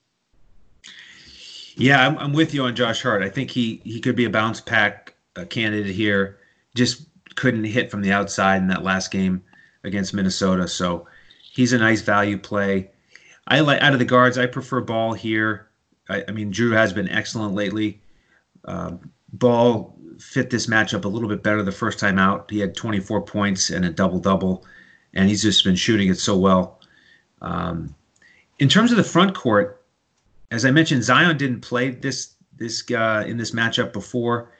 Yeah, 1.80 2.06
I'm, 2.06 2.18
I'm, 2.18 2.32
with 2.34 2.52
you 2.52 2.64
on 2.64 2.76
Josh 2.76 3.02
Hart. 3.02 3.22
I 3.22 3.30
think 3.30 3.50
he 3.50 3.80
he 3.84 4.00
could 4.00 4.14
be 4.14 4.26
a 4.26 4.30
bounce 4.30 4.60
pack 4.60 5.14
uh, 5.36 5.46
candidate 5.46 5.94
here. 5.94 6.38
Just 6.74 7.06
couldn't 7.36 7.64
hit 7.64 7.90
from 7.90 8.02
the 8.02 8.12
outside 8.12 8.58
in 8.58 8.68
that 8.68 8.84
last 8.84 9.10
game 9.10 9.42
against 9.82 10.12
Minnesota. 10.12 10.68
So 10.68 11.06
he's 11.40 11.72
a 11.72 11.78
nice 11.78 12.02
value 12.02 12.36
play. 12.36 12.90
I 13.48 13.60
like 13.60 13.80
out 13.80 13.94
of 13.94 13.98
the 13.98 14.04
guards. 14.04 14.36
I 14.36 14.44
prefer 14.44 14.82
Ball 14.82 15.14
here. 15.14 15.70
I, 16.10 16.22
I 16.28 16.32
mean, 16.32 16.52
Jrue 16.52 16.76
has 16.76 16.92
been 16.92 17.08
excellent 17.08 17.54
lately. 17.54 18.02
Uh, 18.66 18.92
Ball 19.32 19.96
fit 20.18 20.50
this 20.50 20.66
matchup 20.66 21.06
a 21.06 21.08
little 21.08 21.30
bit 21.30 21.42
better 21.42 21.62
the 21.62 21.72
first 21.72 21.98
time 21.98 22.18
out. 22.18 22.50
He 22.50 22.58
had 22.58 22.76
24 22.76 23.22
points 23.22 23.70
and 23.70 23.86
a 23.86 23.90
double 23.90 24.18
double, 24.18 24.66
and 25.14 25.30
he's 25.30 25.40
just 25.40 25.64
been 25.64 25.76
shooting 25.76 26.08
it 26.08 26.18
so 26.18 26.36
well. 26.36 26.80
Um, 27.40 27.94
in 28.58 28.68
terms 28.68 28.90
of 28.90 28.98
the 28.98 29.04
front 29.04 29.34
court, 29.34 29.79
as 30.50 30.64
I 30.64 30.70
mentioned, 30.70 31.04
Zion 31.04 31.36
didn't 31.36 31.60
play 31.60 31.90
this 31.90 32.34
this 32.56 32.84
uh, 32.90 33.24
in 33.26 33.36
this 33.36 33.52
matchup 33.52 33.92
before, 33.92 34.50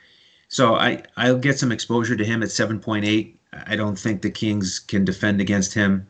so 0.48 0.74
I 0.74 1.02
I'll 1.16 1.38
get 1.38 1.58
some 1.58 1.72
exposure 1.72 2.16
to 2.16 2.24
him 2.24 2.42
at 2.42 2.48
7.8. 2.48 3.34
I 3.52 3.76
don't 3.76 3.98
think 3.98 4.22
the 4.22 4.30
Kings 4.30 4.78
can 4.78 5.04
defend 5.04 5.40
against 5.40 5.74
him. 5.74 6.06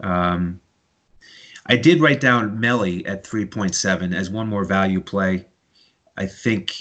Um, 0.00 0.60
I 1.66 1.76
did 1.76 2.00
write 2.00 2.20
down 2.20 2.58
Melli 2.58 3.08
at 3.08 3.24
3.7 3.24 4.14
as 4.14 4.30
one 4.30 4.48
more 4.48 4.64
value 4.64 5.00
play. 5.00 5.46
I 6.16 6.26
think, 6.26 6.72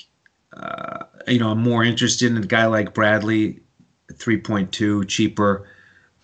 uh, 0.54 1.06
you 1.28 1.38
know, 1.38 1.52
I'm 1.52 1.62
more 1.62 1.84
interested 1.84 2.32
in 2.32 2.38
a 2.38 2.46
guy 2.46 2.66
like 2.66 2.96
Bradley, 2.96 3.62
3.2, 4.12 5.08
cheaper, 5.08 5.68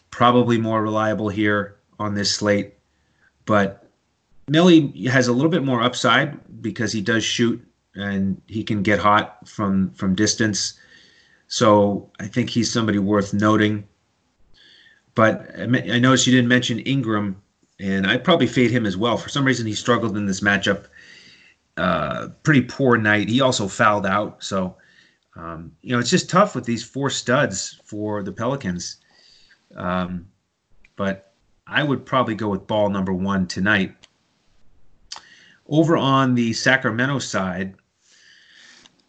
probably 0.09 0.57
more 0.57 0.81
reliable 0.81 1.29
here 1.29 1.75
on 1.99 2.15
this 2.15 2.33
slate. 2.33 2.73
But 3.45 3.86
Melli 4.49 5.07
has 5.07 5.27
a 5.27 5.33
little 5.33 5.51
bit 5.51 5.63
more 5.63 5.81
upside 5.81 6.61
because 6.61 6.93
he 6.93 7.01
does 7.01 7.23
shoot 7.23 7.61
and 7.95 8.41
he 8.47 8.63
can 8.63 8.81
get 8.83 8.99
hot 8.99 9.47
from 9.47 9.91
from 9.91 10.15
distance. 10.15 10.79
So 11.47 12.11
I 12.19 12.27
think 12.27 12.49
he's 12.49 12.71
somebody 12.71 12.99
worth 12.99 13.33
noting. 13.33 13.87
But 15.15 15.49
I 15.59 15.65
noticed 15.65 16.27
you 16.27 16.33
didn't 16.33 16.47
mention 16.47 16.79
Ingram, 16.79 17.41
and 17.79 18.05
I'd 18.05 18.23
probably 18.23 18.45
fade 18.45 18.69
him 18.69 18.85
as 18.85 18.95
well. 18.95 19.17
For 19.17 19.29
some 19.29 19.45
reason, 19.45 19.65
he 19.65 19.73
struggled 19.73 20.15
in 20.15 20.27
this 20.27 20.41
matchup. 20.41 20.85
Uh, 21.75 22.29
pretty 22.43 22.61
poor 22.61 22.97
night. 22.97 23.27
He 23.27 23.41
also 23.41 23.67
fouled 23.67 24.05
out. 24.05 24.43
So, 24.43 24.77
um, 25.35 25.71
you 25.81 25.91
know, 25.91 25.99
it's 25.99 26.11
just 26.11 26.29
tough 26.29 26.53
with 26.53 26.65
these 26.65 26.83
four 26.83 27.09
studs 27.09 27.79
for 27.83 28.21
the 28.21 28.31
Pelicans. 28.31 28.97
Um, 29.75 30.27
but 30.95 31.33
I 31.65 31.83
would 31.83 32.05
probably 32.05 32.35
go 32.35 32.49
with 32.49 32.67
ball 32.67 32.89
number 32.89 33.13
one 33.13 33.47
tonight. 33.47 34.06
Over 35.69 35.97
on 35.97 36.35
the 36.35 36.53
Sacramento 36.53 37.19
side, 37.19 37.75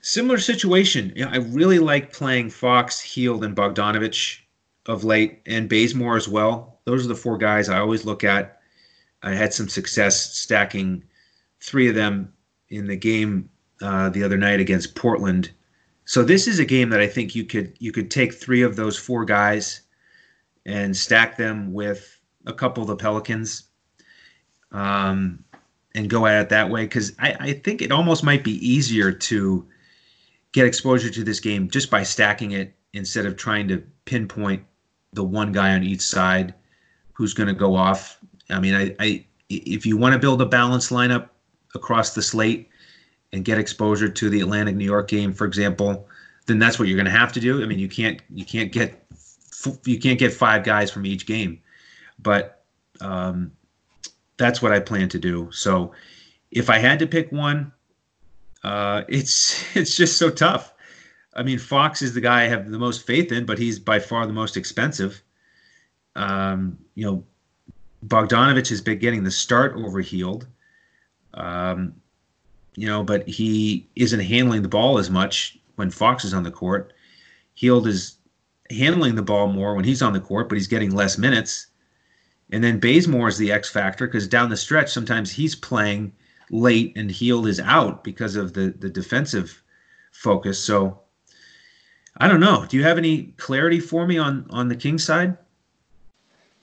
similar 0.00 0.38
situation. 0.38 1.12
You 1.14 1.24
know, 1.24 1.30
I 1.30 1.36
really 1.36 1.78
like 1.78 2.12
playing 2.12 2.50
Fox, 2.50 3.00
Hield, 3.00 3.44
and 3.44 3.56
Bogdanovich 3.56 4.40
of 4.86 5.04
late, 5.04 5.40
and 5.46 5.68
Bazemore 5.68 6.16
as 6.16 6.28
well. 6.28 6.80
Those 6.84 7.04
are 7.04 7.08
the 7.08 7.14
four 7.14 7.36
guys 7.36 7.68
I 7.68 7.78
always 7.78 8.04
look 8.04 8.24
at. 8.24 8.60
I 9.22 9.34
had 9.34 9.52
some 9.52 9.68
success 9.68 10.36
stacking 10.36 11.04
three 11.60 11.88
of 11.88 11.94
them 11.94 12.32
in 12.70 12.86
the 12.86 12.96
game 12.96 13.50
uh, 13.82 14.08
the 14.10 14.22
other 14.22 14.38
night 14.38 14.60
against 14.60 14.94
Portland. 14.94 15.50
So 16.04 16.24
this 16.24 16.48
is 16.48 16.58
a 16.58 16.64
game 16.64 16.88
that 16.90 17.00
I 17.00 17.06
think 17.06 17.34
you 17.34 17.44
could 17.44 17.76
you 17.78 17.92
could 17.92 18.10
take 18.10 18.32
three 18.32 18.62
of 18.62 18.76
those 18.76 18.96
four 18.96 19.24
guys 19.24 19.82
and 20.64 20.96
stack 20.96 21.36
them 21.36 21.72
with 21.72 22.18
a 22.46 22.52
couple 22.52 22.82
of 22.82 22.88
the 22.88 22.96
Pelicans, 22.96 23.64
um, 24.72 25.44
and 25.98 26.08
go 26.08 26.26
at 26.26 26.40
it 26.40 26.48
that 26.48 26.70
way 26.70 26.84
because 26.84 27.12
I, 27.18 27.36
I 27.40 27.52
think 27.52 27.82
it 27.82 27.90
almost 27.90 28.22
might 28.22 28.44
be 28.44 28.52
easier 28.66 29.10
to 29.10 29.66
get 30.52 30.64
exposure 30.64 31.10
to 31.10 31.24
this 31.24 31.40
game 31.40 31.68
just 31.68 31.90
by 31.90 32.04
stacking 32.04 32.52
it 32.52 32.72
instead 32.92 33.26
of 33.26 33.36
trying 33.36 33.66
to 33.66 33.82
pinpoint 34.04 34.62
the 35.12 35.24
one 35.24 35.50
guy 35.50 35.74
on 35.74 35.82
each 35.82 36.00
side 36.00 36.54
who's 37.14 37.34
going 37.34 37.48
to 37.48 37.52
go 37.52 37.74
off. 37.74 38.20
I 38.48 38.60
mean, 38.60 38.74
I, 38.74 38.94
I 39.00 39.24
if 39.50 39.84
you 39.84 39.96
want 39.96 40.12
to 40.12 40.20
build 40.20 40.40
a 40.40 40.46
balanced 40.46 40.90
lineup 40.90 41.30
across 41.74 42.14
the 42.14 42.22
slate 42.22 42.68
and 43.32 43.44
get 43.44 43.58
exposure 43.58 44.08
to 44.08 44.30
the 44.30 44.40
Atlantic 44.40 44.76
New 44.76 44.84
York 44.84 45.08
game, 45.08 45.32
for 45.32 45.46
example, 45.46 46.06
then 46.46 46.60
that's 46.60 46.78
what 46.78 46.86
you're 46.86 46.96
going 46.96 47.06
to 47.06 47.18
have 47.18 47.32
to 47.32 47.40
do. 47.40 47.60
I 47.60 47.66
mean, 47.66 47.80
you 47.80 47.88
can't 47.88 48.22
you 48.32 48.44
can't 48.44 48.70
get 48.70 49.04
you 49.84 49.98
can't 49.98 50.20
get 50.20 50.32
five 50.32 50.62
guys 50.62 50.92
from 50.92 51.06
each 51.06 51.26
game, 51.26 51.60
but 52.20 52.62
um, 53.00 53.50
that's 54.38 54.62
what 54.62 54.72
I 54.72 54.80
plan 54.80 55.08
to 55.10 55.18
do. 55.18 55.50
So 55.52 55.92
if 56.50 56.70
I 56.70 56.78
had 56.78 56.98
to 57.00 57.06
pick 57.06 57.30
one, 57.30 57.72
uh, 58.64 59.02
it's 59.08 59.76
it's 59.76 59.96
just 59.96 60.16
so 60.16 60.30
tough. 60.30 60.72
I 61.34 61.42
mean, 61.42 61.58
Fox 61.58 62.02
is 62.02 62.14
the 62.14 62.20
guy 62.20 62.42
I 62.42 62.48
have 62.48 62.70
the 62.70 62.78
most 62.78 63.06
faith 63.06 63.30
in, 63.30 63.44
but 63.46 63.58
he's 63.58 63.78
by 63.78 63.98
far 64.00 64.26
the 64.26 64.32
most 64.32 64.56
expensive. 64.56 65.22
Um, 66.16 66.78
you 66.94 67.06
know, 67.06 67.24
Bogdanovich 68.06 68.68
has 68.70 68.80
been 68.80 68.98
getting 68.98 69.22
the 69.22 69.30
start 69.30 69.76
over 69.76 70.00
Hield. 70.00 70.46
Um, 71.34 71.94
you 72.74 72.86
know, 72.86 73.04
but 73.04 73.28
he 73.28 73.88
isn't 73.94 74.20
handling 74.20 74.62
the 74.62 74.68
ball 74.68 74.98
as 74.98 75.10
much 75.10 75.58
when 75.76 75.90
Fox 75.90 76.24
is 76.24 76.34
on 76.34 76.42
the 76.42 76.50
court. 76.50 76.92
Hield 77.54 77.86
is 77.86 78.16
handling 78.70 79.14
the 79.14 79.22
ball 79.22 79.48
more 79.48 79.74
when 79.74 79.84
he's 79.84 80.02
on 80.02 80.12
the 80.12 80.20
court, 80.20 80.48
but 80.48 80.56
he's 80.56 80.66
getting 80.66 80.94
less 80.94 81.18
minutes. 81.18 81.67
And 82.50 82.64
then 82.64 82.80
Bazemore 82.80 83.28
is 83.28 83.38
the 83.38 83.52
X 83.52 83.68
factor 83.68 84.06
because 84.06 84.26
down 84.26 84.48
the 84.48 84.56
stretch, 84.56 84.90
sometimes 84.90 85.30
he's 85.30 85.54
playing 85.54 86.12
late 86.50 86.96
and 86.96 87.10
Hield 87.10 87.46
is 87.46 87.60
out 87.60 88.02
because 88.02 88.36
of 88.36 88.54
the 88.54 88.74
the 88.78 88.88
defensive 88.88 89.62
focus. 90.12 90.58
So 90.62 91.00
I 92.16 92.28
don't 92.28 92.40
know. 92.40 92.66
Do 92.66 92.76
you 92.76 92.82
have 92.84 92.98
any 92.98 93.34
clarity 93.36 93.80
for 93.80 94.06
me 94.06 94.18
on 94.18 94.46
on 94.50 94.68
the 94.68 94.76
King 94.76 94.98
side? 94.98 95.36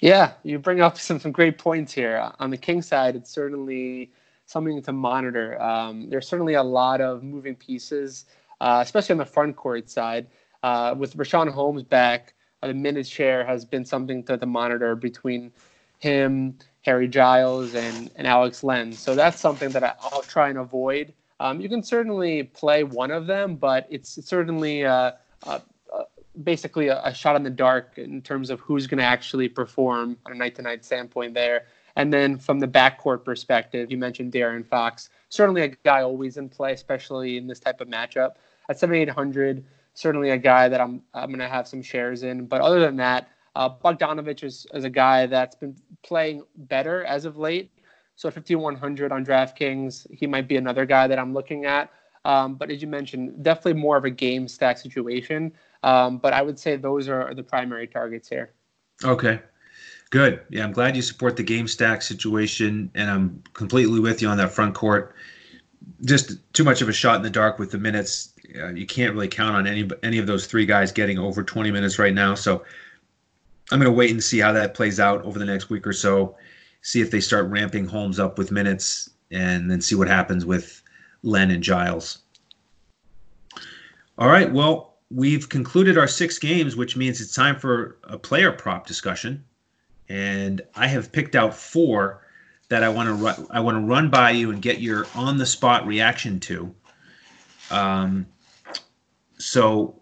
Yeah, 0.02 0.34
you 0.44 0.60
bring 0.60 0.82
up 0.82 0.98
some 1.00 1.20
some 1.20 1.32
great 1.32 1.58
points 1.58 1.94
here. 1.94 2.32
On 2.40 2.50
the 2.50 2.58
King 2.58 2.82
side, 2.82 3.16
it's 3.16 3.30
certainly 3.30 4.12
something 4.48 4.82
to 4.82 4.92
monitor. 4.92 5.62
Um, 5.62 6.10
there's 6.10 6.28
certainly 6.28 6.56
a 6.56 6.64
lot 6.64 7.02
of 7.02 7.24
moving 7.24 7.56
pieces, 7.56 8.26
uh, 8.62 8.80
especially 8.82 9.14
on 9.14 9.18
the 9.20 9.26
front 9.26 9.56
court 9.56 9.90
side. 9.90 10.28
Uh, 10.64 10.96
with 10.98 11.16
Richaun 11.16 11.52
Holmes 11.52 11.84
back, 11.84 12.34
the 12.62 12.74
minute 12.74 13.06
share 13.06 13.46
has 13.46 13.64
been 13.66 13.86
something 13.86 14.24
to, 14.24 14.38
to 14.38 14.46
monitor 14.48 14.96
between 14.96 15.52
him 16.06 16.58
Harry 16.82 17.08
Giles 17.08 17.74
and, 17.74 18.12
and 18.16 18.28
Alex 18.28 18.64
Len. 18.64 18.94
So 18.94 19.16
that's 19.16 19.40
something 19.40 19.70
that 19.70 19.84
I, 19.84 19.96
will 20.14 20.22
try 20.22 20.50
and 20.50 20.60
avoid. 20.60 21.14
Um, 21.40 21.60
you 21.60 21.68
can 21.68 21.82
certainly 21.82 22.44
play 22.44 22.84
one 22.84 23.10
of 23.10 23.26
them, 23.26 23.56
but 23.56 23.88
it's, 23.90 24.24
certainly 24.26 24.86
uh, 24.86 25.14
uh, 25.48 25.60
uh, 25.94 26.04
basically 26.44 26.88
a, 26.90 27.02
a, 27.04 27.14
shot 27.14 27.36
in 27.36 27.44
the 27.44 27.50
dark 27.50 27.98
in 27.98 28.22
terms 28.22 28.52
of 28.52 28.60
who's 28.60 28.86
going 28.86 29.00
to 29.00 29.04
actually 29.04 29.50
perform 29.50 30.16
on 30.26 30.32
a 30.32 30.36
night 30.36 30.56
to 30.56 30.62
night 30.62 30.86
standpoint 30.86 31.34
there. 31.34 31.66
And 31.96 32.14
then 32.14 32.38
from 32.38 32.60
the 32.60 32.68
backcourt 32.68 33.26
perspective, 33.26 33.90
you 33.90 33.98
mentioned 33.98 34.32
De'Aaron 34.32 34.66
Fox, 34.66 35.10
certainly 35.30 35.64
a 35.64 35.70
guy 35.70 36.04
always 36.04 36.38
in 36.38 36.50
play, 36.50 36.74
especially 36.74 37.38
in 37.38 37.48
this 37.48 37.60
type 37.60 37.82
of 37.82 37.88
matchup. 37.88 38.36
At 38.70 38.78
7,800, 38.78 39.66
certainly 39.96 40.30
a 40.30 40.38
guy 40.38 40.70
that 40.70 40.80
I'm, 40.80 41.02
I'm 41.14 41.30
going 41.30 41.40
to 41.40 41.48
have 41.48 41.68
some 41.68 41.82
shares 41.82 42.22
in. 42.22 42.46
But 42.46 42.62
other 42.62 42.80
than 42.80 42.98
that, 42.98 43.30
uh, 43.56 43.70
Bogdanovich 43.70 44.44
is, 44.44 44.68
is 44.74 44.84
a 44.84 44.90
guy 44.90 45.26
that's 45.26 45.56
been 45.56 45.76
playing 46.04 46.44
better 46.56 47.04
as 47.06 47.26
of 47.26 47.38
late. 47.38 47.72
So 48.16 48.32
5100 48.32 49.12
on 49.12 49.26
DraftKings, 49.26 50.08
he 50.12 50.28
might 50.28 50.48
be 50.48 50.56
another 50.56 50.86
guy 50.86 51.08
that 51.08 51.20
I'm 51.20 51.34
looking 51.34 51.66
at. 51.66 51.92
Um, 52.24 52.56
but 52.56 52.72
as 52.72 52.82
you 52.82 52.88
mentioned, 52.88 53.44
definitely 53.44 53.80
more 53.80 53.98
of 53.98 54.06
a 54.06 54.10
game 54.10 54.48
stack 54.48 54.78
situation. 54.78 55.52
Um, 55.84 56.18
but 56.18 56.34
I 56.34 56.42
would 56.42 56.58
say 56.58 56.76
those 56.76 57.08
are 57.08 57.34
the 57.34 57.44
primary 57.44 57.88
targets 57.88 58.28
here. 58.28 58.52
Okay. 59.04 59.40
Good. 60.10 60.42
Yeah, 60.50 60.64
I'm 60.64 60.72
glad 60.72 60.96
you 60.96 61.02
support 61.02 61.36
the 61.36 61.44
game 61.44 61.68
stack 61.68 62.02
situation, 62.02 62.90
and 62.96 63.10
I'm 63.10 63.44
completely 63.54 64.00
with 64.00 64.22
you 64.22 64.30
on 64.30 64.38
that 64.38 64.52
front 64.52 64.74
court. 64.74 65.14
Just 66.04 66.38
too 66.54 66.64
much 66.64 66.82
of 66.82 66.90
a 66.90 66.94
shot 66.94 67.18
in 67.18 67.22
the 67.22 67.30
dark 67.30 67.60
with 67.60 67.72
the 67.72 67.78
minutes. 67.78 68.34
Uh, 68.58 68.70
you 68.70 68.86
can't 68.86 69.14
really 69.14 69.28
count 69.28 69.56
on 69.56 69.68
any 69.68 69.90
any 70.04 70.18
of 70.18 70.28
those 70.28 70.46
three 70.46 70.66
guys 70.66 70.92
getting 70.92 71.18
over 71.18 71.44
20 71.44 71.70
minutes 71.72 72.00
right 72.00 72.14
now. 72.14 72.34
So 72.34 72.64
I'm 73.72 73.80
going 73.80 73.92
to 73.92 73.98
wait 73.98 74.12
and 74.12 74.24
see 74.24 74.40
how 74.40 74.52
that 74.52 74.74
plays 74.74 75.00
out 75.00 75.24
over 75.24 75.40
the 75.40 75.46
next 75.46 75.70
week 75.70 75.88
or 75.88 75.94
so. 75.94 76.36
See 76.82 77.02
if 77.02 77.10
they 77.10 77.20
start 77.20 77.50
ramping 77.50 77.86
Holmes 77.86 78.20
up 78.20 78.38
with 78.38 78.52
minutes, 78.52 79.10
and 79.32 79.70
then 79.70 79.82
see 79.82 79.96
what 79.96 80.08
happens 80.08 80.46
with 80.46 80.84
Len 81.24 81.50
and 81.50 81.64
Giles. 81.64 82.20
All 84.18 84.30
right. 84.30 84.52
Well, 84.52 84.98
we've 85.10 85.50
concluded 85.50 85.98
our 85.98 86.08
six 86.08 86.38
games, 86.38 86.76
which 86.76 86.96
means 86.96 87.20
it's 87.20 87.34
time 87.34 87.58
for 87.58 87.98
a 88.04 88.18
player 88.18 88.52
prop 88.52 88.86
discussion. 88.86 89.44
And 90.10 90.62
I 90.76 90.88
have 90.88 91.12
picked 91.12 91.36
out 91.36 91.56
four 91.56 92.22
that 92.70 92.84
I 92.84 92.90
want 92.90 93.08
to 93.08 93.14
run. 93.14 93.48
I 93.50 93.60
want 93.60 93.76
to 93.78 93.82
run 93.82 94.10
by 94.10 94.32
you 94.32 94.52
and 94.52 94.62
get 94.62 94.80
your 94.80 95.08
on 95.16 95.38
the 95.38 95.46
spot 95.46 95.86
reaction 95.88 96.40
to. 96.42 96.74
Um, 97.72 98.28
so, 99.38 100.02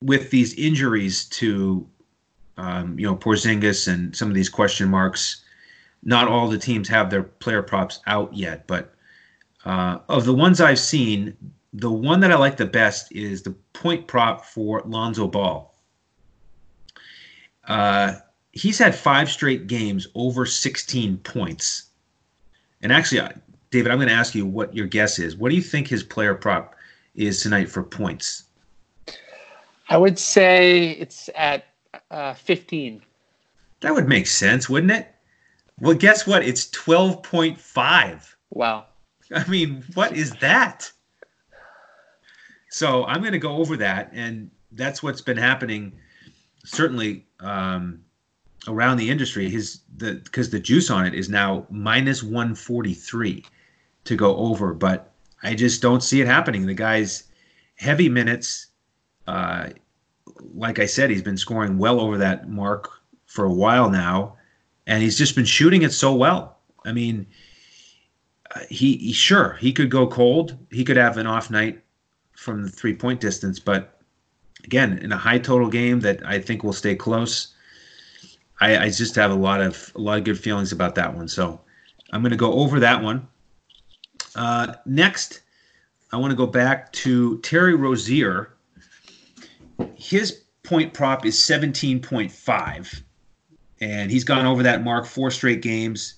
with 0.00 0.30
these 0.30 0.54
injuries 0.54 1.24
to 1.30 1.88
um, 2.56 2.98
you 2.98 3.06
know, 3.06 3.16
Porzingis 3.16 3.88
and 3.88 4.14
some 4.16 4.28
of 4.28 4.34
these 4.34 4.48
question 4.48 4.88
marks. 4.88 5.44
Not 6.02 6.28
all 6.28 6.48
the 6.48 6.58
teams 6.58 6.88
have 6.88 7.10
their 7.10 7.22
player 7.22 7.62
props 7.62 8.00
out 8.06 8.32
yet, 8.34 8.66
but 8.66 8.94
uh, 9.64 9.98
of 10.08 10.24
the 10.24 10.34
ones 10.34 10.60
I've 10.60 10.78
seen, 10.78 11.36
the 11.72 11.90
one 11.90 12.20
that 12.20 12.30
I 12.30 12.36
like 12.36 12.56
the 12.56 12.66
best 12.66 13.10
is 13.12 13.42
the 13.42 13.50
point 13.72 14.06
prop 14.06 14.44
for 14.44 14.82
Lonzo 14.86 15.26
Ball. 15.26 15.74
Uh, 17.66 18.14
he's 18.52 18.78
had 18.78 18.94
five 18.94 19.30
straight 19.30 19.66
games 19.66 20.06
over 20.14 20.46
16 20.46 21.18
points. 21.18 21.90
And 22.82 22.92
actually, 22.92 23.28
David, 23.70 23.90
I'm 23.90 23.98
going 23.98 24.08
to 24.08 24.14
ask 24.14 24.34
you 24.34 24.46
what 24.46 24.74
your 24.74 24.86
guess 24.86 25.18
is. 25.18 25.36
What 25.36 25.50
do 25.50 25.56
you 25.56 25.62
think 25.62 25.88
his 25.88 26.02
player 26.02 26.34
prop 26.34 26.76
is 27.14 27.42
tonight 27.42 27.68
for 27.68 27.82
points? 27.82 28.44
I 29.88 29.96
would 29.96 30.18
say 30.18 30.90
it's 30.92 31.28
at 31.34 31.64
uh, 32.10 32.34
15. 32.34 33.02
That 33.80 33.94
would 33.94 34.08
make 34.08 34.26
sense, 34.26 34.68
wouldn't 34.68 34.92
it? 34.92 35.14
Well, 35.80 35.94
guess 35.94 36.26
what? 36.26 36.42
It's 36.42 36.66
12.5. 36.68 38.34
Wow. 38.50 38.86
I 39.34 39.46
mean, 39.48 39.84
what 39.94 40.16
is 40.16 40.32
that? 40.36 40.90
So 42.70 43.04
I'm 43.04 43.20
going 43.20 43.32
to 43.32 43.38
go 43.38 43.56
over 43.56 43.76
that, 43.78 44.10
and 44.12 44.50
that's 44.72 45.02
what's 45.02 45.20
been 45.20 45.36
happening, 45.36 45.92
certainly 46.64 47.26
um, 47.40 48.00
around 48.68 48.98
the 48.98 49.10
industry, 49.10 49.48
his 49.48 49.80
the 49.96 50.14
because 50.14 50.50
the 50.50 50.60
juice 50.60 50.90
on 50.90 51.06
it 51.06 51.14
is 51.14 51.28
now 51.28 51.66
minus 51.70 52.22
143 52.22 53.44
to 54.04 54.16
go 54.16 54.36
over, 54.36 54.74
but 54.74 55.12
I 55.42 55.54
just 55.54 55.82
don't 55.82 56.02
see 56.02 56.20
it 56.20 56.26
happening. 56.26 56.66
The 56.66 56.74
guy's 56.74 57.24
heavy 57.76 58.08
minutes. 58.08 58.66
Uh, 59.26 59.70
like 60.54 60.78
I 60.78 60.86
said, 60.86 61.10
he's 61.10 61.22
been 61.22 61.36
scoring 61.36 61.78
well 61.78 62.00
over 62.00 62.18
that 62.18 62.48
mark 62.48 62.90
for 63.26 63.44
a 63.44 63.52
while 63.52 63.90
now, 63.90 64.36
and 64.86 65.02
he's 65.02 65.18
just 65.18 65.34
been 65.34 65.44
shooting 65.44 65.82
it 65.82 65.92
so 65.92 66.14
well. 66.14 66.58
I 66.84 66.92
mean, 66.92 67.26
uh, 68.54 68.60
he, 68.70 68.96
he 68.96 69.12
sure 69.12 69.54
he 69.54 69.72
could 69.72 69.90
go 69.90 70.06
cold. 70.06 70.56
He 70.70 70.84
could 70.84 70.96
have 70.96 71.16
an 71.16 71.26
off 71.26 71.50
night 71.50 71.82
from 72.34 72.62
the 72.62 72.68
three 72.68 72.94
point 72.94 73.20
distance, 73.20 73.58
but 73.58 74.00
again, 74.64 74.98
in 74.98 75.12
a 75.12 75.16
high 75.16 75.38
total 75.38 75.68
game 75.68 76.00
that 76.00 76.24
I 76.26 76.38
think 76.40 76.62
will 76.62 76.72
stay 76.72 76.94
close, 76.94 77.54
I, 78.60 78.76
I 78.76 78.90
just 78.90 79.14
have 79.14 79.30
a 79.30 79.34
lot 79.34 79.60
of 79.60 79.92
a 79.94 80.00
lot 80.00 80.18
of 80.18 80.24
good 80.24 80.38
feelings 80.38 80.72
about 80.72 80.94
that 80.96 81.14
one. 81.14 81.28
So 81.28 81.60
I'm 82.12 82.22
going 82.22 82.30
to 82.30 82.36
go 82.36 82.52
over 82.54 82.80
that 82.80 83.02
one. 83.02 83.26
Uh, 84.34 84.74
next, 84.84 85.40
I 86.12 86.16
want 86.16 86.30
to 86.30 86.36
go 86.36 86.46
back 86.46 86.92
to 86.92 87.38
Terry 87.38 87.74
Rozier. 87.74 88.55
His 89.94 90.42
point 90.62 90.94
prop 90.94 91.24
is 91.24 91.36
17.5, 91.36 93.02
and 93.80 94.10
he's 94.10 94.24
gone 94.24 94.46
over 94.46 94.62
that 94.62 94.84
mark 94.84 95.06
four 95.06 95.30
straight 95.30 95.62
games. 95.62 96.14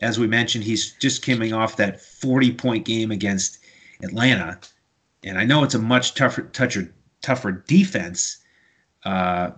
As 0.00 0.18
we 0.18 0.26
mentioned, 0.26 0.64
he's 0.64 0.92
just 0.94 1.24
coming 1.24 1.52
off 1.52 1.76
that 1.76 2.00
40 2.00 2.52
point 2.54 2.84
game 2.84 3.10
against 3.10 3.58
Atlanta. 4.02 4.58
And 5.24 5.38
I 5.38 5.44
know 5.44 5.62
it's 5.62 5.74
a 5.74 5.78
much 5.78 6.14
tougher, 6.14 6.42
tougher, 6.42 6.92
tougher 7.20 7.52
defense 7.52 8.38
uh, 9.04 9.52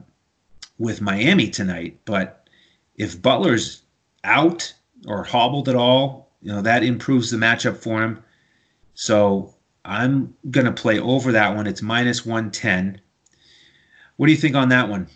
with 0.79 1.01
Miami 1.01 1.49
tonight, 1.49 1.99
but 2.05 2.49
if 2.97 3.21
Butler's 3.21 3.83
out 4.25 4.73
or 5.07 5.25
hobbled 5.25 5.69
at 5.69 5.77
all, 5.77 6.31
you 6.43 6.53
know, 6.53 6.63
that 6.63 6.85
improves 6.85 7.31
the 7.31 7.37
matchup 7.37 7.77
for 7.77 8.03
him. 8.03 8.23
So 8.95 9.55
I'm 9.85 10.35
going 10.51 10.67
to 10.67 10.73
play 10.73 10.99
over 10.99 11.33
that 11.33 11.57
one. 11.57 11.67
It's 11.67 11.83
minus 11.83 12.25
110. 12.25 13.01
What 14.17 14.27
do 14.27 14.33
you 14.33 14.39
think 14.39 14.55
on 14.55 14.69
that 14.69 14.89
one? 14.89 15.09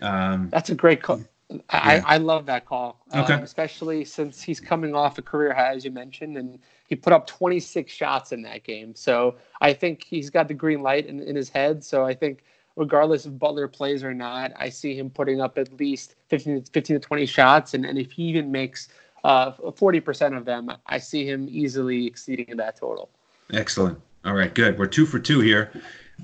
Um, 0.00 0.48
That's 0.50 0.70
a 0.70 0.74
great 0.74 1.02
call. 1.02 1.22
I, 1.68 1.96
yeah. 1.96 2.02
I 2.06 2.16
love 2.16 2.46
that 2.46 2.64
call, 2.64 3.04
okay. 3.14 3.34
Um, 3.34 3.42
especially 3.42 4.04
since 4.04 4.42
he's 4.42 4.58
coming 4.58 4.94
off 4.94 5.18
a 5.18 5.22
career 5.22 5.52
high, 5.52 5.74
as 5.74 5.84
you 5.84 5.90
mentioned, 5.90 6.38
and 6.38 6.58
he 6.88 6.96
put 6.96 7.12
up 7.12 7.26
26 7.26 7.92
shots 7.92 8.32
in 8.32 8.42
that 8.42 8.64
game. 8.64 8.94
So 8.94 9.36
I 9.60 9.74
think 9.74 10.02
he's 10.02 10.30
got 10.30 10.48
the 10.48 10.54
green 10.54 10.82
light 10.82 11.06
in, 11.06 11.20
in 11.20 11.36
his 11.36 11.50
head. 11.50 11.84
So 11.84 12.04
I 12.04 12.14
think 12.14 12.42
regardless 12.76 13.26
if 13.26 13.38
Butler 13.38 13.68
plays 13.68 14.02
or 14.02 14.14
not, 14.14 14.52
I 14.56 14.68
see 14.70 14.96
him 14.96 15.10
putting 15.10 15.40
up 15.40 15.58
at 15.58 15.78
least 15.78 16.14
15, 16.28 16.64
15 16.64 17.00
to 17.00 17.00
20 17.00 17.26
shots. 17.26 17.74
And, 17.74 17.84
and 17.84 17.98
if 17.98 18.12
he 18.12 18.22
even 18.24 18.50
makes 18.50 18.88
uh, 19.24 19.52
40% 19.52 20.36
of 20.36 20.44
them, 20.44 20.70
I 20.86 20.98
see 20.98 21.26
him 21.26 21.48
easily 21.50 22.06
exceeding 22.06 22.56
that 22.56 22.76
total. 22.76 23.10
Excellent. 23.52 24.00
All 24.24 24.34
right, 24.34 24.54
good. 24.54 24.78
We're 24.78 24.86
two 24.86 25.04
for 25.04 25.18
two 25.18 25.40
here. 25.40 25.72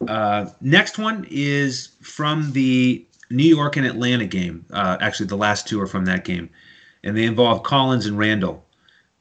Uh, 0.06 0.46
next 0.60 0.98
one 0.98 1.26
is 1.30 1.88
from 2.02 2.52
the 2.52 3.04
New 3.30 3.44
York 3.44 3.76
and 3.76 3.86
Atlanta 3.86 4.26
game. 4.26 4.64
Uh, 4.72 4.96
actually, 5.00 5.26
the 5.26 5.36
last 5.36 5.66
two 5.66 5.80
are 5.80 5.86
from 5.86 6.04
that 6.06 6.24
game, 6.24 6.48
and 7.02 7.16
they 7.16 7.24
involve 7.24 7.62
Collins 7.62 8.06
and 8.06 8.18
Randle. 8.18 8.64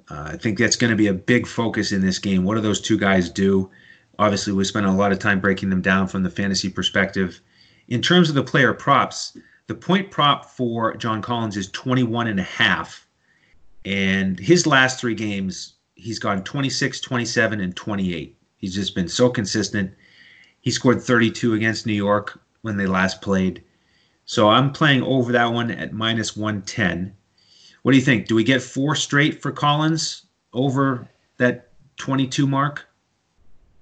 Uh, 0.10 0.30
I 0.34 0.38
think 0.38 0.58
that's 0.58 0.76
going 0.76 0.92
to 0.92 0.98
be 0.98 1.08
a 1.08 1.14
big 1.14 1.48
focus 1.48 1.92
in 1.92 2.02
this 2.02 2.20
game. 2.20 2.44
What 2.44 2.56
do 2.56 2.62
those 2.62 2.80
two 2.80 2.98
guys 2.98 3.30
do? 3.30 3.70
Obviously, 4.20 4.54
we 4.54 4.64
spent 4.64 4.86
a 4.86 4.92
lot 4.92 5.12
of 5.12 5.20
time 5.20 5.40
breaking 5.40 5.70
them 5.70 5.82
down 5.82 6.08
from 6.08 6.24
the 6.24 6.30
fantasy 6.30 6.70
perspective. 6.70 7.42
In 7.88 8.02
terms 8.02 8.30
of 8.30 8.36
the 8.36 8.44
player 8.44 8.74
props, 8.74 9.38
the 9.68 9.76
point 9.76 10.12
prop 10.12 10.46
for 10.46 10.96
John 10.96 11.22
Collins 11.22 11.58
is 11.58 11.70
21 11.72 12.28
and 12.28 12.40
a 12.40 12.44
half. 12.44 13.06
And 13.86 14.40
his 14.40 14.66
last 14.66 15.00
three 15.00 15.16
games, 15.16 15.74
he's 15.96 16.20
gone 16.20 16.44
26, 16.44 17.00
27, 17.02 17.60
and 17.60 17.76
28. 17.76 18.38
He's 18.58 18.76
just 18.76 18.96
been 18.96 19.08
so 19.08 19.30
consistent. 19.30 19.94
He 20.68 20.72
scored 20.72 21.02
32 21.02 21.54
against 21.54 21.86
New 21.86 21.94
York 21.94 22.42
when 22.62 22.76
they 22.76 22.88
last 22.88 23.22
played. 23.22 23.64
So 24.26 24.50
I'm 24.50 24.74
playing 24.74 25.02
over 25.02 25.32
that 25.32 25.54
one 25.54 25.72
at 25.72 25.94
minus 25.94 26.36
110. 26.36 27.16
What 27.84 27.94
do 27.94 27.98
you 27.98 28.04
think? 28.04 28.28
Do 28.28 28.36
we 28.36 28.44
get 28.44 28.62
four 28.62 28.94
straight 28.94 29.42
for 29.42 29.54
Collins 29.54 30.24
over 30.52 31.08
that 31.38 31.70
22 31.96 32.46
mark? 32.48 32.86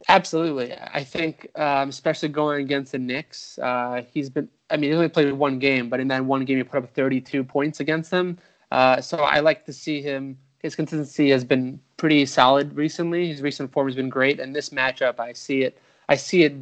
Absolutely. 0.10 0.76
I 0.76 1.04
think, 1.04 1.50
um, 1.56 1.90
especially 1.90 2.30
going 2.30 2.62
against 2.62 2.92
the 2.92 3.00
Knicks, 3.00 3.58
uh, 3.58 4.04
he's 4.14 4.30
been, 4.30 4.48
I 4.70 4.78
mean, 4.78 4.92
he 4.92 4.96
only 4.96 5.10
played 5.10 5.34
one 5.34 5.58
game, 5.58 5.90
but 5.90 6.00
in 6.00 6.08
that 6.10 6.24
one 6.24 6.46
game, 6.46 6.58
he 6.58 6.64
put 6.64 6.84
up 6.84 6.94
32 6.94 7.44
points 7.44 7.80
against 7.80 8.12
them. 8.12 8.38
Uh, 8.72 9.02
so 9.02 9.18
I 9.18 9.40
like 9.40 9.66
to 9.66 9.74
see 9.74 10.04
him. 10.04 10.38
His 10.60 10.76
consistency 10.76 11.32
has 11.32 11.44
been 11.44 11.80
pretty 11.98 12.28
solid 12.28 12.76
recently. 12.76 13.30
His 13.30 13.42
recent 13.42 13.72
form 13.72 13.88
has 13.88 13.96
been 13.96 14.10
great, 14.10 14.40
and 14.40 14.56
this 14.56 14.70
matchup, 14.70 15.20
I 15.20 15.34
see 15.34 15.64
it. 15.64 15.80
I 16.10 16.16
see 16.16 16.44
it. 16.44 16.56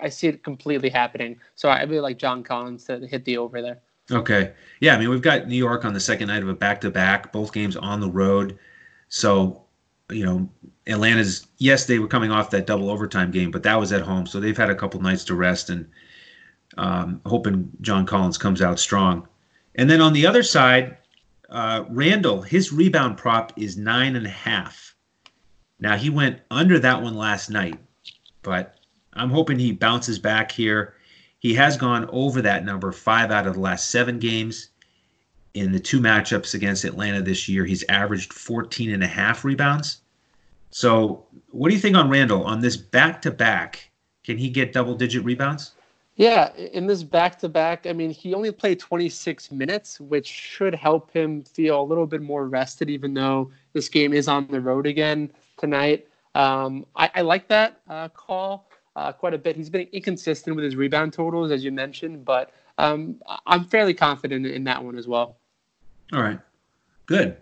I 0.00 0.08
see 0.08 0.28
it 0.28 0.44
completely 0.44 0.90
happening. 0.90 1.38
So 1.54 1.68
I 1.68 1.82
really 1.82 2.00
like 2.00 2.18
John 2.18 2.42
Collins 2.42 2.84
to 2.84 3.06
hit 3.06 3.24
the 3.24 3.38
over 3.38 3.62
there. 3.62 3.80
Okay. 4.10 4.52
Yeah, 4.80 4.94
I 4.94 4.98
mean 4.98 5.10
we've 5.10 5.22
got 5.22 5.48
New 5.48 5.56
York 5.56 5.84
on 5.84 5.94
the 5.94 6.00
second 6.00 6.28
night 6.28 6.42
of 6.42 6.48
a 6.48 6.54
back-to-back, 6.54 7.32
both 7.32 7.52
games 7.52 7.76
on 7.76 8.00
the 8.00 8.10
road. 8.10 8.58
So, 9.08 9.62
you 10.10 10.24
know, 10.24 10.48
Atlanta's 10.86 11.46
yes, 11.58 11.86
they 11.86 11.98
were 11.98 12.06
coming 12.06 12.30
off 12.30 12.50
that 12.50 12.66
double 12.66 12.90
overtime 12.90 13.30
game, 13.30 13.50
but 13.50 13.62
that 13.64 13.78
was 13.78 13.92
at 13.92 14.02
home, 14.02 14.26
so 14.26 14.38
they've 14.38 14.56
had 14.56 14.70
a 14.70 14.74
couple 14.74 15.00
nights 15.00 15.24
to 15.24 15.34
rest 15.34 15.70
and 15.70 15.88
um, 16.76 17.20
hoping 17.26 17.70
John 17.80 18.06
Collins 18.06 18.38
comes 18.38 18.62
out 18.62 18.78
strong. 18.78 19.26
And 19.74 19.90
then 19.90 20.00
on 20.00 20.12
the 20.12 20.26
other 20.26 20.42
side, 20.42 20.96
uh, 21.48 21.84
Randle, 21.88 22.42
his 22.42 22.72
rebound 22.72 23.16
prop 23.16 23.52
is 23.56 23.76
nine 23.76 24.16
and 24.16 24.26
a 24.26 24.30
half. 24.30 24.94
Now 25.80 25.96
he 25.96 26.10
went 26.10 26.40
under 26.50 26.78
that 26.78 27.02
one 27.02 27.14
last 27.14 27.50
night, 27.50 27.78
but 28.42 28.76
I'm 29.16 29.30
hoping 29.30 29.58
he 29.58 29.72
bounces 29.72 30.18
back 30.18 30.52
here. 30.52 30.94
He 31.38 31.54
has 31.54 31.76
gone 31.76 32.08
over 32.10 32.42
that 32.42 32.64
number 32.64 32.92
five 32.92 33.30
out 33.30 33.46
of 33.46 33.54
the 33.54 33.60
last 33.60 33.90
seven 33.90 34.18
games. 34.18 34.70
In 35.54 35.72
the 35.72 35.80
two 35.80 36.00
matchups 36.00 36.54
against 36.54 36.84
Atlanta 36.84 37.22
this 37.22 37.48
year, 37.48 37.64
he's 37.64 37.84
averaged 37.88 38.32
14 38.32 38.92
and 38.92 39.02
a 39.02 39.06
half 39.06 39.44
rebounds. 39.44 40.02
So, 40.70 41.24
what 41.50 41.68
do 41.68 41.74
you 41.74 41.80
think 41.80 41.96
on 41.96 42.10
Randle 42.10 42.44
on 42.44 42.60
this 42.60 42.76
back 42.76 43.22
to 43.22 43.30
back? 43.30 43.90
Can 44.24 44.36
he 44.36 44.50
get 44.50 44.72
double 44.72 44.94
digit 44.94 45.24
rebounds? 45.24 45.72
Yeah, 46.16 46.54
in 46.56 46.86
this 46.86 47.02
back 47.02 47.38
to 47.40 47.48
back, 47.48 47.86
I 47.86 47.92
mean, 47.92 48.10
he 48.10 48.32
only 48.32 48.50
played 48.50 48.80
26 48.80 49.52
minutes, 49.52 50.00
which 50.00 50.26
should 50.26 50.74
help 50.74 51.10
him 51.12 51.44
feel 51.44 51.80
a 51.80 51.84
little 51.84 52.06
bit 52.06 52.22
more 52.22 52.48
rested, 52.48 52.88
even 52.88 53.12
though 53.12 53.50
this 53.74 53.90
game 53.90 54.14
is 54.14 54.26
on 54.26 54.48
the 54.48 54.60
road 54.60 54.86
again 54.86 55.30
tonight. 55.58 56.08
Um, 56.34 56.86
I, 56.96 57.10
I, 57.14 57.20
like 57.22 57.48
that 57.48 57.80
uh, 57.88 58.08
call 58.08 58.65
uh, 58.96 59.12
quite 59.12 59.34
a 59.34 59.38
bit. 59.38 59.54
He's 59.54 59.70
been 59.70 59.86
inconsistent 59.92 60.56
with 60.56 60.64
his 60.64 60.74
rebound 60.74 61.12
totals, 61.12 61.50
as 61.50 61.62
you 61.62 61.70
mentioned, 61.70 62.24
but 62.24 62.50
um, 62.78 63.16
I'm 63.46 63.64
fairly 63.64 63.94
confident 63.94 64.46
in 64.46 64.64
that 64.64 64.82
one 64.82 64.98
as 64.98 65.06
well. 65.06 65.36
All 66.12 66.22
right, 66.22 66.40
good. 67.04 67.36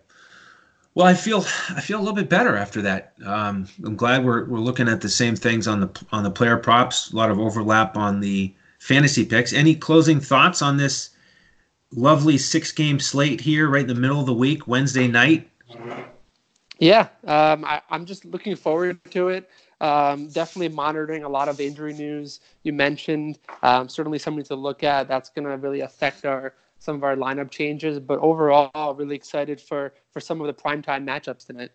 Well, 0.94 1.06
I 1.06 1.14
feel 1.14 1.38
I 1.70 1.80
feel 1.80 1.98
a 1.98 2.02
little 2.02 2.14
bit 2.14 2.28
better 2.28 2.56
after 2.56 2.82
that. 2.82 3.14
Um, 3.24 3.66
I'm 3.84 3.96
glad 3.96 4.24
we're 4.24 4.44
we're 4.44 4.58
looking 4.58 4.88
at 4.88 5.00
the 5.00 5.08
same 5.08 5.36
things 5.36 5.66
on 5.66 5.80
the 5.80 6.04
on 6.12 6.24
the 6.24 6.30
player 6.30 6.56
props. 6.56 7.12
A 7.12 7.16
lot 7.16 7.30
of 7.30 7.38
overlap 7.38 7.96
on 7.96 8.20
the 8.20 8.54
fantasy 8.78 9.24
picks. 9.24 9.52
Any 9.52 9.74
closing 9.74 10.20
thoughts 10.20 10.60
on 10.60 10.76
this 10.76 11.10
lovely 11.92 12.38
six 12.38 12.72
game 12.72 13.00
slate 13.00 13.40
here, 13.40 13.68
right 13.68 13.82
in 13.82 13.88
the 13.88 13.94
middle 13.94 14.20
of 14.20 14.26
the 14.26 14.34
week, 14.34 14.66
Wednesday 14.66 15.08
night? 15.08 15.48
Yeah, 16.78 17.08
um, 17.24 17.64
I, 17.64 17.80
am 17.90 18.04
just 18.04 18.24
looking 18.24 18.56
forward 18.56 18.98
to 19.10 19.28
it. 19.28 19.48
Um, 19.84 20.28
definitely 20.28 20.74
monitoring 20.74 21.24
a 21.24 21.28
lot 21.28 21.50
of 21.50 21.60
injury 21.60 21.92
news 21.92 22.40
you 22.62 22.72
mentioned. 22.72 23.38
Um, 23.62 23.86
certainly 23.86 24.18
something 24.18 24.44
to 24.44 24.54
look 24.54 24.82
at. 24.82 25.08
That's 25.08 25.28
going 25.28 25.46
to 25.46 25.58
really 25.58 25.80
affect 25.80 26.24
our 26.24 26.54
some 26.78 26.96
of 26.96 27.04
our 27.04 27.16
lineup 27.16 27.50
changes. 27.50 28.00
But 28.00 28.18
overall, 28.20 28.94
really 28.94 29.14
excited 29.14 29.60
for 29.60 29.92
for 30.10 30.20
some 30.20 30.40
of 30.40 30.46
the 30.46 30.54
primetime 30.54 31.06
matchups 31.06 31.44
tonight. 31.44 31.70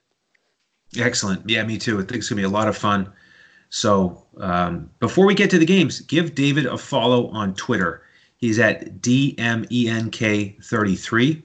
Excellent. 0.98 1.48
Yeah, 1.48 1.64
me 1.64 1.78
too. 1.78 2.00
I 2.00 2.02
think 2.02 2.16
it's 2.16 2.30
going 2.30 2.38
to 2.38 2.42
be 2.42 2.48
a 2.48 2.50
lot 2.50 2.68
of 2.68 2.76
fun. 2.76 3.14
So 3.70 4.26
um, 4.40 4.90
before 5.00 5.28
we 5.28 5.36
get 5.36 5.52
to 5.52 5.60
the 5.60 5.66
games, 5.66 6.02
give 6.02 6.34
David 6.34 6.66
a 6.66 6.80
follow 6.80 7.28
on 7.28 7.54
Twitter. 7.54 8.02
He's 8.38 8.58
at 8.58 9.02
DMENK33. 9.02 11.44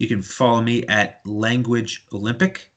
You 0.00 0.08
can 0.08 0.20
follow 0.20 0.62
me 0.62 0.84
at 0.88 1.24
Language 1.24 2.08
Olympic. 2.12 2.72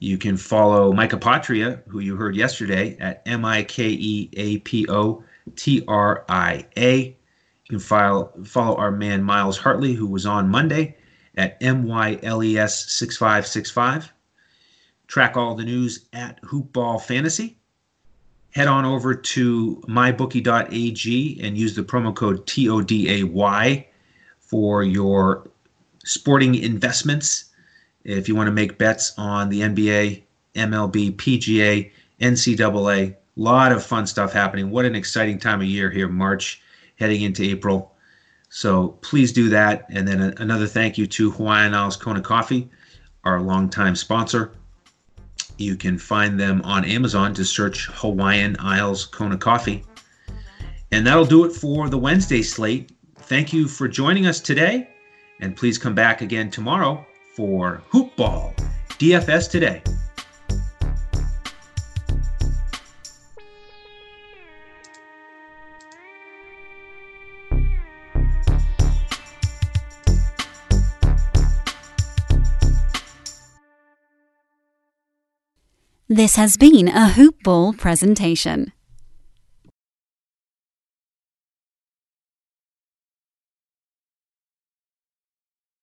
You 0.00 0.18
can 0.18 0.36
follow 0.36 0.92
Mike 0.92 1.12
Apotria, 1.12 1.82
who 1.86 2.00
you 2.00 2.16
heard 2.16 2.34
yesterday, 2.34 2.96
at 2.98 3.22
M 3.26 3.44
I 3.44 3.62
K 3.62 3.88
E 3.88 4.30
A 4.32 4.58
P 4.58 4.86
O 4.88 5.22
T 5.54 5.84
R 5.86 6.24
I 6.28 6.66
A. 6.76 7.04
You 7.06 7.68
can 7.68 7.78
file, 7.78 8.32
follow 8.44 8.76
our 8.76 8.90
man 8.90 9.22
Myles 9.22 9.58
Hartley, 9.58 9.94
who 9.94 10.06
was 10.06 10.26
on 10.26 10.48
Monday, 10.48 10.96
at 11.36 11.56
M 11.60 11.84
Y 11.84 12.18
L 12.22 12.42
E 12.42 12.58
S 12.58 12.90
6565. 12.92 14.12
Track 15.06 15.36
all 15.36 15.54
the 15.54 15.64
news 15.64 16.06
at 16.12 16.42
Hoopball 16.42 17.00
Fantasy 17.00 17.60
head 18.50 18.68
on 18.68 18.84
over 18.84 19.14
to 19.14 19.82
mybookie.ag 19.86 21.40
and 21.42 21.56
use 21.56 21.74
the 21.74 21.82
promo 21.82 22.14
code 22.14 22.46
TODAY 22.46 23.86
for 24.38 24.82
your 24.82 25.48
sporting 26.04 26.56
investments. 26.56 27.49
If 28.04 28.28
you 28.28 28.34
want 28.34 28.46
to 28.46 28.52
make 28.52 28.78
bets 28.78 29.12
on 29.18 29.48
the 29.48 29.60
NBA, 29.60 30.22
MLB, 30.54 31.16
PGA, 31.16 31.90
NCAA, 32.20 33.10
a 33.10 33.16
lot 33.36 33.72
of 33.72 33.84
fun 33.84 34.06
stuff 34.06 34.32
happening. 34.32 34.70
What 34.70 34.84
an 34.84 34.94
exciting 34.94 35.38
time 35.38 35.60
of 35.60 35.66
year 35.66 35.90
here, 35.90 36.08
March, 36.08 36.62
heading 36.98 37.22
into 37.22 37.42
April. 37.42 37.94
So 38.48 38.88
please 39.02 39.32
do 39.32 39.48
that. 39.50 39.86
And 39.90 40.08
then 40.08 40.34
another 40.38 40.66
thank 40.66 40.98
you 40.98 41.06
to 41.06 41.30
Hawaiian 41.30 41.74
Isles 41.74 41.96
Kona 41.96 42.20
Coffee, 42.20 42.70
our 43.24 43.40
longtime 43.40 43.96
sponsor. 43.96 44.52
You 45.58 45.76
can 45.76 45.98
find 45.98 46.40
them 46.40 46.62
on 46.62 46.84
Amazon 46.84 47.34
to 47.34 47.44
search 47.44 47.86
Hawaiian 47.92 48.56
Isles 48.58 49.06
Kona 49.06 49.36
Coffee. 49.36 49.84
And 50.90 51.06
that'll 51.06 51.26
do 51.26 51.44
it 51.44 51.52
for 51.52 51.88
the 51.88 51.98
Wednesday 51.98 52.42
slate. 52.42 52.92
Thank 53.18 53.52
you 53.52 53.68
for 53.68 53.86
joining 53.86 54.26
us 54.26 54.40
today. 54.40 54.88
And 55.40 55.54
please 55.56 55.78
come 55.78 55.94
back 55.94 56.22
again 56.22 56.50
tomorrow 56.50 57.06
for 57.40 57.82
Hoop 57.88 58.14
Ball 58.16 58.54
DFS 58.98 59.50
Today. 59.50 59.82
This 76.10 76.36
has 76.36 76.58
been 76.58 76.88
a 76.88 77.08
Hoop 77.08 77.42
Ball 77.42 77.72
presentation. 77.72 78.74